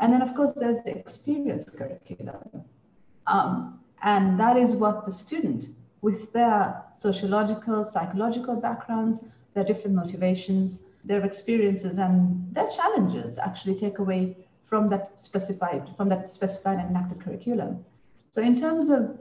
[0.00, 2.64] And then, of course, there's the experience curriculum.
[3.26, 5.68] Um, and that is what the student,
[6.00, 9.20] with their sociological, psychological backgrounds,
[9.52, 16.08] their different motivations, their experiences, and their challenges actually take away from that specified from
[16.08, 17.84] that specified and enacted curriculum.
[18.30, 19.18] So in terms of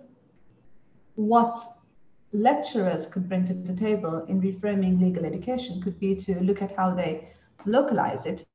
[1.15, 1.78] what
[2.31, 6.75] lecturers could bring to the table in reframing legal education could be to look at
[6.75, 7.27] how they
[7.65, 8.45] localize it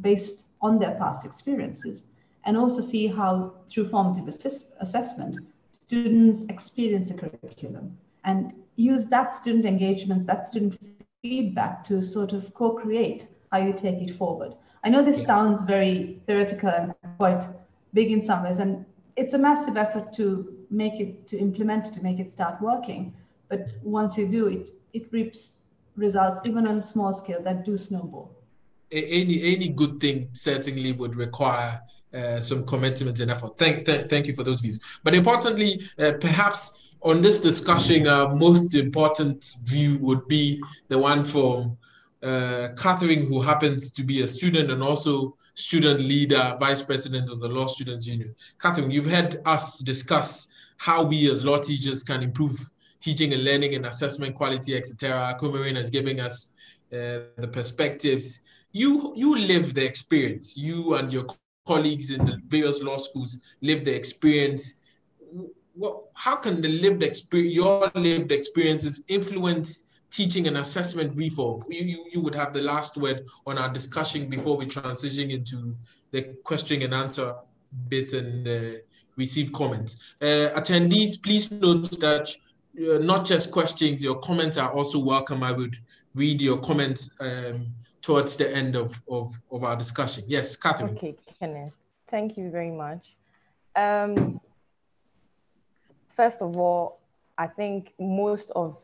[0.00, 2.04] based on their past experiences
[2.44, 5.38] and also see how through formative assess assessment
[5.72, 10.78] students experience the curriculum and use that student engagement that student
[11.22, 15.26] feedback to sort of co-create how you take it forward I know this yeah.
[15.26, 17.42] sounds very theoretical and quite
[17.94, 18.84] big in some ways, and
[19.16, 23.14] it's a massive effort to make it, to implement it, to make it start working.
[23.48, 25.58] But once you do it, it reaps
[25.96, 28.30] results, even on a small scale, that do snowball.
[28.92, 31.80] Any any good thing certainly would require
[32.14, 33.58] uh, some commitment and effort.
[33.58, 34.78] Thank, th- thank you for those views.
[35.02, 41.24] But importantly, uh, perhaps on this discussion, our most important view would be the one
[41.24, 41.76] from
[42.22, 47.40] uh, Catherine, who happens to be a student and also student leader, vice president of
[47.40, 48.34] the Law Students Union.
[48.60, 50.48] Catherine, you've heard us discuss
[50.78, 52.56] how we as law teachers can improve
[53.00, 55.36] teaching and learning and assessment quality, etc.
[55.40, 56.52] Kumarin is giving us
[56.92, 58.40] uh, the perspectives.
[58.72, 60.56] You you live the experience.
[60.56, 61.26] You and your
[61.66, 64.76] colleagues in the various law schools live the experience.
[65.74, 69.84] What, how can the lived experience, your lived experiences, influence
[70.14, 71.64] teaching and assessment reform.
[71.68, 75.76] You, you, you would have the last word on our discussion before we transition into
[76.12, 77.34] the question and answer
[77.88, 78.78] bit and uh,
[79.16, 80.14] receive comments.
[80.20, 82.28] Uh, attendees, please note that
[82.78, 85.42] uh, not just questions, your comments are also welcome.
[85.42, 85.76] I would
[86.14, 87.66] read your comments um,
[88.02, 90.24] towards the end of, of, of our discussion.
[90.26, 90.96] Yes, Catherine.
[90.96, 91.74] Okay, Kenneth.
[92.06, 93.16] Thank you very much.
[93.76, 94.40] Um,
[96.08, 97.00] first of all,
[97.36, 98.78] I think most of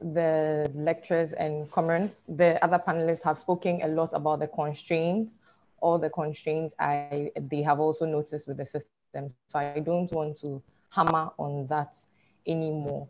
[0.00, 5.40] the lecturers and Cameron, the other panelists have spoken a lot about the constraints,
[5.80, 8.90] all the constraints I they have also noticed with the system.
[9.48, 11.96] So I don't want to hammer on that
[12.46, 13.08] anymore.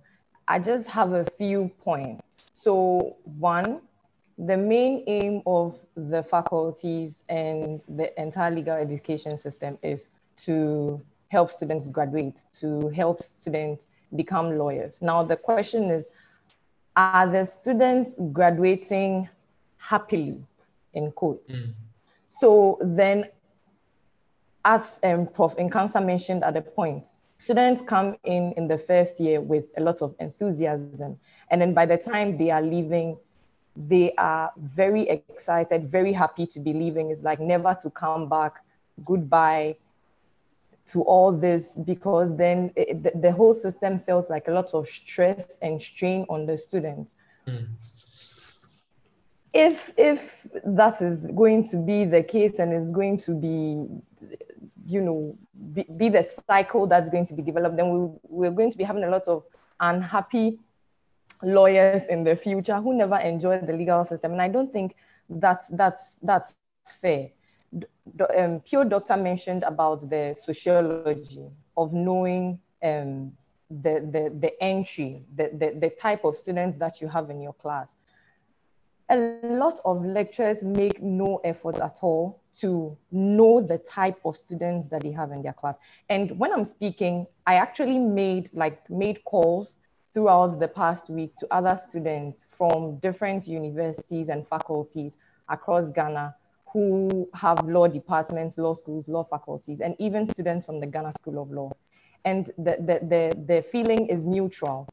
[0.48, 2.50] I just have a few points.
[2.52, 3.80] So one,
[4.38, 10.10] the main aim of the faculties and the entire legal education system is
[10.44, 15.02] to help students graduate, to help students become lawyers.
[15.02, 16.10] Now, the question is
[16.96, 19.28] are the students graduating
[19.78, 20.42] happily,
[20.94, 21.52] in quotes?
[21.52, 21.74] Mm.
[22.28, 23.26] So then,
[24.66, 25.56] as um, Prof.
[25.56, 27.06] Nkansah mentioned at the point,
[27.38, 31.18] students come in in the first year with a lot of enthusiasm.
[31.51, 33.16] And then by the time they are leaving,
[33.76, 37.10] they are very excited, very happy to be leaving.
[37.10, 38.55] It's like never to come back,
[39.05, 39.76] goodbye,
[40.86, 44.88] to all this because then it, the, the, whole system feels like a lot of
[44.88, 47.14] stress and strain on the students.
[47.47, 47.66] Mm.
[49.52, 53.86] If if that is going to be the case and it's going to be,
[54.86, 55.36] you know,
[55.72, 58.84] be, be the cycle that's going to be developed, then we, we're going to be
[58.84, 59.44] having a lot of
[59.80, 60.58] unhappy
[61.42, 64.32] lawyers in the future who never enjoyed the legal system.
[64.32, 64.96] And I don't think
[65.28, 66.56] that's that's that's
[67.00, 67.30] fair
[68.36, 73.32] um, Pio Doctor mentioned about the sociology of knowing um,
[73.70, 77.52] the, the, the entry, the, the, the type of students that you have in your
[77.54, 77.96] class.
[79.08, 84.88] a lot of lecturers make no effort at all to know the type of students
[84.88, 85.78] that they have in their class.
[86.08, 89.76] And when I'm speaking, I actually made like made calls
[90.12, 95.18] throughout the past week to other students from different universities and faculties
[95.48, 96.34] across Ghana
[96.72, 101.42] who have law departments, law schools, law faculties, and even students from the Ghana School
[101.42, 101.70] of Law.
[102.24, 104.88] And the, the, the, the feeling is mutual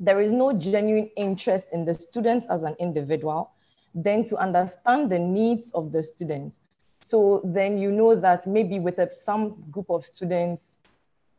[0.00, 3.50] there is no genuine interest in the student as an individual,
[3.94, 6.58] then to understand the needs of the student.
[7.00, 10.72] So then you know that maybe with a, some group of students,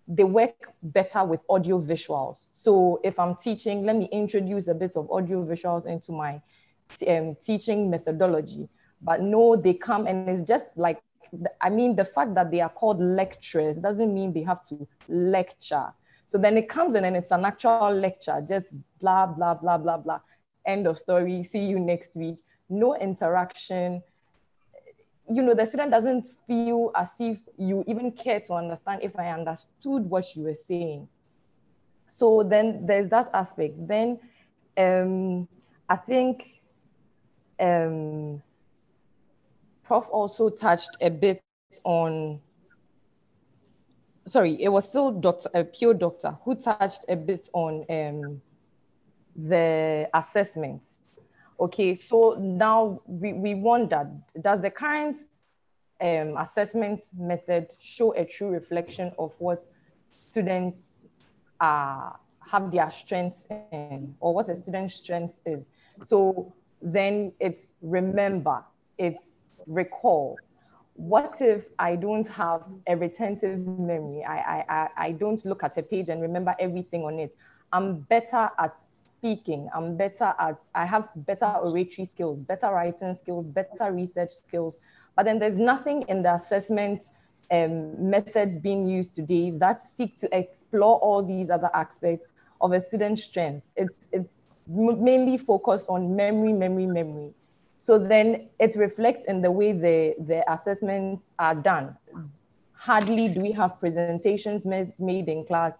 [0.07, 2.47] they work better with audio visuals.
[2.51, 6.41] So if I'm teaching, let me introduce a bit of audio visuals into my
[7.07, 8.67] um, teaching methodology.
[9.01, 11.01] But no, they come and it's just like,
[11.61, 15.93] I mean, the fact that they are called lecturers doesn't mean they have to lecture.
[16.25, 20.21] So then it comes and it's an actual lecture, just blah, blah, blah, blah, blah.
[20.65, 21.43] End of story.
[21.43, 22.37] See you next week.
[22.69, 24.01] No interaction.
[25.29, 29.29] You know, the student doesn't feel as if you even care to understand if I
[29.29, 31.07] understood what you were saying.
[32.07, 33.87] So then there's that aspect.
[33.87, 34.19] Then
[34.77, 35.47] um,
[35.87, 36.43] I think
[37.59, 38.41] um,
[39.83, 41.41] Prof also touched a bit
[41.83, 42.41] on
[44.29, 45.49] sorry, it was still Dr.
[45.53, 48.41] a pure doctor who touched a bit on um,
[49.35, 50.98] the assessments.
[51.59, 55.19] Okay, so now we, we wondered, does the current
[55.99, 59.67] um, assessment method show a true reflection of what
[60.29, 61.05] students
[61.59, 62.11] uh,
[62.49, 65.69] have their strengths in or what a student's strength is?
[66.01, 68.63] So then it's remember,
[68.97, 70.37] it's recall,
[70.93, 74.23] what if I don't have a retentive memory?
[74.23, 77.35] I, I, I don't look at a page and remember everything on it.
[77.71, 79.69] I'm better at speaking.
[79.75, 84.79] I'm better at, I have better oratory skills, better writing skills, better research skills.
[85.15, 87.05] But then there's nothing in the assessment
[87.51, 92.25] um, methods being used today that seek to explore all these other aspects
[92.61, 93.67] of a student's strength.
[93.75, 97.33] It's, it's mainly focused on memory, memory, memory.
[97.77, 101.95] So then it reflects in the way the, the assessments are done.
[102.73, 105.79] Hardly do we have presentations made, made in class,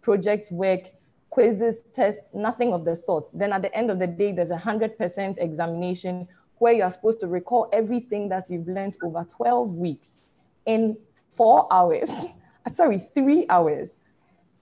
[0.00, 0.90] project work,
[1.34, 3.26] quizzes, tests, nothing of the sort.
[3.36, 6.28] Then at the end of the day, there's a 100% examination
[6.58, 10.20] where you're supposed to recall everything that you've learned over 12 weeks
[10.64, 10.96] in
[11.32, 12.12] four hours.
[12.70, 13.98] Sorry, three hours.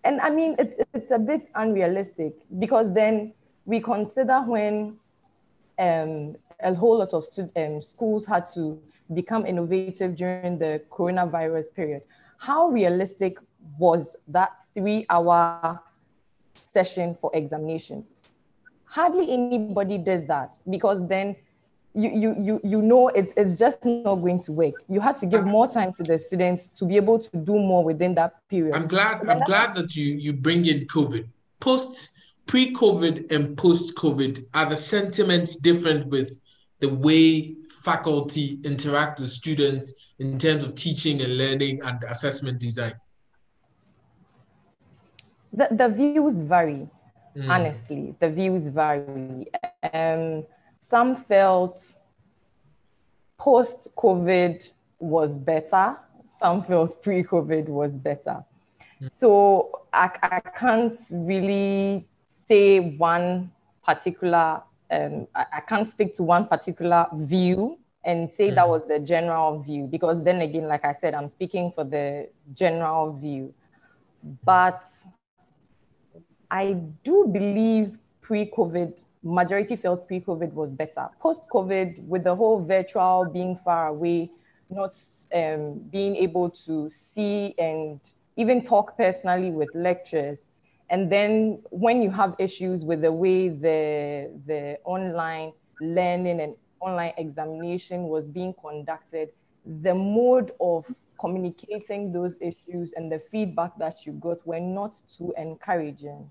[0.02, 3.34] And I mean, it's, it's a bit unrealistic because then
[3.66, 4.96] we consider when
[5.78, 8.80] um, a whole lot of um, schools had to
[9.12, 12.00] become innovative during the coronavirus period.
[12.38, 13.36] How realistic
[13.78, 15.78] was that three hour
[16.54, 18.16] session for examinations?
[18.84, 21.36] Hardly anybody did that because then
[21.94, 24.74] you, you, you, you know it's, it's just not going to work.
[24.88, 27.84] You had to give more time to the students to be able to do more
[27.84, 28.74] within that period.
[28.74, 31.26] I'm glad, I'm glad that you, you bring in COVID.
[31.60, 32.10] Post
[32.46, 36.38] pre-COVID and post-COVID, are the sentiments different with
[36.80, 42.92] the way faculty interact with students in terms of teaching and learning and assessment design?
[45.52, 46.88] The, the views vary,
[47.36, 47.48] mm.
[47.48, 48.14] honestly.
[48.20, 49.46] The views vary.
[49.92, 50.44] Um,
[50.80, 51.82] some felt
[53.38, 58.44] post COVID was better, some felt pre COVID was better.
[59.00, 59.12] Mm.
[59.12, 63.50] So I, I can't really say one
[63.84, 64.62] particular
[64.92, 68.54] um, I, I, can't stick to one particular view and say mm.
[68.56, 72.28] that was the general view because then again, like I said, I'm speaking for the
[72.52, 73.54] general view.
[74.44, 74.84] But
[76.52, 81.08] I do believe pre-COVID, majority felt pre-COVID was better.
[81.18, 84.30] Post-COVID, with the whole virtual being far away,
[84.68, 84.94] not
[85.34, 87.98] um, being able to see and
[88.36, 90.48] even talk personally with lecturers,
[90.90, 97.14] and then when you have issues with the way the, the online learning and online
[97.16, 99.30] examination was being conducted,
[99.64, 100.84] the mode of
[101.18, 106.30] communicating those issues and the feedback that you got were not too encouraging.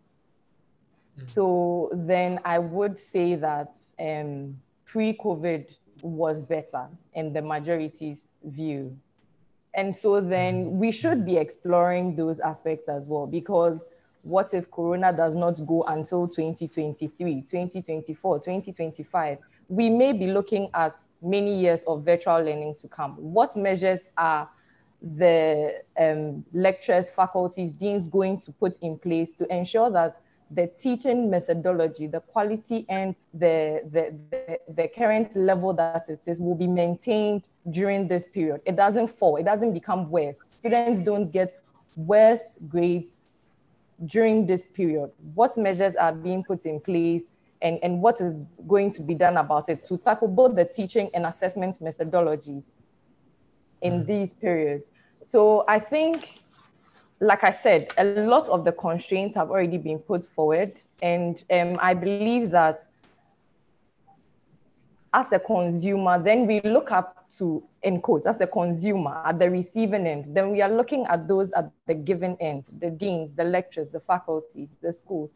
[1.22, 1.32] Mm-hmm.
[1.32, 8.98] So then I would say that um, pre COVID was better in the majority's view.
[9.74, 10.80] And so then mm-hmm.
[10.80, 13.86] we should be exploring those aspects as well because
[14.24, 19.38] what if Corona does not go until 2023, 2024, 2025?
[19.68, 23.14] We may be looking at many years of virtual learning to come.
[23.14, 24.50] What measures are
[25.02, 30.22] the um, lecturers, faculties, deans going to put in place to ensure that
[30.54, 36.40] the teaching methodology, the quality and the, the, the, the, current level that it is
[36.40, 38.62] will be maintained during this period.
[38.66, 40.44] It doesn't fall, it doesn't become worse.
[40.52, 41.64] Students don't get
[41.96, 43.22] worse grades
[44.06, 45.12] during this period.
[45.36, 47.26] What measures are being put in place
[47.62, 51.10] and, and what is going to be done about it to tackle both the teaching
[51.14, 52.72] and assessment methodologies
[53.82, 54.06] in mm.
[54.06, 54.92] these periods?
[55.22, 56.42] So I think
[57.22, 60.74] like I said, a lot of the constraints have already been put forward.
[61.04, 62.82] And um, I believe that
[65.14, 69.52] as a consumer, then we look up to, in quotes, as a consumer at the
[69.52, 73.44] receiving end, then we are looking at those at the given end, the deans, the
[73.44, 75.36] lecturers, the faculties, the schools,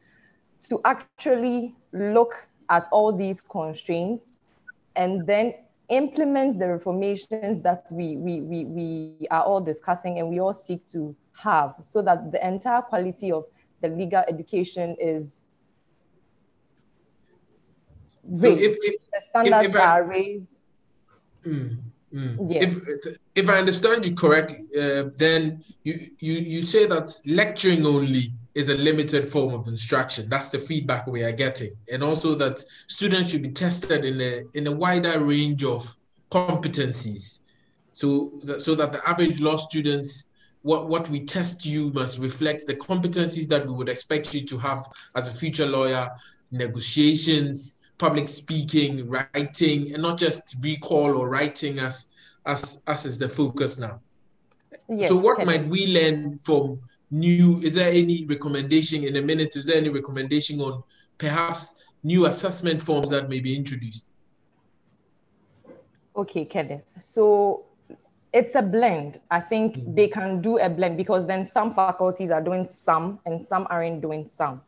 [0.68, 4.40] to actually look at all these constraints
[4.95, 5.53] and then
[5.90, 10.84] implement the reformations that we, we, we, we are all discussing and we all seek
[10.88, 13.45] to have so that the entire quality of
[13.82, 15.41] the legal education is
[18.24, 18.41] raised.
[18.41, 20.52] So if, if, the standards if, if I, are raised.
[21.45, 21.78] Mm,
[22.14, 22.52] mm.
[22.52, 22.76] Yes.
[22.88, 28.32] If, if I understand you correctly, uh, then you, you, you say that lecturing only
[28.56, 30.30] is a limited form of instruction.
[30.30, 31.76] That's the feedback we are getting.
[31.91, 35.94] And also that students should be tested in a, in a wider range of
[36.32, 37.41] competencies.
[37.91, 40.30] So that, so that the average law students
[40.66, 44.58] what, what we test you must reflect the competencies that we would expect you to
[44.58, 44.84] have
[45.16, 46.10] as a future lawyer,
[46.50, 52.08] negotiations, public speaking, writing, and not just recall or writing as
[52.48, 54.02] as as is the focus now.
[54.90, 56.80] Yes, so what might we learn from
[57.12, 57.60] new?
[57.62, 59.56] Is there any recommendation in a minute?
[59.56, 60.82] Is there any recommendation on
[61.20, 64.08] perhaps new assessment forms that may be introduced?
[66.16, 66.92] Okay kenneth.
[67.00, 67.66] So
[68.36, 69.22] it's a blend.
[69.32, 69.95] I think mm-hmm.
[69.95, 74.02] they can do a blend because then some faculties are doing some and some aren't
[74.02, 74.62] doing some.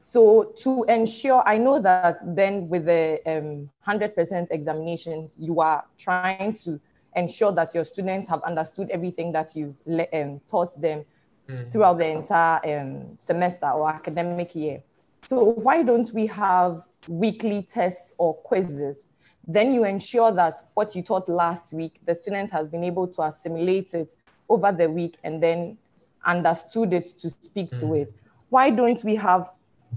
[0.00, 6.54] So to ensure, I know that then with the um, 100% examination, you are trying
[6.64, 6.80] to
[7.14, 9.76] ensure that your students have understood everything that you've
[10.12, 11.04] um, taught them
[11.48, 11.70] mm.
[11.70, 14.82] throughout the entire um, semester or academic year.
[15.24, 19.08] So why don't we have weekly tests or quizzes
[19.46, 23.22] then you ensure that what you taught last week, the student has been able to
[23.22, 24.14] assimilate it
[24.48, 25.76] over the week and then
[26.24, 27.80] understood it to speak mm.
[27.80, 28.12] to it.
[28.50, 29.50] Why don't we have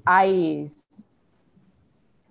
[0.07, 1.05] IAs,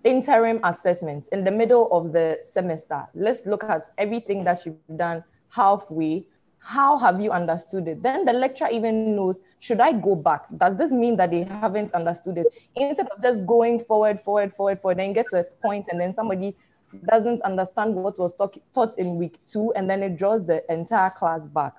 [0.03, 3.07] interim assessments in the middle of the semester?
[3.13, 6.27] Let's look at everything that you've done halfway.
[6.59, 8.01] How have you understood it?
[8.01, 10.45] Then the lecturer even knows, should I go back?
[10.57, 12.47] Does this mean that they haven't understood it?
[12.75, 16.11] Instead of just going forward, forward, forward, forward, then get to a point and then
[16.11, 16.55] somebody
[17.05, 21.09] doesn't understand what was talk, taught in week two, and then it draws the entire
[21.09, 21.73] class back.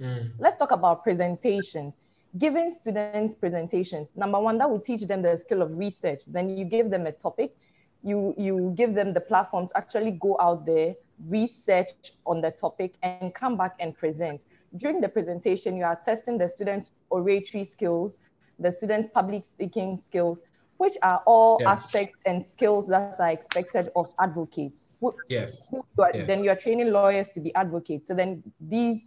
[0.00, 0.32] Mm.
[0.38, 2.00] Let's talk about presentations.
[2.38, 6.22] Giving students presentations, number one, that will teach them the skill of research.
[6.26, 7.54] Then you give them a topic,
[8.02, 10.94] you, you give them the platform to actually go out there,
[11.28, 14.44] research on the topic, and come back and present.
[14.74, 18.18] During the presentation, you are testing the students' oratory skills,
[18.58, 20.42] the students' public speaking skills,
[20.82, 21.68] which are all yes.
[21.68, 24.88] aspects and skills that are expected of advocates.
[25.28, 25.72] Yes.
[25.72, 26.26] Are, yes.
[26.26, 28.08] Then you're training lawyers to be advocates.
[28.08, 29.04] So then these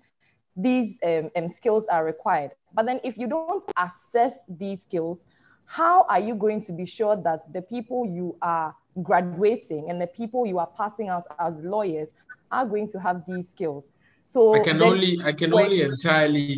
[0.55, 2.51] these um, um, skills are required.
[2.73, 5.27] But then if you don't assess these skills,
[5.65, 8.73] how are you going to be sure that the people you are
[9.03, 12.13] graduating and the people you are passing out as lawyers
[12.53, 13.91] are going to have these skills?
[14.23, 16.51] So I can only I can only entirely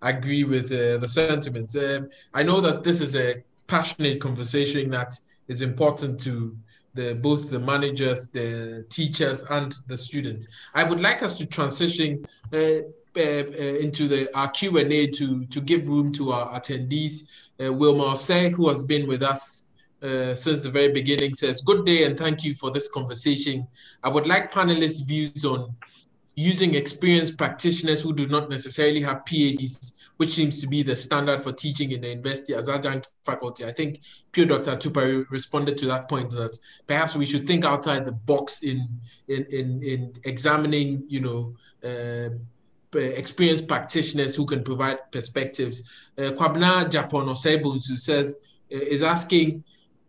[0.00, 1.76] agree with uh, the sentiments.
[1.76, 3.28] Um, I know that this is a
[3.72, 5.12] passionate conversation that
[5.48, 6.54] is important to
[6.94, 10.46] the both the managers, the teachers, and the students.
[10.74, 15.06] I would like us to transition uh, uh, uh into the our Q and A
[15.18, 17.14] to to give room to our attendees.
[17.62, 19.66] Uh, Wilma Say, who has been with us
[20.02, 23.66] uh, since the very beginning, says, "Good day and thank you for this conversation.
[24.04, 25.74] I would like panelists' views on."
[26.34, 31.42] Using experienced practitioners who do not necessarily have PhDs which seems to be the standard
[31.42, 33.64] for teaching in the university as adjunct faculty.
[33.64, 34.00] I think
[34.32, 34.72] Pio Dr.
[34.72, 38.86] Atupare responded to that point that perhaps we should think outside the box in
[39.28, 42.28] in in, in examining, you know, uh,
[42.94, 45.82] experienced practitioners who can provide perspectives.
[46.18, 48.36] Uh, Kwabna Japan Osebunsu says
[48.72, 49.64] uh, is asking,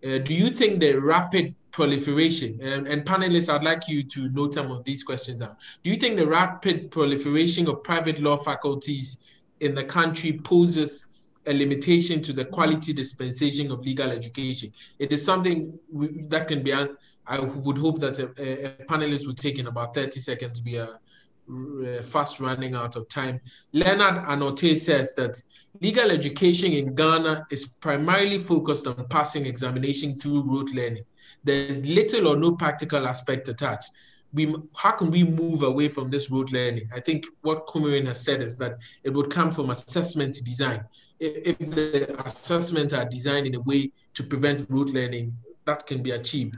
[0.06, 4.54] uh, do you think the rapid proliferation and, and, panelists i'd like you to note
[4.54, 9.33] some of these questions down do you think the rapid proliferation of private law faculties
[9.64, 11.06] in the country poses
[11.48, 14.72] a limitation to the quality dispensation of legal education.
[15.00, 19.38] It is something we, that can be, I would hope that a, a, panelist would
[19.38, 20.88] take in about 30 seconds be, uh,
[21.52, 23.40] uh, fast running out of time.
[23.74, 25.42] Leonard Anote says that
[25.82, 31.04] legal education in Ghana is primarily focused on passing examination through rote learning.
[31.44, 33.92] There's little or no practical aspect attached.
[34.34, 36.90] We, how can we move away from this rote learning?
[36.94, 40.84] I think what Kumarin has said is that it would come from assessment design.
[41.20, 45.34] If, if the assessments are designed in a way to prevent rote learning,
[45.66, 46.56] that can be achieved.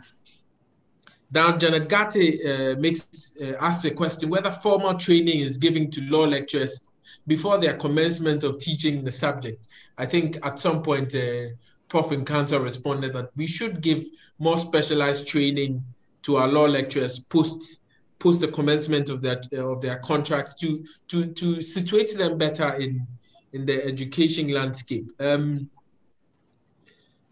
[1.32, 6.02] Now, Janet Gatti uh, makes uh, asks a question whether formal training is given to
[6.04, 6.86] law lecturers
[7.28, 9.68] before their commencement of teaching the subject.
[9.98, 11.48] I think at some point, uh,
[11.88, 12.08] Prof.
[12.08, 14.06] Nkansah responded that we should give
[14.40, 15.84] more specialized training
[16.26, 17.82] to our law lecturers post
[18.20, 23.06] post the commencement of their of their contracts to to to situate them better in
[23.54, 25.10] in the education landscape.
[25.20, 25.70] Um,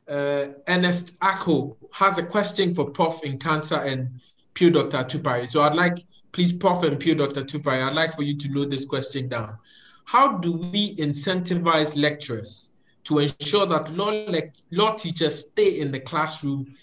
[0.07, 3.21] uh, Ernest Ako has a question for Prof.
[3.23, 4.19] Nkansah and
[4.53, 4.97] Pio Dr.
[4.97, 5.47] Atupare.
[5.49, 5.97] So I'd like,
[6.31, 6.83] please, Prof.
[6.83, 7.41] and Pio Dr.
[7.41, 9.57] Atupare, I'd like for you to note this question down.
[10.05, 12.71] How do we incentivize lecturers
[13.05, 14.11] to ensure that law,
[14.71, 16.73] law teachers stay in the classroom,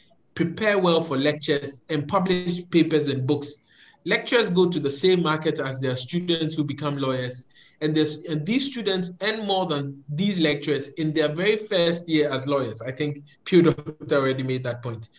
[0.41, 3.65] prepare well for lectures, and publish papers and books?
[4.07, 7.47] Lecturers go to the same market as their students who become lawyers,
[7.83, 12.47] and, and these students earn more than these lecturers in their very first year as
[12.47, 12.81] lawyers.
[12.81, 15.11] I think Pio Doctor already made that point.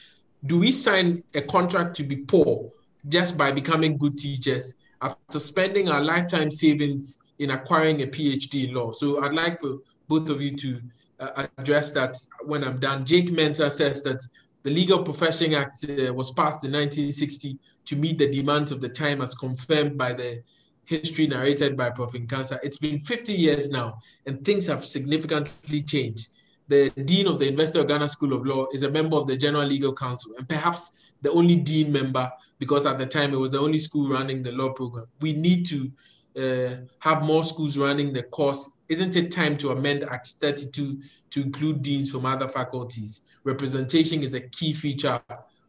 [0.47, 2.71] Do we sign a contract to be poor
[3.07, 8.73] just by becoming good teachers after spending our lifetime savings in acquiring a PhD in
[8.73, 8.91] law?
[8.91, 9.77] So I'd like for
[10.07, 10.81] both of you to
[11.19, 13.05] uh, address that when I'm done.
[13.05, 14.19] Jake Mentor says that
[14.63, 18.89] the Legal Profession Act uh, was passed in 1960 to meet the demands of the
[18.89, 20.41] time as confirmed by the
[20.85, 22.11] history narrated by Prof.
[22.11, 22.59] Nkansah.
[22.63, 26.29] It's been 50 years now, and things have significantly changed.
[26.67, 29.37] The Dean of the University of Ghana School of Law is a member of the
[29.37, 33.51] General Legal Council, and perhaps the only Dean member, because at the time it was
[33.51, 35.05] the only school running the law program.
[35.21, 35.91] We need to
[36.37, 38.71] uh, have more schools running the course.
[38.89, 41.01] Isn't it time to amend Act 32
[41.31, 43.21] to include deans from other faculties?
[43.43, 45.19] Representation is a key feature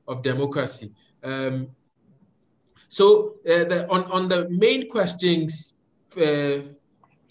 [0.08, 0.92] of democracy.
[1.22, 1.68] Um,
[2.88, 5.76] so uh, the, on, on the main questions
[6.18, 6.58] uh,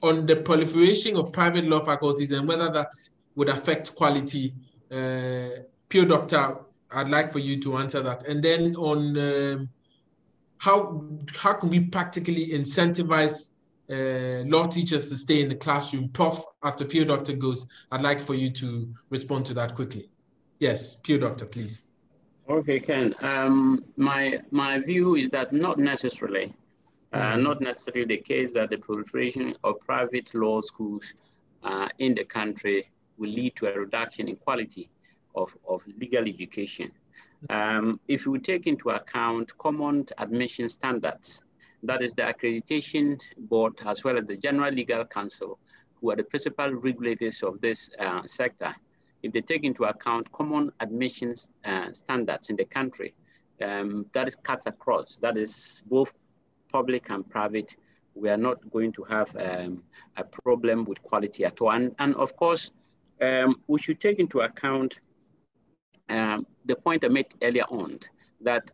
[0.02, 2.92] on the proliferation of private law faculties and whether that
[3.36, 4.54] would affect quality,
[4.92, 6.58] uh, Pio Doctor,
[6.94, 8.28] I'd like for you to answer that.
[8.28, 9.70] And then on um,
[10.58, 11.06] how,
[11.38, 13.52] how can we practically incentivize
[13.90, 16.10] uh, law teachers to stay in the classroom?
[16.10, 20.10] Prof, after Pio Doctor goes, I'd like for you to respond to that quickly.
[20.62, 21.88] Yes, Pio Doctor, please.
[22.48, 23.16] Okay, Ken.
[23.22, 26.54] Um, my my view is that not necessarily,
[27.14, 27.42] uh, mm-hmm.
[27.42, 31.16] not necessarily the case that the proliferation of private law schools
[31.64, 34.88] uh, in the country will lead to a reduction in quality
[35.34, 36.92] of, of legal education.
[37.50, 41.42] Um, if we take into account common admission standards,
[41.82, 43.20] that is the accreditation
[43.50, 45.58] board as well as the General Legal Council,
[46.00, 48.76] who are the principal regulators of this uh, sector,
[49.24, 53.14] if they take into account common admissions uh, standards in the country,
[53.62, 56.14] um, that is cuts across, that is both
[56.72, 57.76] public and private,
[58.16, 59.84] we are not going to have um,
[60.18, 61.72] a problem with quality at all.
[61.72, 62.72] And, and of course,
[63.22, 65.00] um, we should take into account
[66.10, 68.00] um, the point I made earlier on,
[68.42, 68.72] that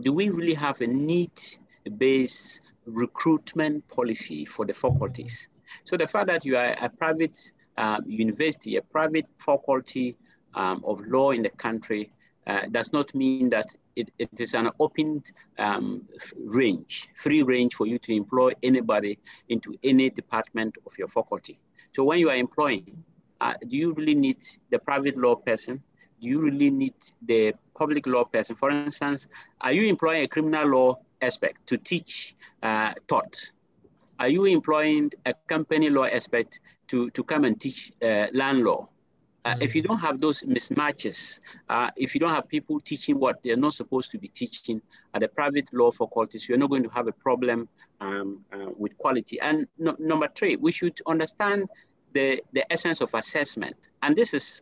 [0.00, 5.48] do we really have a need-based recruitment policy for the faculties?
[5.84, 10.16] So the fact that you are a private uh, university, a private faculty
[10.54, 12.12] um, of law in the country,
[12.46, 15.22] uh, does not mean that it, it is an open
[15.58, 16.02] um,
[16.36, 19.18] range, free range for you to employ anybody
[19.48, 21.58] into any department of your faculty.
[21.92, 23.04] So when you are employing,
[23.40, 24.38] uh, do you really need
[24.70, 25.82] the private law person?
[26.20, 26.94] Do you really need
[27.26, 28.56] the public law person?
[28.56, 29.26] For instance,
[29.60, 33.52] are you employing a criminal law aspect to teach uh, tort?
[34.18, 36.60] Are you employing a company law aspect
[36.92, 38.86] to, to come and teach uh, land law.
[39.46, 39.62] Uh, mm.
[39.62, 41.40] If you don't have those mismatches,
[41.70, 44.82] uh, if you don't have people teaching what they're not supposed to be teaching
[45.14, 47.66] at the private law faculties, you're not going to have a problem
[48.02, 49.40] um, uh, with quality.
[49.40, 51.70] And no, number three, we should understand
[52.12, 53.76] the, the essence of assessment.
[54.02, 54.60] And this is,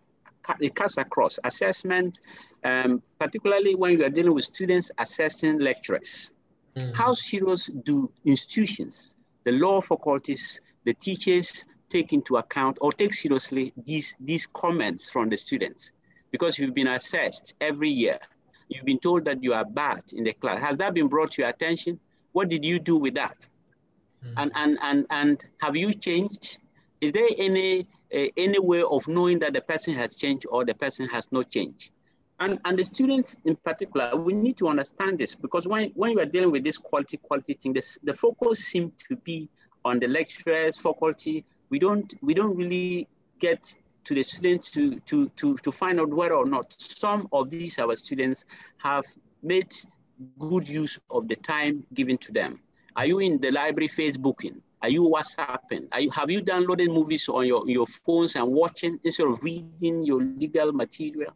[0.61, 2.21] it cuts across assessment,
[2.63, 6.31] um, particularly when you are dealing with students assessing lecturers.
[6.77, 6.95] Mm.
[6.95, 13.73] How serious do institutions, the law faculties, the teachers, take into account or take seriously
[13.85, 15.93] these, these comments from the students
[16.31, 18.19] because you've been assessed every year.
[18.69, 20.61] You've been told that you are bad in the class.
[20.61, 21.99] Has that been brought to your attention?
[22.33, 23.47] What did you do with that?
[24.25, 24.33] Mm.
[24.37, 26.59] And, and, and, and have you changed?
[27.01, 30.75] Is there any, uh, any way of knowing that the person has changed or the
[30.75, 31.91] person has not changed?
[32.39, 36.21] And, and the students in particular, we need to understand this because when, when you
[36.21, 39.49] are dealing with this quality, quality thing, this, the focus seems to be
[39.85, 41.45] on the lecturers, faculty.
[41.71, 43.75] We don't, we don't really get
[44.05, 47.79] to the students to, to, to, to find out whether or not some of these
[47.79, 48.45] our students
[48.79, 49.05] have
[49.43, 49.75] made
[50.39, 52.61] good use of the time given to them.
[52.97, 54.61] Are you in the library Facebooking?
[54.83, 55.89] Are you WhatsApping?
[55.93, 60.05] Are you, have you downloaded movies on your, your phones and watching instead of reading
[60.05, 61.33] your legal material?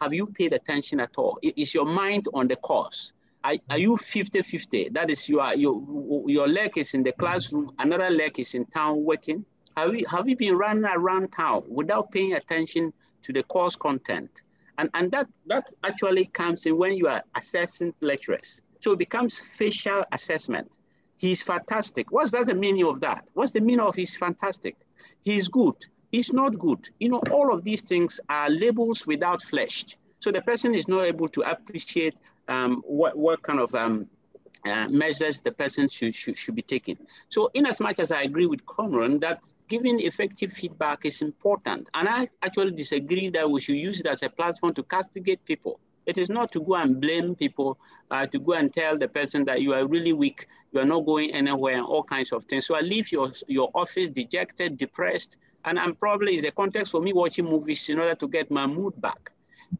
[0.00, 1.38] Have you paid attention at all?
[1.42, 3.12] Is your mind on the course?
[3.42, 4.92] Are, are you 50-50?
[4.92, 5.82] That is, you are, your,
[6.26, 9.44] your leg is in the classroom, another leg is in town working.
[9.76, 12.92] Have you, have you been running around town without paying attention
[13.22, 14.42] to the course content?
[14.78, 18.62] And, and that, that actually comes in when you are assessing lecturers.
[18.80, 20.78] So it becomes facial assessment.
[21.18, 22.10] He's fantastic.
[22.10, 23.26] What's that the meaning of that?
[23.34, 24.76] What's the meaning of he's fantastic?
[25.22, 25.74] He's good.
[26.10, 26.88] He's not good.
[26.98, 29.84] You know, all of these things are labels without flesh.
[30.20, 32.14] So the person is not able to appreciate
[32.48, 34.06] um, what, what kind of um,
[34.64, 36.98] uh, measures the person should, should, should be taking.
[37.28, 41.88] So in as much as I agree with Conran that giving effective feedback is important,
[41.94, 45.78] and I actually disagree that we should use it as a platform to castigate people.
[46.06, 47.78] It is not to go and blame people,
[48.10, 51.04] uh, to go and tell the person that you are really weak, you are not
[51.04, 52.66] going anywhere, and all kinds of things.
[52.66, 57.00] So I leave your, your office dejected, depressed, and I'm probably is a context for
[57.00, 59.32] me watching movies in order to get my mood back.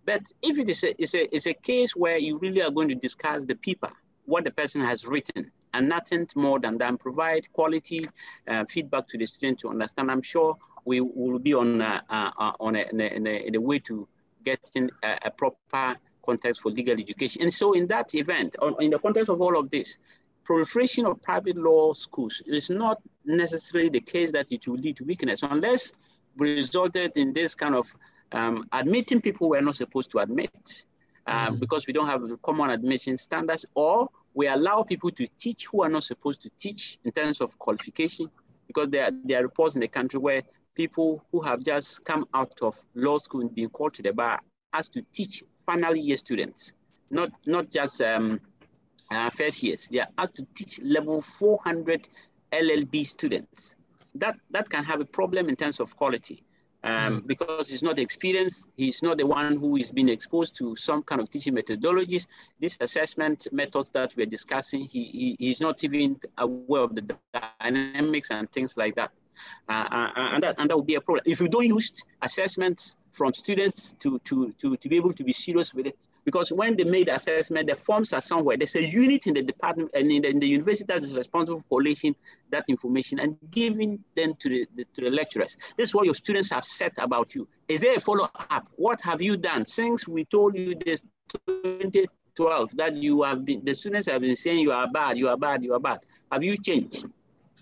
[0.05, 2.89] But if it is a, is a, is a case where you really are going
[2.89, 3.93] to discuss the paper,
[4.27, 8.07] what the person has written, and nothing more than that, provide quality
[8.49, 12.53] uh, feedback to the student to understand, I'm sure we will be on, uh, uh,
[12.61, 14.07] on a, in, a, in, a, in a way to
[14.45, 17.43] getting a, a proper context for legal education.
[17.43, 19.99] And so in that event, on, in the context of all of this,
[20.45, 25.05] proliferation of private law schools is not necessarily the case that it will lead to
[25.05, 25.93] weakness unless
[26.37, 27.93] resulted in this kind of
[28.33, 30.85] um, admitting people we're not supposed to admit
[31.27, 31.61] mm.
[31.61, 35.89] because we don't have common admission standards or we allow people to teach who are
[35.89, 38.31] not supposed to teach in terms of qualification
[38.67, 40.43] because there are, there are reports in the country where
[40.75, 44.41] people who have just come out of law school and being called to the bar
[44.73, 46.75] has to teach final year students,
[47.11, 48.39] not, not just um,
[49.11, 49.89] uh, first years.
[49.91, 52.09] They are asked to teach level 400
[52.53, 53.75] LLB students.
[54.15, 56.43] That, that can have a problem in terms of quality.
[56.87, 57.27] Um, mm.
[57.27, 61.21] because he's not experienced, he's not the one who is being exposed to some kind
[61.21, 62.27] of teaching methodologies.
[62.61, 67.17] These assessment methods that we're discussing, he, he, he's not even aware of the
[67.61, 69.11] dynamics and things like that.
[69.69, 71.25] Uh, uh, and, that, and that would be a problem.
[71.27, 71.93] If you don't use
[72.23, 76.53] assessments from students to, to, to, to be able to be serious with it, because
[76.53, 78.57] when they made assessment, the forms are somewhere.
[78.57, 81.61] There's a unit in the department and in the, in the university that is responsible
[81.61, 82.17] for collating
[82.51, 85.57] that information and giving them to the, the, to the lecturers.
[85.79, 87.47] This is what your students have said about you.
[87.69, 88.67] Is there a follow-up?
[88.75, 91.03] What have you done since we told you this
[91.47, 95.37] 2012 that you have been, the students have been saying you are bad, you are
[95.37, 96.01] bad, you are bad.
[96.33, 97.07] Have you changed?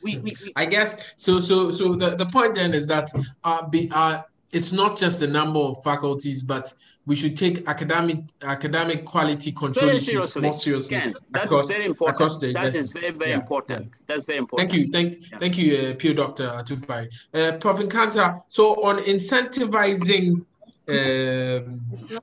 [0.02, 1.38] We, we, we, I guess so.
[1.40, 3.10] So, so the, the point then is that
[3.44, 4.22] uh, be, uh,
[4.54, 6.72] it's not just the number of faculties, but
[7.06, 10.42] we should take academic academic quality control very issues seriously.
[10.42, 12.16] more seriously Again, that's across, very important.
[12.16, 13.36] across the That is very, very yeah.
[13.36, 13.86] important.
[13.86, 14.02] Yeah.
[14.06, 14.70] That's very important.
[14.70, 14.92] Thank you.
[14.92, 15.38] Thank, yeah.
[15.38, 16.44] thank you, uh, Pio Dr.
[16.44, 17.08] Atupare.
[17.34, 17.78] Uh, Prof.
[17.78, 20.44] Nkansah, so on incentivizing
[20.88, 22.20] um,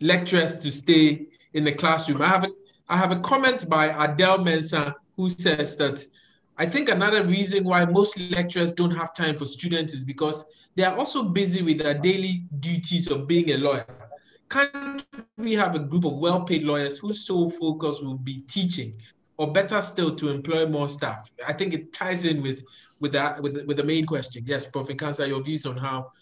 [0.00, 2.48] lecturers to stay in the classroom, I have a,
[2.88, 6.04] I have a comment by Adele Mensah who says that
[6.58, 10.84] I think another reason why most lecturers don't have time for students is because they
[10.84, 13.86] are also busy with their daily duties of being a lawyer.
[14.48, 15.04] Can't
[15.36, 18.94] we have a group of well-paid lawyers whose sole focus will be teaching,
[19.38, 21.30] or better still, to employ more staff?
[21.48, 22.62] I think it ties in with
[23.00, 24.44] with that with, with the main question.
[24.46, 24.88] Yes, Prof.
[24.88, 26.12] Nkansah, your views on how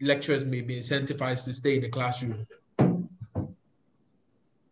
[0.00, 2.46] lecturers may be incentivized to stay in the classroom.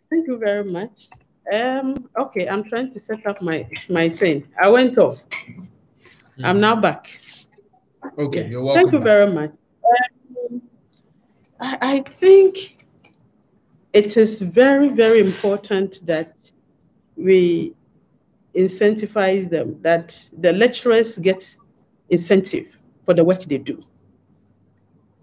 [0.09, 1.09] Thank you very much.
[1.53, 4.49] Um, okay, I'm trying to set up my my thing.
[4.61, 5.23] I went off.
[6.39, 6.45] Mm.
[6.45, 7.09] I'm now back.
[8.19, 8.49] Okay, yeah.
[8.49, 8.83] you're welcome.
[8.83, 9.53] Thank you very much.
[10.51, 10.63] Um,
[11.61, 12.77] I, I think
[13.93, 16.35] it is very, very important that
[17.17, 17.75] we
[18.55, 21.57] incentivize them, that the lecturers get
[22.09, 22.67] incentive
[23.05, 23.83] for the work they do.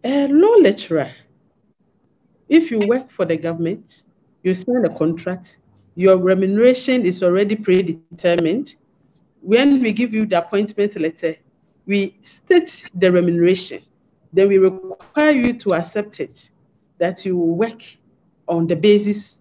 [0.03, 1.11] A law lecturer,
[2.49, 4.03] if you work for the government,
[4.43, 5.59] you sign a contract,
[5.95, 8.75] your remuneration is already predetermined.
[9.41, 11.35] When we give you the appointment letter,
[11.85, 13.81] we state the remuneration.
[14.33, 16.49] Then we require you to accept it,
[16.99, 17.83] that you will work
[18.47, 19.39] on the basis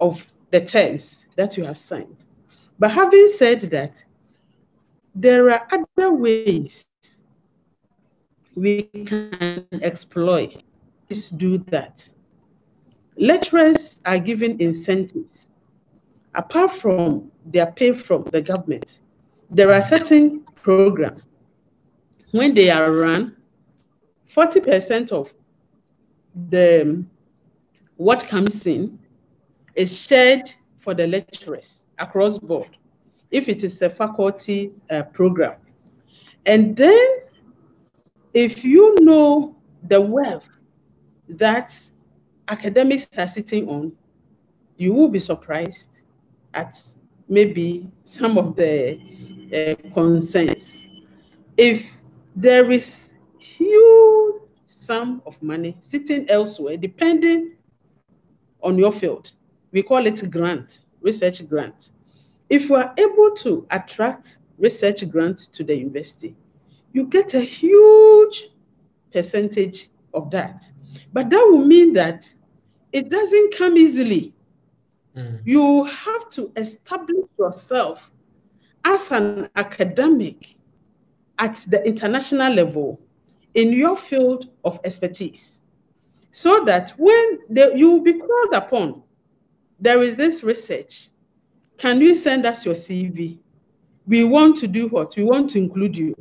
[0.00, 2.16] of the terms that you have signed.
[2.78, 4.04] But having said that,
[5.14, 6.86] there are other ways
[8.54, 10.62] we can exploit.
[11.08, 12.08] Please do that.
[13.16, 15.50] lecturers are given incentives.
[16.34, 19.00] Apart from their pay from the government,
[19.50, 21.28] there are certain programs.
[22.32, 23.36] When they are run,
[24.34, 25.32] 40% of
[26.48, 27.04] the
[27.96, 28.98] what comes in
[29.74, 32.76] is shared for the lecturers across board,
[33.30, 35.56] if it is a faculty uh, program.
[36.46, 37.18] And then
[38.32, 39.56] if you know
[39.88, 40.48] the wealth
[41.28, 41.76] that
[42.48, 43.96] academics are sitting on,
[44.76, 46.02] you will be surprised
[46.54, 46.80] at
[47.28, 48.98] maybe some of the
[49.52, 50.82] uh, concerns.
[51.56, 51.92] If
[52.40, 57.52] there is huge sum of money sitting elsewhere, depending
[58.62, 59.32] on your field,
[59.72, 61.90] we call it grant, research grant.
[62.48, 66.34] If you are able to attract research grant to the university,
[66.92, 68.48] you get a huge
[69.12, 70.64] percentage of that.
[71.12, 72.32] But that will mean that
[72.92, 74.34] it doesn't come easily.
[75.14, 75.40] Mm.
[75.44, 78.10] You have to establish yourself
[78.84, 80.56] as an academic
[81.40, 83.00] at the international level
[83.54, 85.60] in your field of expertise
[86.30, 89.02] so that when the, you will be called upon,
[89.80, 91.08] there is this research.
[91.78, 93.38] Can you send us your CV?
[94.06, 95.16] We want to do what?
[95.16, 96.14] We want to include you.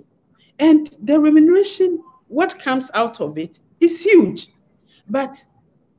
[0.58, 4.48] And the remuneration, what comes out of it, is huge.
[5.10, 5.44] But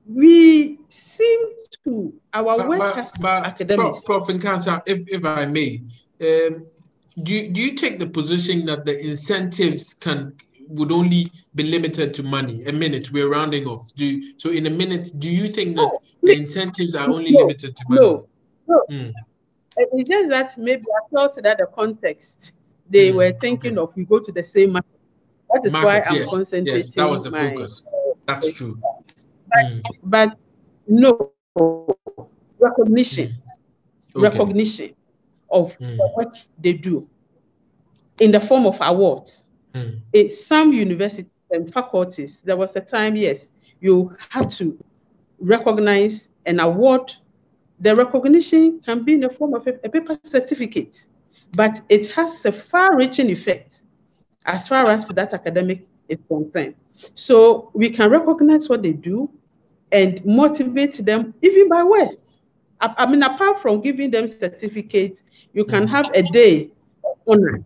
[0.07, 1.41] we seem
[1.85, 4.05] to our but, work as but, academics.
[4.05, 4.25] Prof.
[4.25, 5.83] Nkansah, if, if I may,
[6.23, 6.67] um,
[7.23, 10.35] do, you, do you take the position that the incentives can
[10.69, 12.65] would only be limited to money?
[12.67, 13.93] A minute, we're rounding off.
[13.95, 17.41] Do you, so in a minute, do you think that the incentives are only no,
[17.41, 18.01] limited to money?
[18.01, 18.29] No,
[18.69, 18.83] no.
[18.91, 19.13] Mm.
[19.77, 22.53] It's just that maybe I thought that the context
[22.89, 23.91] they mm, were thinking okay.
[23.91, 24.91] of we go to the same market.
[25.53, 26.75] That is market, why I'm yes, concentrating.
[26.75, 27.85] Yes, that was the my, focus.
[28.27, 28.79] That's true.
[29.49, 29.83] But, mm.
[30.05, 30.39] but
[30.87, 31.35] no
[32.59, 33.37] recognition,
[34.15, 34.29] okay.
[34.29, 34.95] recognition
[35.51, 35.97] of mm.
[36.15, 37.09] what they do
[38.21, 39.49] in the form of awards.
[39.75, 40.01] Mm.
[40.13, 44.79] In some universities and faculties, there was a time, yes, you had to
[45.39, 47.13] recognize an award.
[47.81, 51.07] The recognition can be in the form of a, a paper certificate,
[51.57, 53.83] but it has a far-reaching effect
[54.47, 56.75] as far as that academic is concerned.
[57.15, 59.31] So we can recognize what they do
[59.93, 62.19] and motivate them even by words.
[62.81, 65.91] I, I mean, apart from giving them certificates, you can mm.
[65.91, 66.71] have a day
[67.05, 67.63] of honor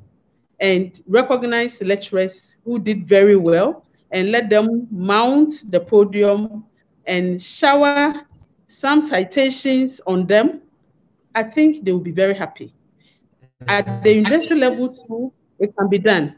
[0.61, 6.65] and recognize lecturers who did very well and let them mount the podium
[7.07, 8.15] and shower
[8.67, 10.63] some citations on them.
[11.35, 12.73] I think they will be very happy.
[13.67, 16.37] At the university level too, it can be done.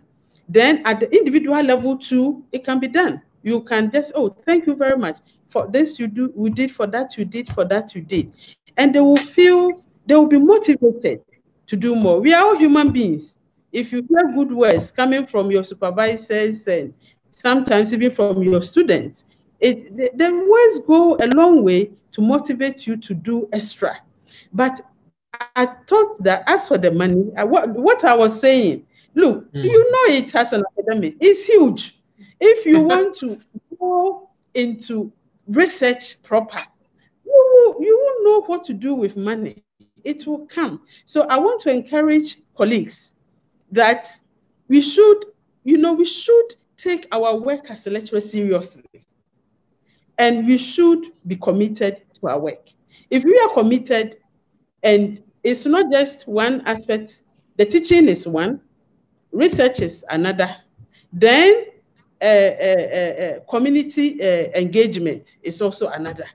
[0.49, 3.21] Then at the individual level too, it can be done.
[3.43, 6.87] You can just, oh, thank you very much for this you do, we did for
[6.89, 8.33] that, you did for that, you did.
[8.77, 9.71] And they will feel,
[10.07, 11.23] they will be motivated
[11.67, 12.21] to do more.
[12.21, 13.39] We are all human beings.
[13.73, 16.95] If you hear good words coming from your supervisors and
[17.31, 19.25] sometimes even from your students,
[19.61, 23.99] it, the, the words go a long way to motivate you to do extra.
[24.53, 24.81] But
[25.55, 29.65] I thought that as for the money, I, what, what I was saying, look, mm.
[29.65, 31.99] you know it as an academic, it's huge.
[32.41, 33.39] If you want to
[33.79, 35.13] go into
[35.47, 36.59] research proper,
[37.25, 39.65] you you will know what to do with money.
[40.05, 40.83] It will come.
[41.05, 43.15] So I want to encourage colleagues
[43.73, 44.09] that
[44.69, 45.25] we should,
[45.65, 48.85] you know, we should take our work as a lecturer seriously.
[50.19, 52.69] And we should be committed to our work.
[53.11, 54.17] If we are committed,
[54.83, 57.23] and it's not just one aspect,
[57.57, 58.61] the teaching is one,
[59.33, 60.55] research is another,
[61.13, 61.67] then
[62.23, 64.21] uh, uh, community
[64.55, 66.27] engagement is also another.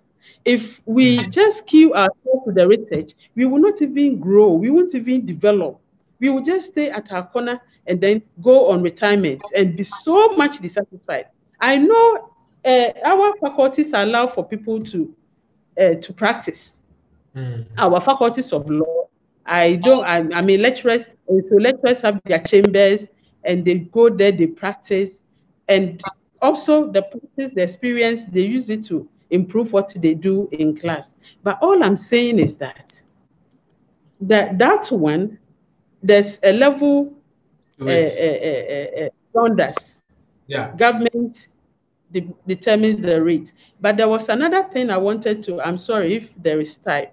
[0.44, 4.94] If we just kill ourselves to the research, we will not even grow, we won't
[4.96, 5.80] even develop.
[6.20, 10.30] We will just stay at our corner and then go on retirement and be so
[10.30, 11.28] much dissatisfied.
[11.60, 12.30] I know
[12.66, 15.16] uh, our faculties allow for people to
[15.80, 16.78] uh, to practice.
[17.36, 17.66] Mm.
[17.78, 19.08] Our faculties of law,
[19.46, 20.04] I don't.
[20.04, 21.08] I, I mean, lecturers.
[21.28, 23.10] So lecturers have their chambers
[23.44, 25.24] and they go there, they practice.
[25.68, 26.02] And
[26.42, 31.16] also the practice, the experience, they use it to improve what they do in class.
[31.44, 33.02] But all I'm saying is that
[34.22, 35.40] that, that one,
[36.04, 37.14] there's a level
[37.82, 39.74] uh, uh, uh,
[40.48, 40.76] Yeah.
[40.76, 41.48] Government
[42.12, 43.54] de determines the rate.
[43.80, 47.08] But there was another thing I wanted to, I'm sorry if there is time.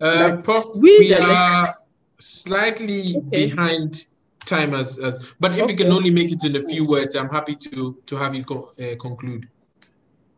[0.00, 1.68] Uh, Prof, we, we are
[2.18, 3.48] slightly okay.
[3.48, 4.06] behind
[4.46, 5.72] time as, as but if okay.
[5.72, 8.44] you can only make it in a few words, I'm happy to to have you
[8.44, 9.48] co uh, conclude.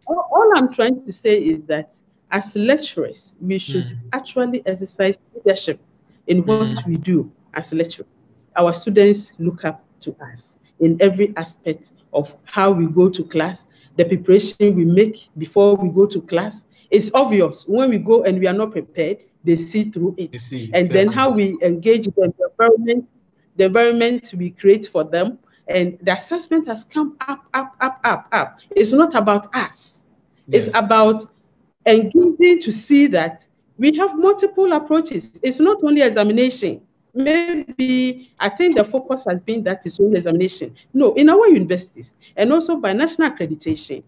[0.06, 1.96] All, all I'm trying to say is that
[2.30, 3.98] as lecturers, we should mm.
[4.12, 5.78] actually exercise leadership
[6.26, 6.86] in what mm.
[6.86, 8.08] we do as lecturers.
[8.56, 13.66] Our students look up to us in every aspect of how we go to class,
[13.96, 16.64] the preparation we make before we go to class.
[16.90, 20.38] It's obvious when we go and we are not prepared, they see through it.
[20.40, 23.08] See, and then how we engage them, the environment,
[23.56, 25.38] the environment we create for them,
[25.72, 28.60] and the assessment has come up, up, up, up, up.
[28.70, 30.04] It's not about us.
[30.46, 30.68] Yes.
[30.68, 31.24] It's about
[31.86, 33.46] engaging to see that
[33.78, 35.32] we have multiple approaches.
[35.42, 36.82] It's not only examination.
[37.14, 40.74] Maybe I think the focus has been that it's only examination.
[40.94, 44.02] No, in our universities and also by national accreditation,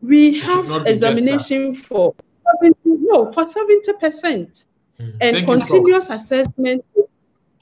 [0.00, 2.14] we it have examination for
[2.60, 4.64] 70, no for 70% mm.
[4.98, 6.84] and Thank continuous assessment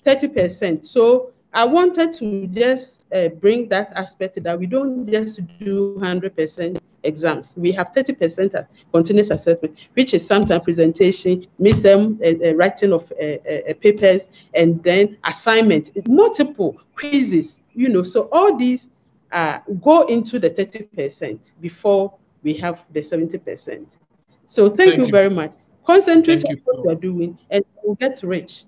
[0.04, 0.84] 30%.
[0.84, 6.78] So I wanted to just uh, bring that aspect that we don't just do 100%
[7.02, 7.54] exams.
[7.56, 13.24] We have 30% continuous assessment, which is sometimes presentation, midterm uh, uh, writing of uh,
[13.24, 18.02] uh, papers, and then assignment, multiple quizzes, you know.
[18.02, 18.90] So all these
[19.32, 23.96] uh, go into the 30% before we have the 70%.
[24.44, 25.54] So thank, thank you, you, very much.
[25.86, 26.62] Concentrate thank on you.
[26.64, 28.64] what you are doing and we'll get rich.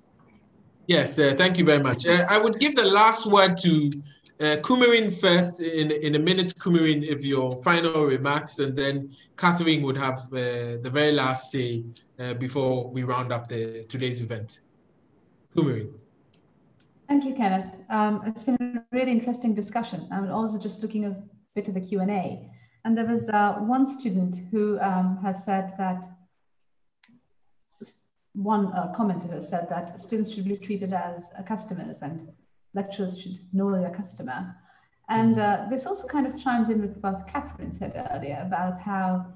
[0.89, 2.07] Yes, uh, thank you very much.
[2.07, 3.91] Uh, I would give the last word to
[4.41, 9.83] uh, Kumarin first in, in a minute, Kumarin, if your final remarks, and then Catherine
[9.83, 11.85] would have uh, the very last say
[12.19, 14.61] uh, before we round up the today's event.
[15.55, 15.93] Kumarin.
[17.07, 17.71] Thank you, Kenneth.
[17.91, 20.09] Um, it's been a really interesting discussion.
[20.11, 21.23] I'm also just looking a
[21.55, 22.49] bit of the Q&A.
[22.87, 26.03] And there was uh, one student who um, has said that
[28.39, 32.29] one uh, commentator said that students should be treated as uh, customers and
[32.73, 34.55] lecturers should know their customer.
[35.09, 39.27] And uh, this also kind of chimes in with what Catherine said earlier about how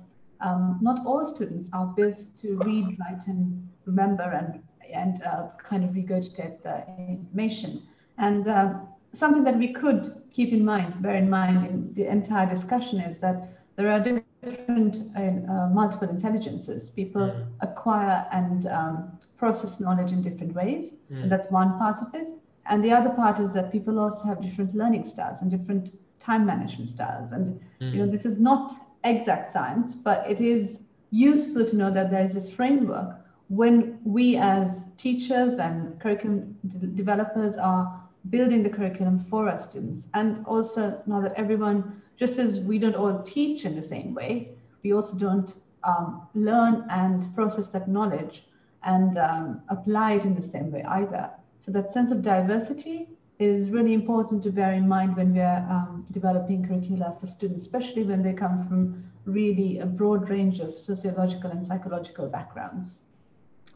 [0.40, 4.62] um, not all students are built to read, write, and remember and,
[4.92, 7.82] and uh, kind of regurgitate the information.
[8.18, 8.74] And uh,
[9.12, 13.18] something that we could keep in mind, bear in mind in the entire discussion is
[13.18, 16.90] that there are different uh, multiple intelligences.
[16.90, 17.46] People mm.
[17.60, 21.22] acquire and um, process knowledge in different ways, mm.
[21.22, 22.28] and that's one part of it.
[22.66, 26.46] And the other part is that people also have different learning styles and different time
[26.46, 27.32] management styles.
[27.32, 27.92] And mm.
[27.92, 28.70] you know, this is not
[29.04, 34.36] exact science, but it is useful to know that there is this framework when we
[34.36, 38.00] as teachers and curriculum de- developers are
[38.30, 42.94] building the curriculum for our students and also know that everyone just as we don't
[42.94, 44.48] all teach in the same way,
[44.84, 48.44] we also don't um, learn and process that knowledge
[48.84, 51.28] and um, apply it in the same way either.
[51.58, 53.08] So that sense of diversity
[53.40, 58.04] is really important to bear in mind when we're um, developing curricula for students, especially
[58.04, 63.00] when they come from really a broad range of sociological and psychological backgrounds.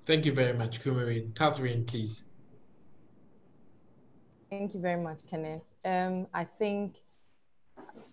[0.04, 1.34] Thank you very much, Kumarin.
[1.34, 2.26] Catherine, please.
[4.50, 5.62] Thank you very much, Kenneth.
[5.84, 6.94] Um, I think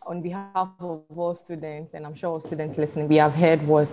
[0.05, 3.87] on behalf of all students, and I'm sure all students listening, we have heard what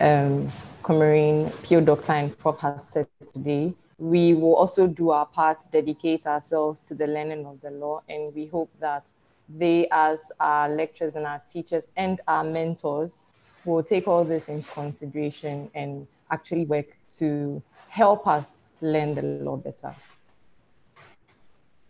[0.00, 0.48] um,
[0.82, 3.74] Kumarin, Pio Doctor, and Prof have said today.
[3.98, 8.34] We will also do our part, dedicate ourselves to the learning of the law, and
[8.34, 9.04] we hope that
[9.48, 13.20] they, as our lecturers and our teachers and our mentors,
[13.64, 19.56] will take all this into consideration and actually work to help us learn the law
[19.56, 19.94] better.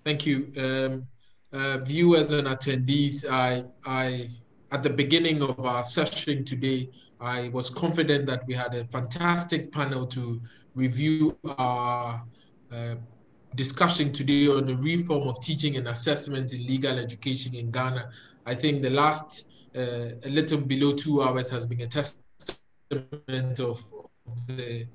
[0.04, 0.52] Thank you.
[0.56, 1.06] Um,
[1.52, 4.28] uh, viewers and attendees, I, I,
[4.72, 6.88] at the beginning of our session today,
[7.20, 10.40] I was confident that we had a fantastic panel to
[10.74, 12.24] review our
[12.72, 12.94] uh,
[13.56, 18.10] discussion today on the reform of teaching and assessment in legal education in Ghana.
[18.46, 23.84] I think the last uh, a little below two hours has been a testament of,
[24.26, 24.86] of the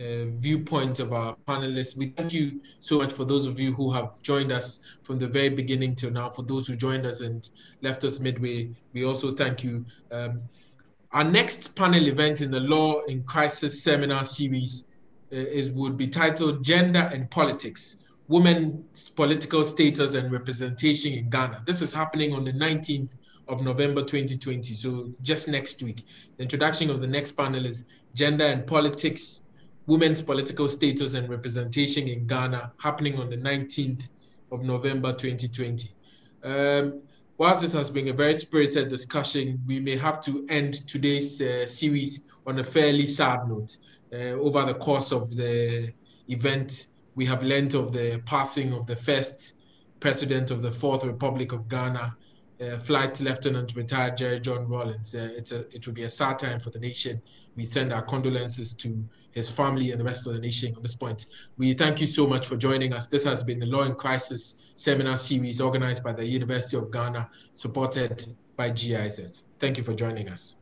[0.00, 1.96] uh, viewpoint of our panelists.
[1.96, 5.28] We thank you so much for those of you who have joined us from the
[5.28, 6.30] very beginning till now.
[6.30, 7.48] For those who joined us and
[7.82, 9.84] left us midway, we also thank you.
[10.10, 10.40] Um,
[11.12, 14.86] our next panel event in the Law in Crisis seminar series
[15.32, 17.98] uh, is would be titled Gender and Politics,
[18.28, 21.62] Women's Political Status and Representation in Ghana.
[21.66, 23.16] This is happening on the 19th
[23.48, 26.06] of November 2020, so just next week.
[26.36, 29.42] The introduction of the next panel is Gender and Politics,
[29.90, 34.08] women's political status and representation in Ghana, happening on the 19th
[34.52, 35.90] of November 2020.
[36.44, 37.02] Um,
[37.38, 41.66] whilst this has been a very spirited discussion, we may have to end today's uh,
[41.66, 43.78] series on a fairly sad note.
[44.12, 45.92] Uh, over the course of the
[46.28, 46.86] event,
[47.16, 49.56] we have learned of the passing of the first
[49.98, 52.16] president of the Fourth Republic of Ghana,
[52.60, 55.16] uh, Flight Lieutenant retired Jerry John Rawlings.
[55.16, 57.20] Uh, it's a, it will be a sad time for the nation.
[57.56, 60.96] We send our condolences to his family and the rest of the nation on this
[60.96, 61.26] point.
[61.58, 63.08] We thank you so much for joining us.
[63.08, 67.28] This has been the Law in Crisis seminar series organized by the University of Ghana,
[67.54, 68.24] supported
[68.56, 69.44] by GIZ.
[69.58, 70.59] Thank you for joining us.